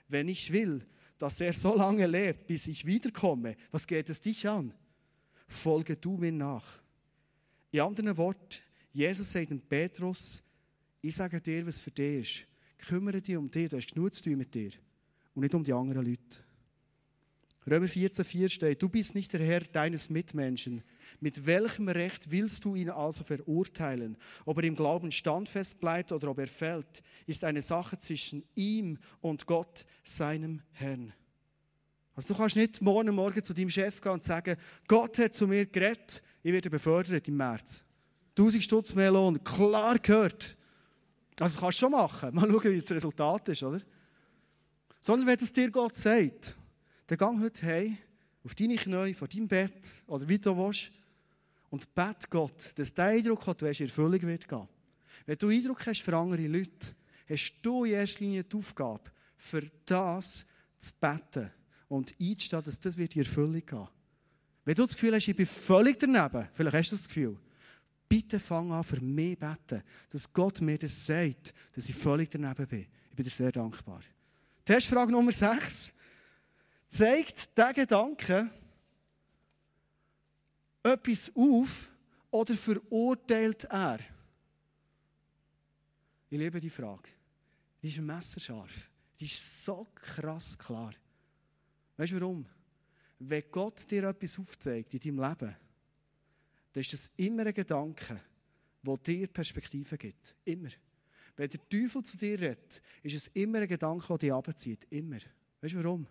Wenn 0.09 0.29
ich 0.29 0.53
will, 0.53 0.87
dass 1.21 1.39
er 1.43 1.53
so 1.53 1.77
lange 1.77 2.07
lebt, 2.07 2.47
bis 2.47 2.67
ich 2.67 2.87
wiederkomme, 2.87 3.55
was 3.71 3.87
geht 3.87 4.09
es 4.09 4.23
dich 4.23 4.49
an? 4.49 4.73
Folge 5.47 5.95
du 5.95 6.17
mir 6.17 6.33
nach. 6.33 6.81
In 7.71 7.81
anderen 7.81 8.17
Worten, 8.17 8.57
Jesus 8.95 9.31
sagt 9.31 9.51
dem 9.51 9.61
Petrus, 9.61 10.43
ich 11.03 11.15
sage 11.15 11.39
dir, 11.43 11.67
was 11.67 11.79
für 11.79 11.91
dich 11.91 12.21
ist. 12.21 12.47
Kümmere 12.79 13.21
dich 13.21 13.37
um 13.37 13.51
dich, 13.51 13.69
du 13.69 13.77
hast 13.77 13.93
genug 13.93 14.15
zu 14.15 14.23
tun 14.23 14.39
mit 14.39 14.55
dir. 14.55 14.71
Und 15.35 15.43
nicht 15.43 15.55
um 15.55 15.63
die 15.63 15.75
anderen 15.75 16.07
Leute. 16.07 16.41
Römer 17.67 17.87
14,4 17.87 18.49
steht, 18.49 18.81
du 18.81 18.89
bist 18.89 19.15
nicht 19.15 19.31
der 19.35 19.45
Herr 19.45 19.61
deines 19.61 20.09
Mitmenschen. 20.09 20.83
Mit 21.21 21.45
welchem 21.45 21.89
Recht 21.89 22.31
willst 22.31 22.65
du 22.65 22.75
ihn 22.75 22.89
also 22.89 23.23
verurteilen? 23.23 24.17
Ob 24.47 24.57
er 24.59 24.65
im 24.65 24.75
Glauben 24.75 25.13
standfest 25.13 25.79
bleibt 25.79 26.13
oder 26.13 26.31
ob 26.31 26.39
er 26.39 26.47
fällt, 26.47 27.03
ist 27.27 27.45
eine 27.45 27.61
Sache 27.61 27.99
zwischen 27.99 28.43
ihm 28.55 28.99
und 29.21 29.47
Gott, 29.47 29.85
seinem 30.03 30.63
Herrn. 30.73 31.13
Also 32.15 32.33
du 32.33 32.41
kannst 32.41 32.57
nicht 32.57 32.81
morgen 32.81 33.15
Morgen 33.15 33.45
zu 33.45 33.53
deinem 33.53 33.71
Chef 33.71 34.01
gehen 34.01 34.13
und 34.13 34.25
sagen, 34.25 34.57
Gott 34.89 35.19
hat 35.19 35.35
zu 35.35 35.47
mir 35.47 35.67
geredet, 35.67 36.23
ich 36.43 36.53
werde 36.53 36.71
befördert 36.71 37.29
im 37.29 37.37
März. 37.37 37.85
1000 38.31 38.65
Stutz 38.65 38.95
mehr 38.95 39.11
Lohn, 39.11 39.43
klar 39.45 39.99
gehört. 39.99 40.57
Also 41.39 41.55
das 41.55 41.61
kannst 41.61 41.79
du 41.79 41.85
schon 41.85 41.93
machen. 41.93 42.35
Mal 42.35 42.51
schauen, 42.51 42.73
wie 42.73 42.81
das 42.81 42.91
Resultat 42.91 43.49
ist, 43.51 43.63
oder? 43.63 43.81
Sondern 45.01 45.27
wenn 45.29 45.39
es 45.39 45.53
dir 45.53 45.71
Gott 45.71 45.95
sagt, 45.95 46.57
dann 47.07 47.19
geh 47.19 47.45
heute 47.45 47.67
heim, 47.67 47.99
auf 48.43 48.55
deine 48.55 48.77
Knie, 48.77 49.15
vor 49.15 49.29
deinem 49.29 49.49
Bett 49.49 49.95
oder 50.07 50.27
wie 50.27 50.39
du 50.39 50.57
willst 50.57 50.93
und 51.71 51.95
bete 51.95 52.29
Gott, 52.29 52.73
dass 52.77 52.93
der 52.93 53.07
Eindruck, 53.07 53.45
den 53.45 53.57
du 53.57 53.69
hast, 53.69 53.81
in 53.81 53.87
Erfüllung 53.87 54.23
wird 54.23 54.49
gehen. 54.49 54.69
Wenn 55.27 55.39
du 55.39 55.49
Eindruck 55.49 55.87
hast 55.87 56.03
für 56.03 56.17
andere 56.17 56.47
Leute, 56.47 56.95
hast 57.29 57.55
du 57.63 57.85
in 57.85 57.93
erster 57.93 58.21
Linie 58.21 58.45
die 58.45 58.57
Aufgabe, 58.57 59.11
für 59.37 59.63
das 59.87 60.47
zu 60.79 60.93
beten 61.01 61.51
und 61.89 62.15
einzustehen, 62.21 62.63
dass 62.65 62.81
das 62.81 62.99
wird 62.99 63.15
in 63.17 63.23
Erfüllung 63.23 63.65
gehen. 63.65 63.89
Wenn 64.65 64.75
du 64.75 64.85
das 64.85 64.95
Gefühl 64.95 65.15
hast, 65.15 65.29
ich 65.29 65.37
bin 65.37 65.47
völlig 65.47 65.99
daneben, 65.99 66.49
vielleicht 66.53 66.77
hast 66.77 66.93
du 66.93 66.97
das 66.97 67.09
Gefühl, 67.09 67.39
bitte 68.09 68.41
fang 68.41 68.71
an, 68.73 68.85
für 68.85 69.01
mich 69.01 69.39
zu 69.39 69.47
beten, 69.47 69.83
dass 70.11 70.33
Gott 70.33 70.61
mir 70.61 70.79
das 70.79 71.07
sagt, 71.07 71.55
dass 71.75 71.89
ich 71.89 71.95
völlig 71.95 72.29
daneben 72.31 72.67
bin. 72.67 72.87
Ich 73.11 73.17
bin 73.17 73.25
dir 73.25 73.31
sehr 73.31 73.53
dankbar. 73.53 74.01
Testfrage 74.65 75.13
Nummer 75.13 75.33
6. 75.33 75.95
Zeigt 76.89 77.57
der 77.57 77.73
Gedanke 77.73 78.51
etwas 80.83 81.33
auf 81.35 81.91
oder 82.31 82.55
verurteilt 82.55 83.65
er? 83.65 83.99
Ich 86.29 86.39
liebe 86.39 86.61
die 86.61 86.71
Frage. 86.71 87.11
Die 87.83 87.89
ist 87.89 87.99
messerscharf. 87.99 88.91
Die 89.19 89.25
ist 89.25 89.65
so 89.65 89.87
krass 89.95 90.57
klar. 90.59 90.93
Weißt 91.97 92.13
du 92.13 92.21
warum? 92.21 92.47
Wenn 93.19 93.45
Gott 93.51 93.91
dir 93.91 94.05
etwas 94.05 94.39
aufzeigt 94.39 94.95
in 94.95 95.01
deinem 95.01 95.29
Leben, 95.29 95.57
dann 96.73 96.81
ist 96.81 96.93
das 96.93 97.11
immer 97.17 97.45
ein 97.45 97.53
Gedanke, 97.53 98.21
der 98.83 98.97
dir 98.97 99.27
Perspektive 99.27 99.99
gibt. 99.99 100.35
Immer. 100.45 100.71
Wenn 101.37 101.51
der 101.51 101.69
Teufel 101.69 102.03
zu 102.03 102.17
dir 102.17 102.41
redet, 102.41 102.81
ist 103.03 103.17
es 103.17 103.27
immer 103.29 103.59
ein 103.59 103.69
Gedanke, 103.69 104.07
der 104.09 104.19
dich 104.19 104.33
abzieht. 104.33 104.87
Immer. 104.91 105.19
Weißt 105.61 105.75
du 105.75 105.83
warum? 105.83 106.07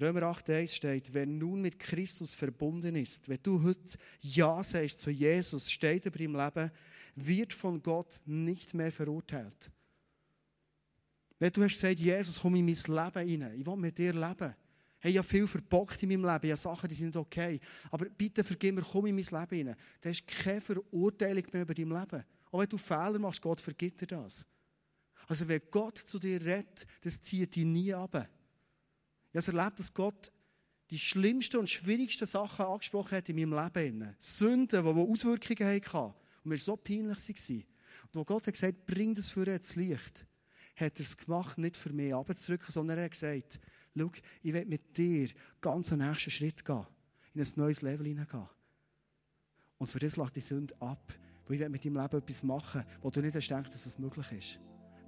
Römer 0.00 0.22
8,1 0.22 0.74
steht, 0.74 1.12
wer 1.12 1.26
nun 1.26 1.60
mit 1.60 1.78
Christus 1.78 2.34
verbunden 2.34 2.96
ist, 2.96 3.28
wenn 3.28 3.42
du 3.42 3.62
heute 3.62 3.98
Ja 4.20 4.62
sagst 4.62 5.00
zu 5.00 5.10
Jesus, 5.10 5.70
steht 5.70 6.06
über 6.06 6.20
im 6.20 6.34
Leben, 6.34 6.70
wird 7.14 7.52
von 7.52 7.82
Gott 7.82 8.20
nicht 8.24 8.72
mehr 8.72 8.90
verurteilt. 8.90 9.70
Wenn 11.38 11.52
du 11.52 11.62
hast 11.64 11.72
gesagt, 11.72 11.98
Jesus, 11.98 12.40
komm 12.40 12.54
in 12.54 12.64
mein 12.64 12.74
Leben 12.74 13.42
rein, 13.42 13.58
ich 13.58 13.66
will 13.66 13.76
mit 13.76 13.98
dir 13.98 14.14
leben. 14.14 14.54
Hey, 14.98 15.10
ich 15.10 15.18
habe 15.18 15.28
viel 15.28 15.46
verbockt 15.46 16.02
in 16.04 16.08
meinem 16.08 16.24
Leben, 16.24 16.46
ich 16.46 16.52
habe 16.52 16.76
Sachen, 16.76 16.88
die 16.88 16.94
sind 16.94 17.08
nicht 17.08 17.16
okay. 17.16 17.60
Aber 17.90 18.06
bitte 18.08 18.44
vergib 18.44 18.76
mir, 18.76 18.82
komm 18.82 19.06
in 19.06 19.16
mein 19.16 19.24
Leben 19.24 19.68
rein. 19.68 19.76
Da 20.00 20.08
ist 20.08 20.26
keine 20.26 20.60
Verurteilung 20.60 21.44
mehr 21.52 21.62
über 21.62 21.74
dein 21.74 21.88
Leben. 21.88 22.24
Auch 22.50 22.60
wenn 22.60 22.68
du 22.68 22.78
Fehler 22.78 23.18
machst, 23.18 23.42
Gott 23.42 23.60
vergibt 23.60 24.00
dir 24.00 24.06
das. 24.06 24.46
Also 25.26 25.48
wenn 25.48 25.60
Gott 25.70 25.98
zu 25.98 26.18
dir 26.18 26.40
redet, 26.40 26.86
das 27.02 27.20
zieht 27.20 27.56
dich 27.56 27.64
nie 27.64 27.92
ab. 27.92 28.28
Ich 29.32 29.46
habe 29.46 29.58
erlebt, 29.58 29.78
dass 29.78 29.94
Gott 29.94 30.30
die 30.90 30.98
schlimmsten 30.98 31.56
und 31.56 31.70
schwierigsten 31.70 32.26
Sachen 32.26 32.66
angesprochen 32.66 33.16
hat 33.16 33.28
in 33.28 33.36
meinem 33.36 33.64
Leben. 33.64 34.14
Sünden, 34.18 34.84
die 34.84 35.12
Auswirkungen 35.12 35.74
hatten 35.74 35.96
und 35.96 36.14
mir 36.44 36.56
so 36.56 36.76
peinlich 36.76 37.18
waren. 37.18 37.64
Und 38.04 38.14
wo 38.14 38.24
Gott 38.24 38.46
hat 38.46 38.54
gesagt, 38.54 38.86
bring 38.86 39.14
das 39.14 39.30
für 39.30 39.46
ins 39.46 39.76
Licht, 39.76 40.26
hat 40.76 40.98
er 40.98 41.00
es 41.00 41.16
gemacht, 41.16 41.56
nicht 41.58 41.76
für 41.76 41.92
mich 41.92 42.14
abzudrücken, 42.14 42.70
sondern 42.70 42.98
er 42.98 43.04
hat 43.04 43.12
gesagt, 43.12 43.60
schau, 43.96 44.10
ich 44.42 44.52
will 44.52 44.64
mit 44.66 44.96
dir 44.96 45.28
ganz 45.60 45.92
einen 45.92 46.08
nächsten 46.08 46.30
Schritt 46.30 46.64
gehen, 46.64 46.86
in 47.34 47.40
ein 47.40 47.52
neues 47.56 47.82
Level 47.82 48.06
hineingehen. 48.06 48.48
Und 49.78 49.86
für 49.86 49.98
das 49.98 50.16
lacht 50.16 50.36
die 50.36 50.40
Sünde 50.40 50.74
ab, 50.80 51.14
weil 51.46 51.54
ich 51.54 51.60
will 51.60 51.68
mit 51.70 51.84
deinem 51.84 52.00
Leben 52.00 52.18
etwas 52.18 52.42
machen, 52.42 52.84
wo 53.00 53.10
du 53.10 53.20
nicht 53.20 53.34
denkst, 53.34 53.70
dass 53.70 53.84
das 53.84 53.98
möglich 53.98 54.30
ist. 54.32 54.60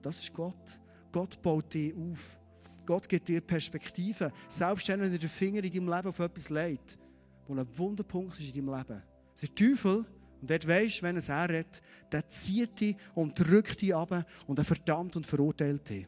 Das 0.02 0.18
ist 0.18 0.32
Gott. 0.32 0.80
Gott 1.12 1.40
baut 1.42 1.72
dich 1.72 1.94
auf. 1.94 2.38
Gott 2.86 3.08
gibt 3.08 3.28
dir 3.28 3.40
Perspektive. 3.40 4.32
Selbst 4.48 4.88
wenn 4.88 5.00
er 5.00 5.08
den 5.08 5.28
Finger 5.28 5.62
in 5.64 5.72
deinem 5.72 5.88
Leben 5.88 6.08
auf 6.08 6.18
etwas 6.18 6.50
legt, 6.50 6.98
wo 7.46 7.54
ein 7.54 7.78
Wunderpunkt 7.78 8.38
ist 8.38 8.54
in 8.54 8.66
deinem 8.66 8.78
Leben. 8.78 9.02
Der 9.42 9.54
Teufel, 9.54 10.04
und 10.40 10.50
dort 10.50 10.68
weisst 10.68 11.02
wenn 11.02 11.16
er 11.16 11.18
es 11.18 11.28
herredet, 11.28 11.82
der 12.12 12.28
zieht 12.28 12.80
dich 12.80 12.96
und 13.14 13.38
drückt 13.38 13.80
dich 13.80 13.94
ab 13.94 14.26
und 14.46 14.58
er 14.58 14.64
verdammt 14.64 15.16
und 15.16 15.26
verurteilt 15.26 15.88
dich. 15.88 16.06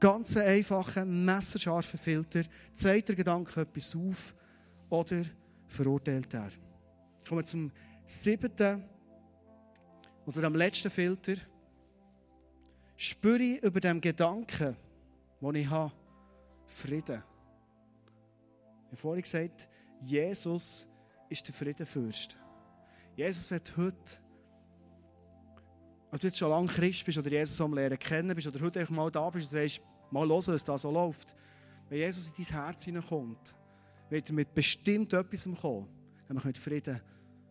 Ganz 0.00 0.36
einfacher, 0.36 1.04
messerscharfer 1.04 1.96
Filter. 1.98 2.42
Zeigt 2.72 3.08
der 3.08 3.16
Gedanke 3.16 3.60
etwas 3.60 3.96
auf 3.96 4.34
oder 4.90 5.22
verurteilt 5.66 6.34
er? 6.34 6.50
Kommen 7.26 7.40
wir 7.40 7.44
zum 7.44 7.72
siebten, 8.04 8.84
also 10.26 10.40
dem 10.40 10.54
letzten 10.54 10.90
Filter. 10.90 11.34
Spüre 12.96 13.42
ich 13.42 13.62
über 13.62 13.80
dem 13.80 14.00
Gedanken, 14.00 14.76
den 15.40 15.54
ich 15.54 15.70
habe, 15.70 15.92
Frieden. 16.66 17.22
Ich 18.84 18.88
habe 18.88 18.96
vorhin 18.96 19.22
gesagt, 19.22 19.68
Jesus 20.00 20.86
ist 21.28 21.46
der 21.46 21.54
Friedenfürst. 21.54 22.36
Jesus 23.16 23.50
wird 23.50 23.76
heute, 23.76 24.18
ob 26.12 26.20
du 26.20 26.26
jetzt 26.26 26.38
schon 26.38 26.50
lange 26.50 26.68
Christ 26.68 27.04
bist 27.04 27.18
oder 27.18 27.30
Jesus 27.30 27.60
am 27.60 27.74
Lernen 27.74 27.98
kennen 27.98 28.34
bist 28.34 28.46
oder 28.46 28.60
heute 28.60 28.80
einfach 28.80 28.94
mal 28.94 29.10
da 29.10 29.28
bist 29.30 29.52
und 29.52 29.58
sagst, 29.58 29.80
mal 30.10 30.28
hören, 30.28 30.46
was 30.46 30.64
da 30.64 30.78
so 30.78 30.90
läuft. 30.90 31.34
Wenn 31.88 31.98
Jesus 31.98 32.28
in 32.28 32.44
dein 32.44 32.64
Herz 32.64 32.84
hineinkommt, 32.84 33.56
wird 34.10 34.28
er 34.28 34.34
mit 34.34 34.54
bestimmt 34.54 35.12
etwas 35.12 35.48
kommen, 35.60 35.88
nämlich 36.28 36.44
mit 36.44 36.58
Frieden. 36.58 37.00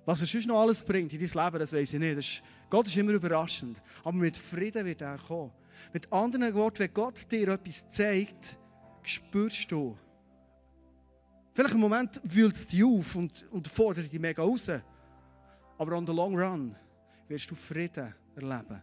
Was 0.05 0.21
er 0.21 0.27
sonst 0.27 0.47
noch 0.47 0.61
alles 0.61 0.83
bringt 0.83 1.13
in 1.13 1.19
dein 1.19 1.45
Leben, 1.45 1.59
das 1.59 1.73
weiß 1.73 1.93
ich 1.93 1.99
nicht. 1.99 2.17
Ist, 2.17 2.41
Gott 2.69 2.87
ist 2.87 2.95
immer 2.95 3.11
überraschend. 3.11 3.81
Aber 4.03 4.15
mit 4.15 4.37
Frieden 4.37 4.85
wird 4.85 5.01
er 5.01 5.17
kommen. 5.17 5.51
Mit 5.93 6.11
anderen 6.11 6.53
Worten, 6.53 6.79
wenn 6.79 6.93
Gott 6.93 7.31
dir 7.31 7.49
etwas 7.49 7.89
zeigt, 7.89 8.57
spürst 9.03 9.71
du. 9.71 9.97
Vielleicht 11.53 11.73
im 11.73 11.79
Moment 11.79 12.21
wühlt 12.23 12.55
es 12.55 12.67
dich 12.67 12.83
auf 12.83 13.15
und, 13.15 13.45
und 13.51 13.67
fordert 13.67 14.11
dich 14.11 14.19
mega 14.19 14.43
raus. 14.43 14.69
Aber 15.77 15.97
on 15.97 16.05
the 16.05 16.13
long 16.13 16.37
run 16.37 16.75
wirst 17.27 17.49
du 17.49 17.55
Frieden 17.55 18.13
erleben. 18.35 18.81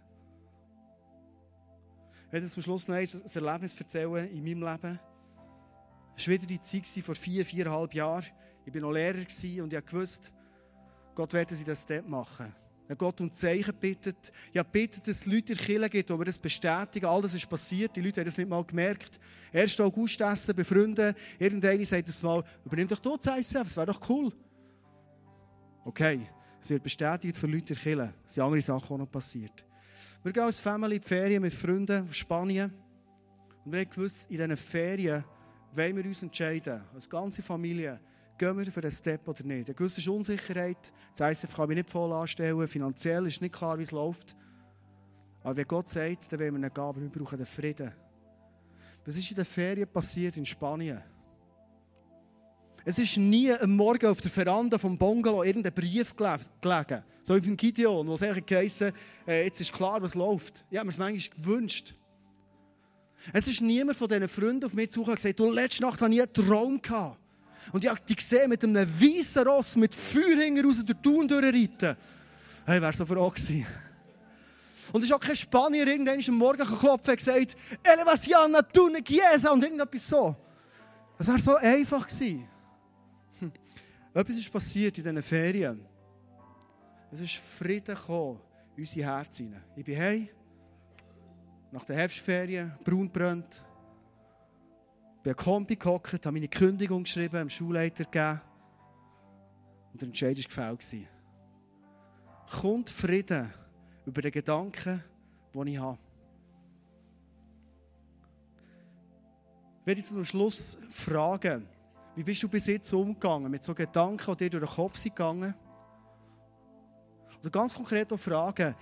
Ich 2.26 2.32
werde 2.32 2.48
zum 2.48 2.62
Schluss 2.62 2.88
noch 2.88 2.96
ein 2.96 3.06
Erlebnis 3.34 3.78
erzählen 3.78 4.26
in 4.30 4.42
meinem 4.42 4.72
Leben. 4.72 4.98
Es 6.16 6.26
war 6.26 6.34
wieder 6.34 6.46
die 6.46 6.60
Zeit 6.60 6.86
vor 7.04 7.14
vier, 7.14 7.44
viereinhalb 7.44 7.94
Jahren. 7.94 8.24
Ich 8.64 8.72
war 8.72 8.80
noch 8.80 8.92
Lehrer 8.92 9.18
und 9.18 9.72
ich 9.72 9.92
wusste, 9.92 10.30
Gott 11.14 11.32
werde 11.34 11.54
sie 11.54 11.64
das 11.64 11.82
Step 11.82 12.08
machen. 12.08 12.54
Wenn 12.92 12.98
Gott 12.98 13.22
um 13.22 13.32
Zeichen 13.32 13.72
bittet, 13.80 14.34
ja, 14.52 14.62
bittet, 14.62 15.08
dass 15.08 15.20
es 15.20 15.26
Leute 15.26 15.54
in 15.54 15.80
der 15.80 15.88
gibt, 15.88 16.10
wo 16.10 16.18
wir 16.18 16.26
das 16.26 16.38
bestätigen. 16.38 17.06
All 17.06 17.22
das 17.22 17.32
ist 17.32 17.48
passiert. 17.48 17.96
Die 17.96 18.02
Leute 18.02 18.20
haben 18.20 18.26
das 18.26 18.36
nicht 18.36 18.50
mal 18.50 18.62
gemerkt. 18.64 19.18
1. 19.54 19.80
August 19.80 20.20
essen, 20.20 20.54
befreunden. 20.54 21.14
Irgendeiner 21.38 21.86
sagt 21.86 22.06
das 22.06 22.22
mal, 22.22 22.44
übernimm 22.66 22.88
doch 22.88 22.98
dort 22.98 23.24
das 23.24 23.38
ICF, 23.38 23.62
das 23.62 23.76
wäre 23.78 23.86
doch 23.86 24.10
cool. 24.10 24.30
Okay, 25.86 26.28
es 26.60 26.68
wird 26.68 26.82
bestätigt 26.82 27.38
für 27.38 27.46
Leute 27.46 27.72
in 27.72 27.96
der. 27.96 28.12
Es 28.26 28.34
sind 28.34 28.44
andere 28.44 28.60
Sachen 28.60 28.94
auch 28.94 28.98
noch 28.98 29.10
passiert. 29.10 29.64
Wir 30.22 30.34
gehen 30.34 30.42
als 30.42 30.60
Family 30.60 30.96
in 30.96 31.00
die 31.00 31.08
Ferien 31.08 31.40
mit 31.40 31.54
Freunden 31.54 32.04
auf 32.04 32.14
Spanien. 32.14 32.74
Und 33.64 33.72
wir 33.72 33.80
haben 33.80 33.88
gewusst, 33.88 34.26
in 34.28 34.36
diesen 34.36 34.56
Ferien 34.58 35.24
wollen 35.72 35.96
wir 35.96 36.04
uns 36.04 36.22
entscheiden, 36.22 36.82
als 36.92 37.08
ganze 37.08 37.40
Familie, 37.40 37.98
gehen 38.38 38.58
wir 38.58 38.70
für 38.70 38.80
den 38.80 38.90
Step 38.90 39.26
oder 39.28 39.44
nicht. 39.44 39.68
Eine 39.68 39.74
gewisse 39.74 40.10
Unsicherheit. 40.10 40.92
Das 41.16 41.42
ICF 41.42 41.56
kann 41.56 41.68
mich 41.68 41.76
nicht 41.76 41.90
voll 41.90 42.12
anstellen. 42.12 42.66
Finanziell 42.68 43.26
ist 43.26 43.40
nicht 43.40 43.54
klar, 43.54 43.78
wie 43.78 43.82
es 43.82 43.92
läuft. 43.92 44.36
Aber 45.42 45.56
wenn 45.56 45.66
Gott 45.66 45.88
sagt, 45.88 46.32
dann 46.32 46.40
wollen 46.40 46.60
wir 46.60 46.68
ihn 46.68 46.74
gehen, 46.74 46.84
aber 46.84 47.00
wir 47.00 47.08
brauchen 47.08 47.38
den 47.38 47.46
Frieden. 47.46 47.92
Was 49.04 49.16
ist 49.16 49.30
in 49.30 49.36
den 49.36 49.44
Ferien 49.44 49.88
passiert 49.88 50.36
in 50.36 50.46
Spanien? 50.46 51.02
Es 52.84 52.98
ist 52.98 53.16
nie 53.16 53.52
am 53.52 53.76
Morgen 53.76 54.06
auf 54.06 54.20
der 54.20 54.30
Veranda 54.30 54.76
vom 54.76 54.98
Bungalow 54.98 55.44
irgendein 55.44 55.72
Brief 55.72 56.16
gelegen. 56.16 57.04
So 57.22 57.36
wie 57.36 57.40
beim 57.40 57.56
Gideon, 57.56 58.08
wo 58.08 58.14
es 58.14 58.22
eigentlich 58.22 58.46
geheißen 58.46 58.92
äh, 59.26 59.44
jetzt 59.44 59.60
ist 59.60 59.72
klar, 59.72 60.02
was 60.02 60.16
läuft. 60.16 60.64
Ich 60.68 60.78
habe 60.78 60.86
mir 60.86 60.92
das 60.92 60.98
manchmal 60.98 61.36
gewünscht. 61.36 61.94
Es 63.32 63.46
ist 63.46 63.60
niemand 63.60 63.96
von 63.96 64.08
diesen 64.08 64.28
Freunden 64.28 64.64
auf 64.64 64.74
mich 64.74 64.90
zugekommen 64.90 65.16
und 65.16 65.22
gesagt, 65.22 65.38
du, 65.38 65.50
letzte 65.50 65.82
Nacht 65.82 66.00
hatte 66.00 66.12
ich 66.12 66.22
einen 66.22 66.32
Traum. 66.32 66.82
Gehabt. 66.82 67.21
Und 67.72 67.84
ich 67.84 67.90
habe 67.90 68.00
die 68.08 68.16
gesehen 68.16 68.48
mit 68.48 68.64
einem 68.64 68.88
weißen 68.88 69.46
Ross 69.46 69.76
mit 69.76 69.94
Feuerhänger 69.94 70.64
raus 70.64 70.84
durch 70.84 70.98
Tun 71.00 71.28
durchreiten. 71.28 71.96
Hey, 72.66 72.80
wäre 72.80 72.92
so 72.92 73.06
froh 73.06 73.30
gewesen. 73.30 73.66
Und 74.92 75.00
es 75.02 75.08
ist 75.08 75.14
auch 75.14 75.20
kein 75.20 75.36
Spanier 75.36 75.86
irgendwann 75.86 76.20
am 76.26 76.34
Morgen 76.34 76.66
geklopft 76.66 77.08
und 77.08 77.16
gesagt, 77.16 77.56
Elevaciana, 77.82 78.62
tu 78.62 78.88
ne 78.88 79.02
chiesa 79.02 79.50
und 79.50 79.62
irgendetwas 79.62 80.08
so. 80.08 80.36
Es 81.18 81.28
war 81.28 81.38
so 81.38 81.54
einfach. 81.56 82.06
Gewesen. 82.06 82.48
Hm. 83.38 83.52
Etwas 84.12 84.36
ist 84.36 84.52
passiert 84.52 84.98
in 84.98 85.04
diesen 85.04 85.22
Ferien. 85.22 85.86
Es 87.10 87.20
ist 87.20 87.36
Frieden 87.36 87.94
gekommen 87.94 88.40
in 88.76 88.82
unsere 88.82 89.06
Herzen. 89.06 89.54
Ich 89.76 89.84
bin 89.84 89.98
heim, 89.98 90.28
nach 91.70 91.84
der 91.84 91.96
Herbstferien, 91.96 92.72
braun 92.84 93.10
brennt. 93.10 93.62
Bin 95.22 95.36
Kombi 95.36 95.76
gehockt, 95.76 96.26
habe 96.26 96.32
meine 96.32 96.48
Kündigung 96.48 97.04
geschrieben, 97.04 97.36
dem 97.36 97.48
Schulleiter 97.48 98.04
gegeben. 98.04 98.40
Und 99.92 100.02
der 100.02 100.08
Entscheid 100.08 100.36
war 100.56 100.76
gefällt. 100.76 101.08
Kommt 102.60 102.90
Frieden 102.90 103.52
über 104.04 104.22
den 104.22 104.32
Gedanken, 104.32 105.02
den 105.54 105.66
ich 105.66 105.78
habe. 105.78 105.98
Ich 109.80 109.86
werde 109.86 110.02
zum 110.02 110.24
Schluss 110.24 110.76
fragen, 110.90 111.66
wie 112.14 112.22
bist 112.22 112.42
du 112.42 112.48
bis 112.48 112.66
jetzt 112.66 112.92
umgegangen 112.92 113.50
mit 113.50 113.64
so 113.64 113.74
Gedanken, 113.74 114.36
die 114.36 114.50
dir 114.50 114.60
durch 114.60 114.70
den 114.70 114.76
Kopf 114.76 114.96
sind 114.96 115.16
gegangen? 115.16 115.54
Oder 117.40 117.50
ganz 117.50 117.74
konkret 117.74 118.12
auch 118.12 118.18
fragen, 118.18 118.74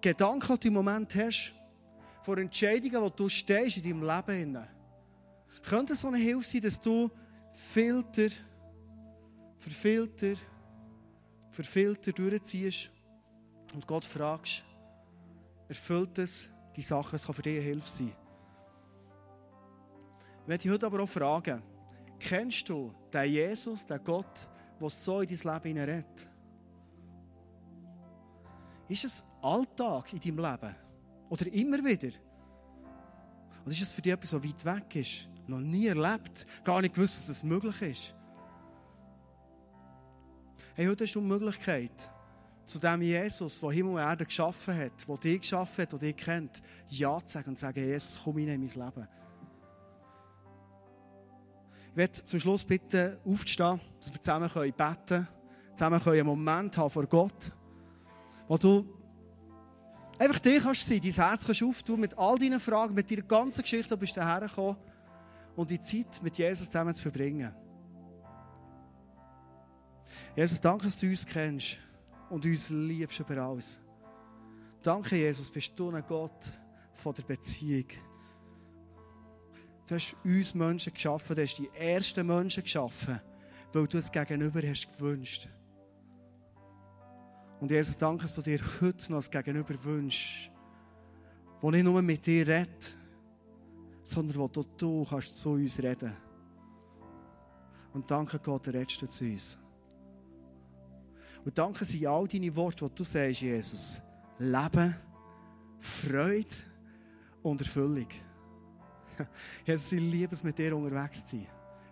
Gedanken, 0.00 0.54
die 0.54 0.60
du 0.60 0.68
im 0.68 0.74
Moment 0.74 1.14
hast, 1.14 1.52
vor 2.22 2.38
Entscheidungen, 2.38 3.04
die 3.04 3.16
du 3.16 3.28
stehst 3.28 3.78
in 3.78 4.00
deinem 4.00 4.02
Leben. 4.02 4.68
Könnte 5.62 5.92
es 5.92 6.00
so 6.00 6.08
eine 6.08 6.18
Hilfe 6.18 6.48
sein, 6.48 6.60
dass 6.62 6.80
du 6.80 7.10
Filter 7.52 8.28
für 9.56 9.70
Filter 9.70 10.34
für 11.52 11.64
Filter 11.64 12.12
durchziehst 12.12 12.90
und 13.74 13.86
Gott 13.86 14.04
fragst, 14.04 14.64
erfüllt 15.68 16.18
es 16.18 16.48
die 16.74 16.82
Sachen, 16.82 17.16
es 17.16 17.26
kann 17.26 17.34
für 17.34 17.42
dich 17.42 17.56
eine 17.58 17.64
Hilfe 17.64 17.88
sein. 17.88 18.12
Ich 20.40 20.48
möchte 20.48 20.62
dich 20.62 20.72
heute 20.72 20.86
aber 20.86 21.02
auch 21.02 21.08
fragen, 21.08 21.62
kennst 22.18 22.68
du 22.68 22.92
den 23.12 23.30
Jesus, 23.30 23.84
den 23.84 24.02
Gott, 24.02 24.48
der 24.80 24.88
so 24.88 25.20
in 25.20 25.28
dein 25.28 25.54
Leben 25.54 25.62
hineinredet? 25.62 26.28
Ist 28.88 29.04
es 29.04 29.24
Alltag 29.42 30.12
in 30.14 30.20
deinem 30.20 30.38
Leben? 30.38 30.74
Oder 31.28 31.52
immer 31.52 31.78
wieder? 31.84 32.16
Oder 33.62 33.70
ist 33.70 33.82
es 33.82 33.92
für 33.92 34.02
dich 34.02 34.12
etwas, 34.12 34.30
so 34.30 34.42
weit 34.42 34.64
weg 34.64 34.96
ist? 34.96 35.28
Noch 35.46 35.60
nie 35.60 35.86
erlebt? 35.86 36.46
Gar 36.64 36.82
nicht 36.82 36.94
gewusst, 36.94 37.28
dass 37.28 37.36
es 37.36 37.42
möglich 37.42 37.82
ist? 37.82 38.14
Hey, 40.74 40.86
heute 40.86 41.04
du 41.04 41.20
die 41.20 41.26
Möglichkeit, 41.26 42.10
zu 42.64 42.78
dem 42.78 43.02
Jesus, 43.02 43.60
der 43.60 43.70
Himmel 43.72 43.94
und 43.94 43.98
Erde 43.98 44.24
geschaffen 44.24 44.74
hat, 44.74 45.06
der 45.06 45.16
dich 45.16 45.40
geschaffen 45.40 45.82
hat, 45.82 45.92
der 45.92 45.98
dich 45.98 46.16
kennt, 46.16 46.62
Ja 46.88 47.18
zu 47.18 47.32
sagen 47.32 47.50
und 47.50 47.56
zu 47.56 47.62
sagen, 47.62 47.84
Jesus, 47.84 48.20
komm 48.24 48.38
in 48.38 48.46
mein 48.46 48.60
Leben. 48.60 49.08
Ich 51.90 51.96
werde 51.96 52.24
zum 52.24 52.40
Schluss 52.40 52.64
bitten, 52.64 53.18
aufzustehen, 53.26 53.80
dass 54.00 54.12
wir 54.12 54.20
zusammen 54.20 54.48
beten 54.48 54.76
können, 54.76 55.28
zusammen 55.74 56.00
einen 56.02 56.26
Moment 56.26 56.78
haben 56.78 56.88
vor 56.88 57.06
Gott, 57.06 57.52
wo 58.48 58.56
du 58.56 58.86
einfach 60.18 60.38
dich 60.38 60.62
kannst 60.62 60.86
sein, 60.86 61.00
dein 61.02 61.12
Herz 61.12 61.44
kannst 61.44 61.62
auftun 61.62 62.00
mit 62.00 62.16
all 62.16 62.38
deinen 62.38 62.60
Fragen, 62.60 62.94
mit 62.94 63.10
deiner 63.10 63.22
ganzen 63.22 63.60
Geschichte, 63.60 63.90
du 63.90 63.98
bist 63.98 64.14
hierher 64.14 64.40
gekommen 64.40 64.76
und 65.56 65.70
die 65.70 65.80
Zeit 65.80 66.22
mit 66.22 66.38
Jesus 66.38 66.66
zusammen 66.66 66.94
zu 66.94 67.02
verbringen. 67.02 67.54
Jesus, 70.34 70.60
danke, 70.60 70.84
dass 70.84 70.98
du 70.98 71.08
uns 71.08 71.26
kennst 71.26 71.76
und 72.30 72.44
uns 72.46 72.70
liebst 72.70 73.20
über 73.20 73.36
alles. 73.36 73.78
Danke, 74.82 75.16
Jesus, 75.16 75.50
bist 75.50 75.78
du 75.78 75.90
ein 75.90 76.02
Gott 76.06 76.52
von 76.94 77.14
der 77.14 77.22
Beziehung. 77.22 77.86
Du 79.86 79.94
hast 79.94 80.16
uns 80.24 80.54
Menschen 80.54 80.94
geschaffen, 80.94 81.36
du 81.36 81.42
hast 81.42 81.58
die 81.58 81.68
ersten 81.76 82.26
Menschen 82.26 82.62
geschaffen, 82.62 83.20
weil 83.72 83.86
du 83.86 83.98
es 83.98 84.10
gegenüber 84.10 84.62
hast 84.66 84.88
gewünscht. 84.88 85.48
Und 87.60 87.70
Jesus, 87.70 87.96
danke, 87.96 88.22
dass 88.22 88.34
du 88.34 88.42
dir 88.42 88.58
heute 88.80 89.12
noch 89.12 89.18
das 89.18 89.30
Gegenüber 89.30 89.84
wünschst, 89.84 90.50
wo 91.60 91.70
nicht 91.70 91.84
nur 91.84 92.00
mit 92.02 92.26
dir 92.26 92.46
redet, 92.48 92.94
sondern 94.02 94.36
wo 94.36 94.48
du, 94.48 94.64
du 94.76 95.04
kannst 95.08 95.38
zu 95.38 95.50
uns 95.50 95.82
reden. 95.82 96.12
Und 97.92 98.10
danke 98.10 98.38
Gott, 98.38 98.68
redest 98.68 99.02
du 99.02 99.06
zu 99.06 99.24
uns. 99.24 99.58
Und 101.44 101.58
danke 101.58 101.84
sind 101.84 102.06
all 102.06 102.26
deine 102.26 102.54
Worte, 102.54 102.86
die 102.86 102.94
du 102.94 103.04
sagst, 103.04 103.40
Jesus. 103.40 104.00
Leben, 104.38 104.94
Freude 105.78 106.54
und 107.42 107.60
Erfüllung. 107.60 108.06
Jesus, 109.66 109.92
ich 109.92 110.00
liebe 110.00 110.34
es, 110.34 110.42
mit 110.42 110.58
dir 110.58 110.76
unterwegs 110.76 111.26
zu 111.26 111.36
sein. 111.36 111.46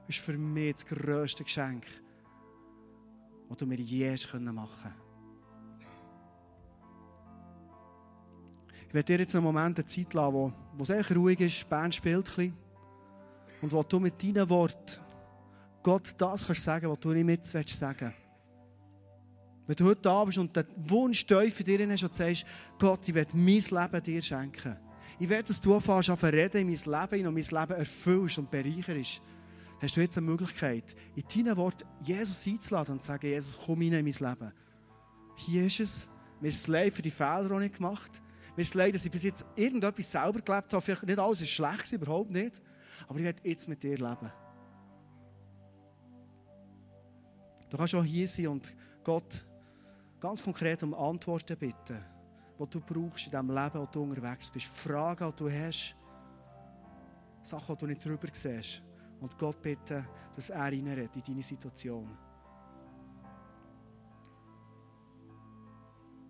Das 0.07 0.17
ist 0.17 0.25
für 0.25 0.39
mich 0.39 0.75
das 0.75 0.87
grösste 0.87 1.45
Geschenk, 1.45 1.85
das 3.49 3.57
du 3.59 3.67
mir 3.67 3.79
je 3.79 4.17
machen 4.41 4.71
können. 4.83 5.00
Ich 8.91 8.95
werde 8.95 9.05
dir 9.05 9.21
jetzt 9.21 9.37
einen 9.37 9.45
Moment 9.45 9.79
eine 9.79 9.87
Zeit 9.87 10.13
lassen, 10.15 10.35
wo, 10.35 10.53
es 10.83 10.91
echt 10.91 11.15
ruhig 11.15 11.39
ist, 11.39 11.61
die 11.61 11.65
Band 11.67 11.95
spielt 11.95 12.17
ein 12.17 12.23
bisschen. 12.25 12.57
Und 13.63 13.71
wo 13.71 13.85
du 13.85 14.01
mit 14.01 14.21
deinen 14.21 14.49
Worten 14.49 15.01
Gott 15.81 16.13
das 16.19 16.45
kannst 16.45 16.65
sagen, 16.65 16.91
was 16.91 16.99
du 16.99 17.13
nicht 17.13 17.25
mit 17.25 17.45
sagen 17.45 17.65
willst. 17.71 18.15
Wenn 19.69 19.77
du 19.77 19.85
heute 19.85 20.01
da 20.01 20.25
bist 20.25 20.39
und 20.39 20.57
den 20.57 20.67
Wunsch 20.77 21.25
tief 21.25 21.61
in 21.61 21.67
dir 21.67 21.89
hast 21.89 22.03
und 22.03 22.17
sagst, 22.17 22.45
Gott, 22.81 23.07
ich 23.07 23.15
werde 23.15 23.37
mein 23.37 23.61
Leben 23.61 24.03
dir 24.03 24.23
schenken. 24.23 24.77
Ich 25.21 25.29
werde, 25.29 25.45
dass 25.45 25.61
du 25.61 25.73
anfängst 25.73 26.11
an 26.11 26.17
reden 26.17 26.63
in 26.63 26.67
mein 26.67 27.11
Leben 27.11 27.29
und 27.29 27.35
mein 27.35 27.45
Leben 27.45 27.79
erfüllst 27.79 28.39
und 28.39 28.51
bereicherst. 28.51 29.23
Hast 29.81 29.97
du 29.97 30.01
jetzt 30.01 30.19
eine 30.19 30.27
Möglichkeit, 30.27 30.97
in 31.15 31.45
deinen 31.45 31.57
Worten 31.57 31.85
Jesus 32.03 32.45
einzuladen 32.45 32.95
und 32.95 33.03
zu 33.03 33.07
sagen, 33.07 33.29
Jesus, 33.29 33.57
komm 33.65 33.79
rein 33.79 33.93
in 33.93 34.05
mein 34.05 34.31
Leben. 34.31 34.53
Hier 35.37 35.65
ist 35.65 35.79
es. 35.79 36.09
Mir 36.41 36.49
ist 36.49 36.57
es 36.57 36.67
leid 36.67 36.93
für 36.93 37.03
die 37.03 37.13
Fehler, 37.13 37.61
die 37.61 37.67
ich 37.67 37.73
gemacht 37.73 38.11
habe. 38.17 38.30
Mir 38.61 38.65
ist 38.65 38.75
leid, 38.75 38.95
dass 38.95 39.07
ich 39.07 39.11
bis 39.11 39.23
jetzt 39.23 39.47
irgendetwas 39.57 40.11
selber 40.11 40.39
gelebt 40.43 40.71
habe. 40.71 40.83
Vielleicht 40.83 41.05
nicht 41.05 41.19
alles 41.19 41.41
ist 41.41 41.49
schlecht, 41.49 41.91
überhaupt 41.93 42.31
nicht. 42.31 42.61
Aber 43.09 43.19
ich 43.19 43.25
werde 43.25 43.41
jetzt 43.49 43.67
mit 43.69 43.83
dir 43.83 43.97
leben. 43.97 44.31
Du 47.71 47.77
kannst 47.79 47.95
auch 47.95 48.05
hier 48.05 48.29
sein 48.29 48.49
und 48.49 48.77
Gott 49.03 49.47
ganz 50.21 50.45
konkret 50.45 50.83
um 50.83 50.93
Antworten 50.93 51.57
bitten, 51.57 52.05
die 52.59 52.69
du 52.69 52.81
brauchst 52.83 53.25
in 53.25 53.31
diesem 53.31 53.49
Leben, 53.49 53.81
wo 53.81 53.87
du 53.87 54.03
unterwegs 54.03 54.51
bist. 54.51 54.67
Fragen, 54.67 55.31
die 55.31 55.37
du 55.37 55.51
hast. 55.51 55.95
Sachen, 57.43 57.75
die 57.77 57.79
du 57.79 57.87
nicht 57.87 58.05
drüber 58.05 58.29
siehst. 58.31 58.83
Und 59.23 59.39
Gott 59.39 59.63
bitten, 59.63 60.07
dass 60.37 60.51
er 60.51 60.71
in 60.71 60.85
deine 60.85 61.43
Situation. 61.43 62.15